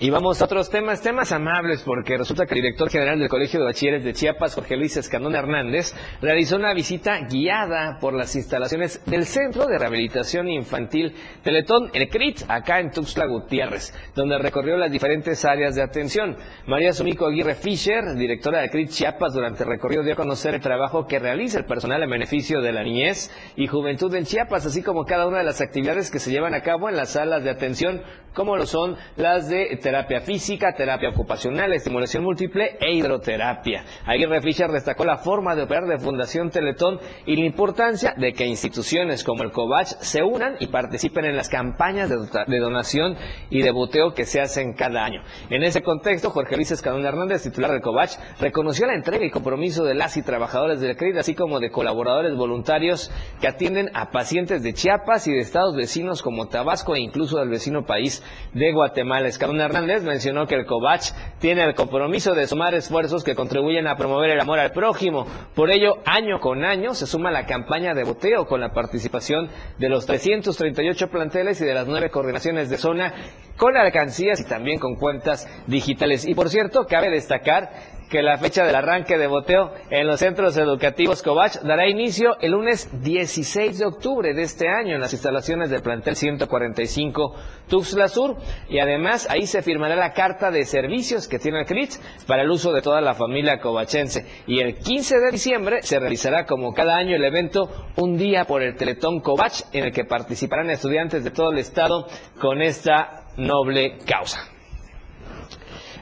Y 0.00 0.10
vamos 0.10 0.40
a 0.40 0.44
otros 0.44 0.70
temas, 0.70 1.02
temas 1.02 1.32
amables, 1.32 1.82
porque 1.82 2.16
resulta 2.16 2.46
que 2.46 2.54
el 2.54 2.60
director 2.60 2.88
general 2.88 3.18
del 3.18 3.28
Colegio 3.28 3.58
de 3.58 3.66
Bachilleres 3.66 4.04
de 4.04 4.12
Chiapas, 4.12 4.54
Jorge 4.54 4.76
Luis 4.76 4.96
Escandón 4.96 5.34
Hernández, 5.34 5.92
realizó 6.22 6.54
una 6.54 6.72
visita 6.72 7.18
guiada 7.28 7.98
por 8.00 8.14
las 8.14 8.36
instalaciones 8.36 9.02
del 9.06 9.26
Centro 9.26 9.66
de 9.66 9.76
Rehabilitación 9.76 10.48
Infantil 10.50 11.16
Teletón, 11.42 11.90
el 11.94 12.08
CRIT, 12.08 12.42
acá 12.46 12.78
en 12.78 12.92
Tuxtla 12.92 13.26
Gutiérrez, 13.26 13.92
donde 14.14 14.38
recorrió 14.38 14.76
las 14.76 14.92
diferentes 14.92 15.44
áreas 15.44 15.74
de 15.74 15.82
atención. 15.82 16.36
María 16.68 16.92
Sumico 16.92 17.26
Aguirre 17.26 17.56
Fischer, 17.56 18.14
directora 18.14 18.60
del 18.60 18.70
CRIT 18.70 18.90
Chiapas, 18.90 19.34
durante 19.34 19.64
el 19.64 19.68
recorrido 19.68 20.04
dio 20.04 20.12
a 20.12 20.16
conocer 20.16 20.54
el 20.54 20.60
trabajo 20.60 21.08
que 21.08 21.18
realiza 21.18 21.58
el 21.58 21.64
personal 21.64 22.04
en 22.04 22.10
beneficio 22.10 22.60
de 22.60 22.70
la 22.70 22.84
niñez 22.84 23.32
y 23.56 23.66
juventud 23.66 24.14
en 24.14 24.26
Chiapas, 24.26 24.64
así 24.64 24.80
como 24.80 25.06
cada 25.06 25.26
una 25.26 25.38
de 25.38 25.44
las 25.44 25.60
actividades 25.60 26.12
que 26.12 26.20
se 26.20 26.30
llevan 26.30 26.54
a 26.54 26.62
cabo 26.62 26.88
en 26.88 26.94
las 26.94 27.14
salas 27.14 27.42
de 27.42 27.50
atención, 27.50 28.00
como 28.32 28.56
lo 28.56 28.66
son 28.66 28.96
las 29.16 29.48
de 29.48 29.72
terapia 29.88 30.20
física, 30.20 30.74
terapia 30.74 31.08
ocupacional, 31.08 31.72
estimulación 31.72 32.22
múltiple 32.22 32.76
e 32.78 32.92
hidroterapia. 32.92 33.86
Aguirre 34.04 34.42
Fischer 34.42 34.70
destacó 34.70 35.06
la 35.06 35.16
forma 35.16 35.56
de 35.56 35.62
operar 35.62 35.86
de 35.86 35.98
Fundación 35.98 36.50
Teletón 36.50 37.00
y 37.24 37.36
la 37.36 37.46
importancia 37.46 38.12
de 38.14 38.34
que 38.34 38.44
instituciones 38.44 39.24
como 39.24 39.44
el 39.44 39.50
COVACH 39.50 39.94
se 40.00 40.22
unan 40.22 40.56
y 40.60 40.66
participen 40.66 41.24
en 41.24 41.36
las 41.36 41.48
campañas 41.48 42.10
de, 42.10 42.58
donación 42.58 43.16
y 43.48 43.62
de 43.62 43.70
boteo 43.70 44.12
que 44.12 44.26
se 44.26 44.42
hacen 44.42 44.74
cada 44.74 45.06
año. 45.06 45.22
En 45.48 45.62
ese 45.62 45.80
contexto, 45.80 46.28
Jorge 46.28 46.56
Luis 46.56 46.70
Escadón 46.70 47.06
Hernández, 47.06 47.44
titular 47.44 47.70
del 47.70 47.80
COVACH, 47.80 48.18
reconoció 48.40 48.86
la 48.86 48.94
entrega 48.94 49.24
y 49.24 49.30
compromiso 49.30 49.84
de 49.84 49.94
las 49.94 50.18
y 50.18 50.22
trabajadores 50.22 50.82
del 50.82 50.98
CRID, 50.98 51.16
así 51.16 51.34
como 51.34 51.60
de 51.60 51.70
colaboradores 51.70 52.36
voluntarios 52.36 53.10
que 53.40 53.48
atienden 53.48 53.88
a 53.94 54.10
pacientes 54.10 54.62
de 54.62 54.74
Chiapas 54.74 55.26
y 55.28 55.32
de 55.32 55.38
estados 55.38 55.74
vecinos 55.74 56.20
como 56.20 56.48
Tabasco 56.48 56.94
e 56.94 57.00
incluso 57.00 57.38
del 57.38 57.48
vecino 57.48 57.86
país 57.86 58.22
de 58.52 58.70
Guatemala. 58.70 59.28
Escadón 59.28 59.62
Hernández 59.62 59.77
mencionó 59.86 60.46
que 60.46 60.54
el 60.54 60.66
COVACH 60.66 61.12
tiene 61.38 61.64
el 61.64 61.74
compromiso 61.74 62.34
de 62.34 62.46
sumar 62.46 62.74
esfuerzos 62.74 63.24
que 63.24 63.34
contribuyen 63.34 63.86
a 63.86 63.96
promover 63.96 64.30
el 64.30 64.40
amor 64.40 64.58
al 64.58 64.72
prójimo. 64.72 65.26
Por 65.54 65.70
ello, 65.70 65.98
año 66.04 66.40
con 66.40 66.64
año 66.64 66.94
se 66.94 67.06
suma 67.06 67.30
la 67.30 67.46
campaña 67.46 67.94
de 67.94 68.04
boteo 68.04 68.46
con 68.46 68.60
la 68.60 68.72
participación 68.72 69.48
de 69.78 69.88
los 69.88 70.06
338 70.06 71.08
planteles 71.08 71.60
y 71.60 71.64
de 71.64 71.74
las 71.74 71.86
nueve 71.86 72.10
coordinaciones 72.10 72.70
de 72.70 72.78
zona 72.78 73.14
con 73.56 73.76
alcancías 73.76 74.40
y 74.40 74.44
también 74.44 74.78
con 74.78 74.96
cuentas 74.96 75.48
digitales. 75.66 76.26
Y 76.26 76.34
por 76.34 76.48
cierto, 76.48 76.86
cabe 76.86 77.10
destacar 77.10 77.97
que 78.08 78.22
la 78.22 78.38
fecha 78.38 78.64
del 78.64 78.74
arranque 78.74 79.18
de 79.18 79.26
boteo 79.26 79.72
en 79.90 80.06
los 80.06 80.20
centros 80.20 80.56
educativos 80.56 81.22
Covach 81.22 81.60
dará 81.62 81.88
inicio 81.88 82.36
el 82.40 82.52
lunes 82.52 82.88
16 83.02 83.78
de 83.78 83.86
octubre 83.86 84.34
de 84.34 84.42
este 84.42 84.68
año 84.68 84.94
en 84.94 85.00
las 85.00 85.12
instalaciones 85.12 85.70
del 85.70 85.82
plantel 85.82 86.16
145 86.16 87.34
Tuxtla 87.68 88.08
Sur 88.08 88.36
y 88.68 88.78
además 88.78 89.28
ahí 89.30 89.46
se 89.46 89.62
firmará 89.62 89.94
la 89.96 90.12
carta 90.12 90.50
de 90.50 90.64
servicios 90.64 91.28
que 91.28 91.38
tiene 91.38 91.60
el 91.60 91.66
CRITS 91.66 92.00
para 92.26 92.42
el 92.42 92.50
uso 92.50 92.72
de 92.72 92.82
toda 92.82 93.00
la 93.00 93.14
familia 93.14 93.58
covachense 93.60 94.26
y 94.46 94.60
el 94.60 94.76
15 94.76 95.18
de 95.18 95.30
diciembre 95.30 95.82
se 95.82 95.98
realizará 95.98 96.46
como 96.46 96.72
cada 96.72 96.96
año 96.96 97.16
el 97.16 97.24
evento 97.24 97.68
Un 97.96 98.16
día 98.16 98.44
por 98.44 98.62
el 98.62 98.76
Teletón 98.76 99.20
Covach 99.20 99.62
en 99.72 99.84
el 99.84 99.92
que 99.92 100.04
participarán 100.04 100.70
estudiantes 100.70 101.24
de 101.24 101.30
todo 101.30 101.52
el 101.52 101.58
estado 101.58 102.06
con 102.40 102.62
esta 102.62 103.24
noble 103.36 103.98
causa. 104.06 104.57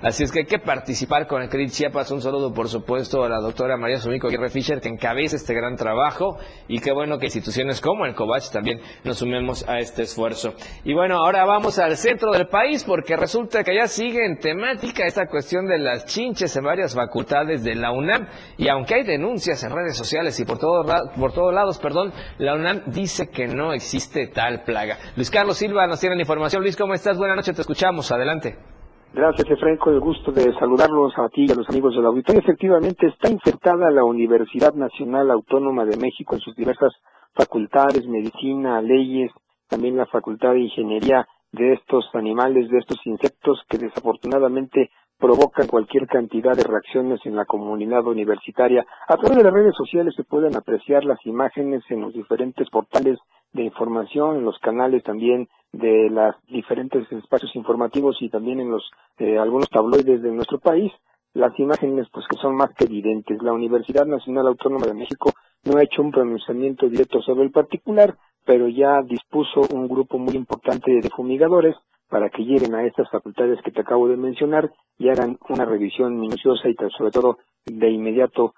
Así 0.07 0.23
es 0.23 0.31
que 0.31 0.39
hay 0.39 0.45
que 0.45 0.61
participar 0.61 1.27
con 1.27 1.43
el 1.43 1.49
CRIT 1.49 1.73
Chiapas. 1.73 2.13
Un 2.13 2.23
saludo, 2.23 2.55
por 2.55 2.69
supuesto, 2.69 3.25
a 3.25 3.29
la 3.29 3.41
doctora 3.41 3.77
María 3.77 3.99
Sumico 3.99 4.29
Aguirre 4.29 4.51
Fischer, 4.51 4.81
que 4.81 4.89
encabeza 4.89 5.35
este 5.35 5.53
gran 5.53 5.75
trabajo. 5.75 6.39
Y 6.69 6.79
qué 6.79 6.93
bueno 6.93 7.19
que 7.19 7.27
instituciones 7.27 7.81
como 7.81 8.07
el 8.07 8.15
COVACH 8.15 8.53
también 8.53 8.79
nos 9.03 9.19
sumemos 9.19 9.69
a 9.69 9.81
este 9.81 10.03
esfuerzo. 10.03 10.55
Y 10.85 10.95
bueno, 10.95 11.17
ahora 11.17 11.45
vamos 11.45 11.81
al 11.81 11.97
centro 11.97 12.31
del 12.31 12.47
país, 12.47 12.85
porque 12.85 13.17
resulta 13.17 13.65
que 13.65 13.75
ya 13.75 13.89
sigue 13.89 14.25
en 14.25 14.39
temática 14.39 15.05
esta 15.05 15.27
cuestión 15.27 15.67
de 15.67 15.79
las 15.79 16.07
chinches 16.07 16.57
en 16.57 16.63
varias 16.63 16.95
facultades 16.95 17.65
de 17.65 17.75
la 17.75 17.91
UNAM. 17.91 18.29
Y 18.59 18.69
aunque 18.69 18.95
hay 18.95 19.03
denuncias 19.03 19.65
en 19.65 19.73
redes 19.73 19.97
sociales 19.97 20.39
y 20.39 20.45
por, 20.45 20.61
todo, 20.61 20.85
por 21.19 21.33
todos 21.33 21.53
lados, 21.53 21.79
perdón, 21.79 22.13
la 22.39 22.55
UNAM 22.55 22.85
dice 22.93 23.29
que 23.29 23.49
no 23.49 23.73
existe 23.73 24.29
tal 24.29 24.63
plaga. 24.63 24.99
Luis 25.17 25.33
Carlos 25.33 25.59
Silva 25.59 25.89
nos 25.89 25.99
tiene 25.99 26.15
la 26.15 26.23
información. 26.23 26.63
Luis, 26.63 26.77
¿cómo 26.77 26.95
estás? 26.95 27.19
Buenas 27.19 27.35
noches, 27.35 27.57
te 27.57 27.63
escuchamos. 27.63 28.13
Adelante. 28.13 28.76
Gracias, 29.13 29.51
Efraín, 29.51 29.79
el 29.87 30.01
gusto 30.01 30.31
de 30.31 30.53
saludarlos 30.59 31.17
a 31.17 31.29
ti 31.31 31.47
y 31.49 31.53
a 31.53 31.55
los 31.55 31.69
amigos 31.71 31.95
de 31.95 32.03
la 32.03 32.09
auditorio. 32.09 32.41
Efectivamente, 32.41 33.07
está 33.07 33.31
infectada 33.31 33.91
la 33.91 34.05
Universidad 34.05 34.75
Nacional 34.75 35.31
Autónoma 35.31 35.85
de 35.85 35.97
México 35.97 36.35
en 36.35 36.41
sus 36.41 36.55
diversas 36.55 36.93
facultades, 37.35 38.07
medicina, 38.07 38.83
leyes, 38.83 39.31
también 39.69 39.97
la 39.97 40.07
Facultad 40.07 40.53
de 40.53 40.61
Ingeniería 40.61 41.27
de 41.53 41.73
estos 41.73 42.09
animales, 42.15 42.69
de 42.69 42.79
estos 42.79 42.99
insectos 43.07 43.63
que 43.69 43.79
desafortunadamente 43.79 44.91
provocan 45.19 45.67
cualquier 45.67 46.07
cantidad 46.07 46.55
de 46.55 46.65
reacciones 46.65 47.21
en 47.25 47.37
la 47.37 47.45
comunidad 47.45 48.07
universitaria. 48.07 48.85
A 49.09 49.17
través 49.17 49.39
de 49.39 49.45
las 49.45 49.53
redes 49.53 49.75
sociales 49.77 50.15
se 50.15 50.25
pueden 50.25 50.57
apreciar 50.57 51.05
las 51.05 51.25
imágenes 51.25 51.83
en 51.89 52.03
los 52.03 52.13
diferentes 52.13 52.69
portales 52.71 53.19
de 53.53 53.65
información, 53.65 54.37
en 54.37 54.45
los 54.45 54.59
canales 54.59 55.03
también 55.03 55.49
de 55.73 56.11
los 56.11 56.35
diferentes 56.49 57.11
espacios 57.11 57.55
informativos 57.57 58.17
y 58.21 58.29
también 58.29 58.61
en 58.61 58.71
los 58.71 58.91
eh, 59.19 59.39
algunos 59.39 59.69
tabloides 59.71 60.23
de 60.23 60.33
nuestro 60.33 60.59
país, 60.59 60.93
las 61.33 61.59
imágenes 61.59 62.07
pues 62.13 62.27
que 62.29 62.39
son 62.39 62.55
más 62.55 62.71
que 62.75 62.85
evidentes. 62.85 63.43
La 63.43 63.53
Universidad 63.53 64.07
Nacional 64.07 64.47
Autónoma 64.47 64.87
de 64.87 64.95
México 64.95 65.33
no 65.65 65.79
ha 65.79 65.83
hecho 65.83 66.03
un 66.03 66.11
pronunciamiento 66.11 66.89
directo 66.89 67.21
sobre 67.21 67.45
el 67.45 67.51
particular, 67.51 68.17
pero 68.45 68.69
ya 68.69 69.03
dispuso 69.03 69.63
un 69.73 69.89
grupo 69.89 70.19
muy 70.19 70.35
importante 70.35 70.93
de 70.93 71.11
fumigadores 71.11 71.77
para 72.09 72.31
que 72.31 72.45
lleguen 72.45 72.75
a 72.75 72.85
estas 72.85 73.11
facultades 73.11 73.61
que 73.63 73.71
te 73.71 73.81
acabo 73.81 74.09
de 74.09 74.17
mencionar 74.17 74.71
y 74.99 75.09
hagan 75.09 75.39
una 75.49 75.65
revisión 75.65 76.19
minuciosa 76.19 76.69
y 76.69 76.77
sobre 76.97 77.11
todo 77.11 77.39
de 77.65 77.91
inmediato 77.91 78.55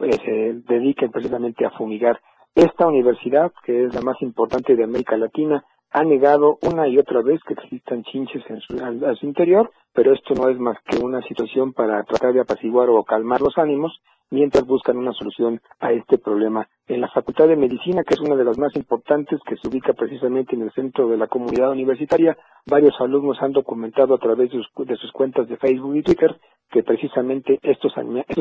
eh, 0.00 0.10
se 0.24 0.74
dediquen 0.74 1.10
precisamente 1.10 1.66
a 1.66 1.70
fumigar. 1.70 2.20
Esta 2.54 2.86
universidad, 2.86 3.52
que 3.64 3.84
es 3.84 3.94
la 3.94 4.00
más 4.00 4.20
importante 4.22 4.74
de 4.74 4.84
América 4.84 5.16
Latina, 5.16 5.64
ha 5.90 6.02
negado 6.02 6.58
una 6.62 6.88
y 6.88 6.98
otra 6.98 7.22
vez 7.22 7.40
que 7.46 7.54
existan 7.54 8.02
chinches 8.04 8.42
en 8.48 8.60
su, 8.60 8.82
al, 8.82 9.16
su 9.16 9.26
interior, 9.26 9.70
pero 9.92 10.12
esto 10.12 10.34
no 10.34 10.48
es 10.48 10.58
más 10.58 10.76
que 10.84 10.98
una 10.98 11.22
situación 11.22 11.72
para 11.72 12.02
tratar 12.04 12.32
de 12.32 12.40
apaciguar 12.40 12.88
o 12.90 13.04
calmar 13.04 13.40
los 13.40 13.56
ánimos 13.56 14.00
mientras 14.30 14.64
buscan 14.66 14.96
una 14.96 15.12
solución 15.12 15.60
a 15.80 15.92
este 15.92 16.18
problema. 16.18 16.68
En 16.86 17.00
la 17.00 17.08
Facultad 17.08 17.48
de 17.48 17.56
Medicina, 17.56 18.02
que 18.02 18.14
es 18.14 18.20
una 18.20 18.36
de 18.36 18.44
las 18.44 18.58
más 18.58 18.74
importantes, 18.76 19.40
que 19.46 19.56
se 19.56 19.68
ubica 19.68 19.92
precisamente 19.92 20.56
en 20.56 20.62
el 20.62 20.72
centro 20.72 21.08
de 21.08 21.16
la 21.16 21.26
comunidad 21.26 21.70
universitaria, 21.70 22.36
varios 22.66 23.00
alumnos 23.00 23.40
han 23.40 23.52
documentado 23.52 24.14
a 24.14 24.18
través 24.18 24.50
de 24.50 24.58
sus, 24.58 24.86
de 24.86 24.96
sus 24.96 25.12
cuentas 25.12 25.48
de 25.48 25.56
Facebook 25.56 25.96
y 25.96 26.02
Twitter 26.02 26.38
que 26.70 26.82
precisamente 26.82 27.58
estos, 27.62 27.92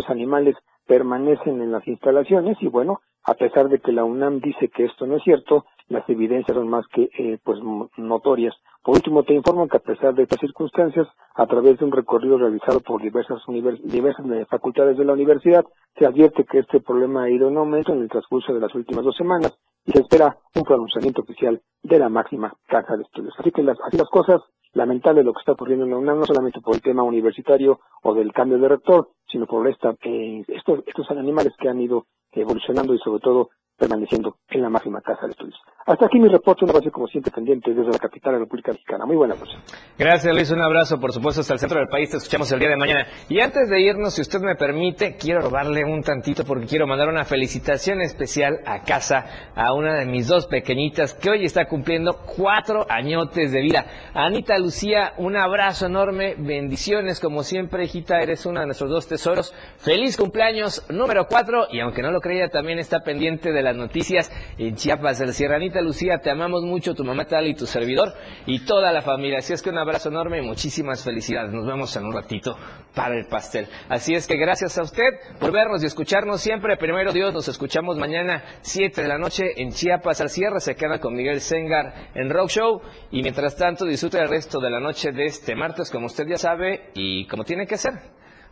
animales 0.10 0.56
permanecen 0.86 1.62
en 1.62 1.72
las 1.72 1.88
instalaciones 1.88 2.58
y 2.62 2.68
bueno, 2.68 3.02
a 3.24 3.34
pesar 3.34 3.70
de 3.70 3.80
que 3.80 3.92
la 3.92 4.04
UNAM 4.04 4.40
dice 4.40 4.70
que 4.70 4.86
esto 4.86 5.06
no 5.06 5.18
es 5.18 5.24
cierto, 5.24 5.66
las 5.88 6.08
evidencias 6.10 6.56
son 6.56 6.70
más 6.70 6.86
que 6.88 7.10
eh, 7.18 7.40
pues 7.44 7.60
notorias. 7.98 8.56
Por 8.88 8.96
último, 8.96 9.24
te 9.24 9.34
informo 9.34 9.68
que 9.68 9.76
a 9.76 9.82
pesar 9.82 10.16
de 10.16 10.24
estas 10.24 10.40
circunstancias, 10.40 11.10
a 11.36 11.46
través 11.46 11.78
de 11.78 11.84
un 11.84 11.92
recorrido 11.92 12.38
realizado 12.38 12.80
por 12.80 13.02
diversas, 13.02 13.42
diversas 13.84 14.26
eh, 14.28 14.46
facultades 14.50 14.98
de 14.98 15.04
la 15.04 15.12
universidad, 15.12 15.66
se 16.00 16.06
advierte 16.06 16.46
que 16.46 16.60
este 16.60 16.80
problema 16.80 17.24
ha 17.24 17.30
ido 17.30 17.50
en 17.50 17.58
aumento 17.58 17.92
en 17.92 18.04
el 18.04 18.10
transcurso 18.10 18.54
de 18.54 18.62
las 18.62 18.74
últimas 18.74 19.04
dos 19.04 19.18
semanas 19.18 19.60
y 19.86 19.92
se 19.92 20.00
espera 20.00 20.38
un 20.56 20.64
pronunciamiento 20.64 21.22
oficial 21.22 21.62
de 21.84 22.00
la 22.00 22.08
máxima 22.08 22.54
casa 22.66 22.96
de 22.96 23.04
estudios. 23.04 23.34
Así 23.38 23.52
que 23.52 23.62
las, 23.62 23.78
así 23.86 23.98
cosas, 24.10 24.40
lamentable 24.72 25.22
lo 25.22 25.34
que 25.34 25.42
está 25.42 25.52
ocurriendo 25.52 25.84
en 25.84 25.92
la 25.92 25.98
UNAM, 25.98 26.20
no 26.20 26.26
solamente 26.26 26.62
por 26.62 26.76
el 26.76 26.82
tema 26.82 27.04
universitario 27.04 27.82
o 28.04 28.14
del 28.14 28.32
cambio 28.32 28.58
de 28.58 28.70
rector, 28.70 29.10
sino 29.30 29.48
por 29.48 29.68
esta, 29.68 29.98
eh, 30.02 30.46
estos, 30.48 30.80
estos 30.88 31.12
animales 31.12 31.52
que 31.60 31.68
han 31.68 31.82
ido 31.82 32.06
evolucionando 32.32 32.94
y 32.94 33.00
sobre 33.00 33.20
todo 33.20 33.50
permaneciendo 33.78 34.38
en 34.50 34.62
la 34.62 34.70
máxima 34.70 35.02
casa 35.02 35.26
de 35.26 35.32
estudios. 35.32 35.60
Hasta 35.86 36.06
aquí 36.06 36.20
mi 36.20 36.28
reporte, 36.28 36.66
una 36.66 36.74
base 36.74 36.92
como 36.92 37.08
siempre 37.08 37.32
pendiente 37.32 37.74
desde 37.74 37.92
la 37.92 38.00
capital 38.00 38.34
de 38.34 38.40
la 38.40 38.44
República 38.44 38.74
Mexicana. 38.74 39.06
Muy 39.06 39.16
buena 39.16 39.36
noche. 39.36 39.54
Gracias 39.98 40.34
Luis, 40.34 40.52
un 40.52 40.62
abrazo 40.62 41.00
por 41.00 41.14
supuesto 41.14 41.42
hasta 41.42 41.54
el 41.54 41.60
centro 41.60 41.80
del 41.80 41.88
país, 41.88 42.10
te 42.10 42.18
escuchamos 42.18 42.52
el 42.52 42.60
día 42.60 42.70
de 42.70 42.76
mañana. 42.76 43.08
Y 43.30 43.40
antes 43.40 43.70
de 43.70 43.80
irnos, 43.80 44.16
si 44.16 44.22
usted 44.22 44.40
me 44.40 44.56
permite, 44.56 45.16
quiero 45.16 45.42
robarle 45.42 45.86
un 45.86 46.02
tantito 46.02 46.44
porque 46.44 46.66
quiero 46.66 46.88
mandar 46.88 47.08
una 47.08 47.24
felicitación 47.24 48.02
especial 48.02 48.60
a 48.66 48.82
casa 48.82 49.52
a 49.56 49.74
una 49.74 49.96
de 49.96 50.06
mis 50.06 50.28
dos 50.28 50.48
pequeñitas 50.48 51.14
que 51.14 51.30
hoy 51.30 51.46
está 51.46 51.68
cumpliendo 51.68 52.18
cuatro 52.36 52.86
añotes 52.90 53.52
de 53.52 53.62
vida. 53.62 53.86
Anita 54.14 54.58
Lucía, 54.58 55.14
un 55.18 55.38
abrazo 55.38 55.86
enorme, 55.86 56.36
bendiciones 56.38 57.20
como 57.20 57.44
siempre, 57.44 57.86
hijita, 57.86 58.20
eres 58.20 58.46
una 58.46 58.62
de 58.62 58.66
nuestros 58.66 58.90
dos 58.90 59.08
tesoros. 59.08 59.54
Feliz 59.78 60.18
cumpleaños 60.18 60.86
número 60.90 61.28
cuatro 61.28 61.68
y 61.72 61.80
aunque 61.80 62.02
no 62.02 62.12
lo 62.12 62.20
creía, 62.20 62.50
también 62.50 62.80
está 62.80 63.02
pendiente 63.02 63.52
de 63.52 63.67
las 63.68 63.76
noticias 63.76 64.32
en 64.58 64.76
Chiapas 64.76 65.20
del 65.20 65.34
Sierranita 65.34 65.82
Lucía, 65.82 66.20
te 66.20 66.32
amamos 66.32 66.64
mucho, 66.64 66.94
tu 66.94 67.04
mamá 67.04 67.26
tal 67.26 67.48
y 67.48 67.54
tu 67.54 67.66
servidor 67.66 68.14
y 68.46 68.66
toda 68.66 68.94
la 68.94 69.02
familia. 69.02 69.40
Así 69.40 69.54
es 69.54 69.62
que 69.62 69.70
un 69.70 69.78
abrazo 69.78 70.10
enorme 70.10 70.40
y 70.40 70.42
muchísimas 70.42 71.04
felicidades. 71.04 71.52
Nos 71.52 71.68
vemos 71.68 71.96
en 71.98 72.06
un 72.06 72.14
ratito 72.14 72.56
para 72.96 73.16
el 73.16 73.28
pastel. 73.28 73.68
Así 73.90 74.14
es 74.14 74.26
que 74.26 74.38
gracias 74.38 74.78
a 74.78 74.84
usted 74.84 75.10
por 75.40 75.52
vernos 75.52 75.84
y 75.84 75.86
escucharnos 75.86 76.40
siempre. 76.40 76.78
Primero 76.78 77.12
Dios, 77.12 77.34
nos 77.34 77.48
escuchamos 77.48 77.98
mañana 77.98 78.44
7 78.62 79.02
de 79.02 79.08
la 79.08 79.18
noche 79.18 79.46
en 79.58 79.72
Chiapas 79.72 80.22
al 80.22 80.30
cierre. 80.30 80.62
Se 80.62 80.76
queda 80.76 81.00
con 81.00 81.14
Miguel 81.14 81.42
Sengar 81.42 82.12
en 82.16 82.30
Rock 82.30 82.50
Show 82.50 82.82
y 83.12 83.22
mientras 83.22 83.58
tanto 83.58 83.86
disfrute 83.86 84.20
el 84.20 84.30
resto 84.30 84.60
de 84.60 84.70
la 84.70 84.80
noche 84.80 85.12
de 85.12 85.26
este 85.26 85.56
martes 85.56 85.92
como 85.92 86.06
usted 86.06 86.26
ya 86.28 86.38
sabe 86.38 86.92
y 86.94 87.28
como 87.28 87.44
tiene 87.44 87.68
que 87.68 87.78
ser. 87.78 87.94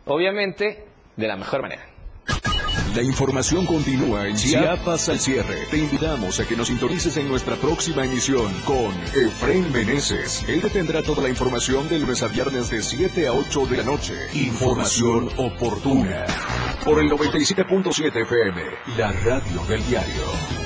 Obviamente 0.04 0.84
de 1.16 1.26
la 1.26 1.36
mejor 1.36 1.62
manera. 1.62 1.95
La 2.96 3.02
información 3.02 3.66
continúa 3.66 4.26
en 4.26 4.36
Chiapas 4.36 5.10
al 5.10 5.20
cierre. 5.20 5.66
Te 5.70 5.76
invitamos 5.76 6.40
a 6.40 6.46
que 6.46 6.56
nos 6.56 6.68
sintonices 6.68 7.14
en 7.18 7.28
nuestra 7.28 7.54
próxima 7.56 8.06
emisión 8.06 8.50
con 8.64 8.90
Efraín 9.14 9.70
Meneses. 9.70 10.42
Él 10.48 10.62
te 10.62 10.70
tendrá 10.70 11.02
toda 11.02 11.22
la 11.22 11.28
información 11.28 11.90
del 11.90 12.00
lunes 12.00 12.22
a 12.22 12.28
viernes 12.28 12.70
de 12.70 12.80
7 12.80 13.26
a 13.26 13.34
8 13.34 13.66
de 13.66 13.76
la 13.76 13.82
noche. 13.82 14.14
Información 14.32 15.28
oportuna. 15.36 16.24
Por 16.86 16.98
el 16.98 17.10
97.7 17.10 18.22
FM, 18.22 18.62
la 18.96 19.12
radio 19.12 19.62
del 19.68 19.86
diario. 19.86 20.65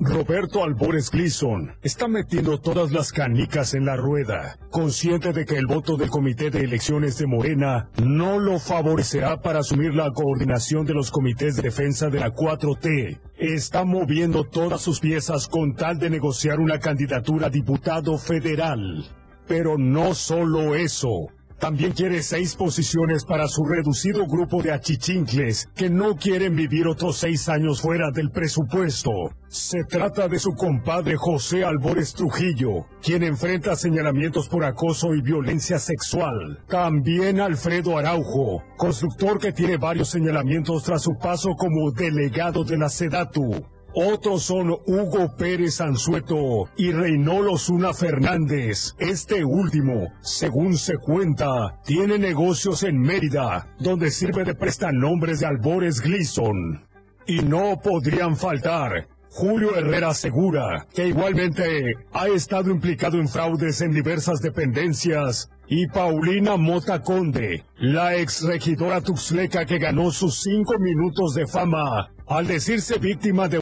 Roberto 0.00 0.64
Albores 0.64 1.08
Gleason 1.08 1.76
está 1.82 2.08
metiendo 2.08 2.58
todas 2.58 2.90
las 2.90 3.12
canicas 3.12 3.74
en 3.74 3.86
la 3.86 3.94
rueda, 3.94 4.58
consciente 4.70 5.32
de 5.32 5.46
que 5.46 5.56
el 5.56 5.66
voto 5.66 5.96
del 5.96 6.10
Comité 6.10 6.50
de 6.50 6.64
Elecciones 6.64 7.16
de 7.16 7.28
Morena 7.28 7.90
no 8.02 8.40
lo 8.40 8.58
favorecerá 8.58 9.40
para 9.40 9.60
asumir 9.60 9.94
la 9.94 10.10
coordinación 10.10 10.84
de 10.84 10.94
los 10.94 11.12
comités 11.12 11.54
de 11.54 11.62
defensa 11.62 12.10
de 12.10 12.18
la 12.18 12.34
4T. 12.34 13.20
Está 13.36 13.84
moviendo 13.84 14.42
todas 14.42 14.80
sus 14.82 14.98
piezas 14.98 15.46
con 15.46 15.76
tal 15.76 15.98
de 16.00 16.10
negociar 16.10 16.58
una 16.58 16.80
candidatura 16.80 17.46
a 17.46 17.50
diputado 17.50 18.18
federal. 18.18 19.06
Pero 19.46 19.78
no 19.78 20.14
solo 20.14 20.74
eso. 20.74 21.28
También 21.58 21.92
quiere 21.92 22.22
seis 22.22 22.54
posiciones 22.56 23.24
para 23.24 23.48
su 23.48 23.64
reducido 23.64 24.26
grupo 24.26 24.62
de 24.62 24.72
achichincles 24.72 25.68
que 25.74 25.88
no 25.88 26.16
quieren 26.16 26.56
vivir 26.56 26.86
otros 26.86 27.18
seis 27.18 27.48
años 27.48 27.80
fuera 27.80 28.10
del 28.10 28.30
presupuesto. 28.30 29.10
Se 29.48 29.84
trata 29.84 30.28
de 30.28 30.38
su 30.38 30.52
compadre 30.54 31.16
José 31.16 31.64
Albores 31.64 32.12
Trujillo, 32.12 32.86
quien 33.00 33.22
enfrenta 33.22 33.76
señalamientos 33.76 34.48
por 34.48 34.64
acoso 34.64 35.14
y 35.14 35.22
violencia 35.22 35.78
sexual. 35.78 36.64
También 36.68 37.40
Alfredo 37.40 37.96
Araujo, 37.96 38.62
constructor 38.76 39.38
que 39.38 39.52
tiene 39.52 39.76
varios 39.76 40.10
señalamientos 40.10 40.82
tras 40.82 41.02
su 41.02 41.16
paso 41.16 41.50
como 41.56 41.92
delegado 41.92 42.64
de 42.64 42.78
la 42.78 42.88
SEDATU. 42.88 43.64
Otros 43.96 44.42
son 44.42 44.70
Hugo 44.70 45.36
Pérez 45.36 45.80
Anzueto 45.80 46.68
y 46.76 46.90
Reynolo 46.90 47.56
Zuna 47.56 47.94
Fernández. 47.94 48.94
Este 48.98 49.44
último, 49.44 50.12
según 50.20 50.76
se 50.76 50.96
cuenta, 50.96 51.80
tiene 51.84 52.18
negocios 52.18 52.82
en 52.82 52.98
Mérida, 53.00 53.68
donde 53.78 54.10
sirve 54.10 54.42
de 54.42 54.56
prestanombres 54.56 55.40
de 55.40 55.46
Albores 55.46 56.00
Gleason. 56.00 56.84
Y 57.26 57.42
no 57.42 57.80
podrían 57.80 58.36
faltar 58.36 59.06
Julio 59.36 59.74
Herrera 59.76 60.10
asegura 60.10 60.86
que 60.94 61.08
igualmente 61.08 61.94
ha 62.12 62.28
estado 62.28 62.70
implicado 62.70 63.18
en 63.18 63.28
fraudes 63.28 63.80
en 63.80 63.90
diversas 63.90 64.40
dependencias. 64.40 65.50
Y 65.66 65.88
Paulina 65.88 66.56
Mota 66.56 67.00
Conde, 67.00 67.64
la 67.78 68.14
ex 68.16 68.42
regidora 68.42 69.00
tuxleca 69.00 69.66
que 69.66 69.78
ganó 69.78 70.12
sus 70.12 70.42
cinco 70.42 70.78
minutos 70.78 71.34
de 71.34 71.48
fama 71.48 72.10
al 72.28 72.46
decirse 72.46 72.98
víctima 72.98 73.48
de 73.48 73.58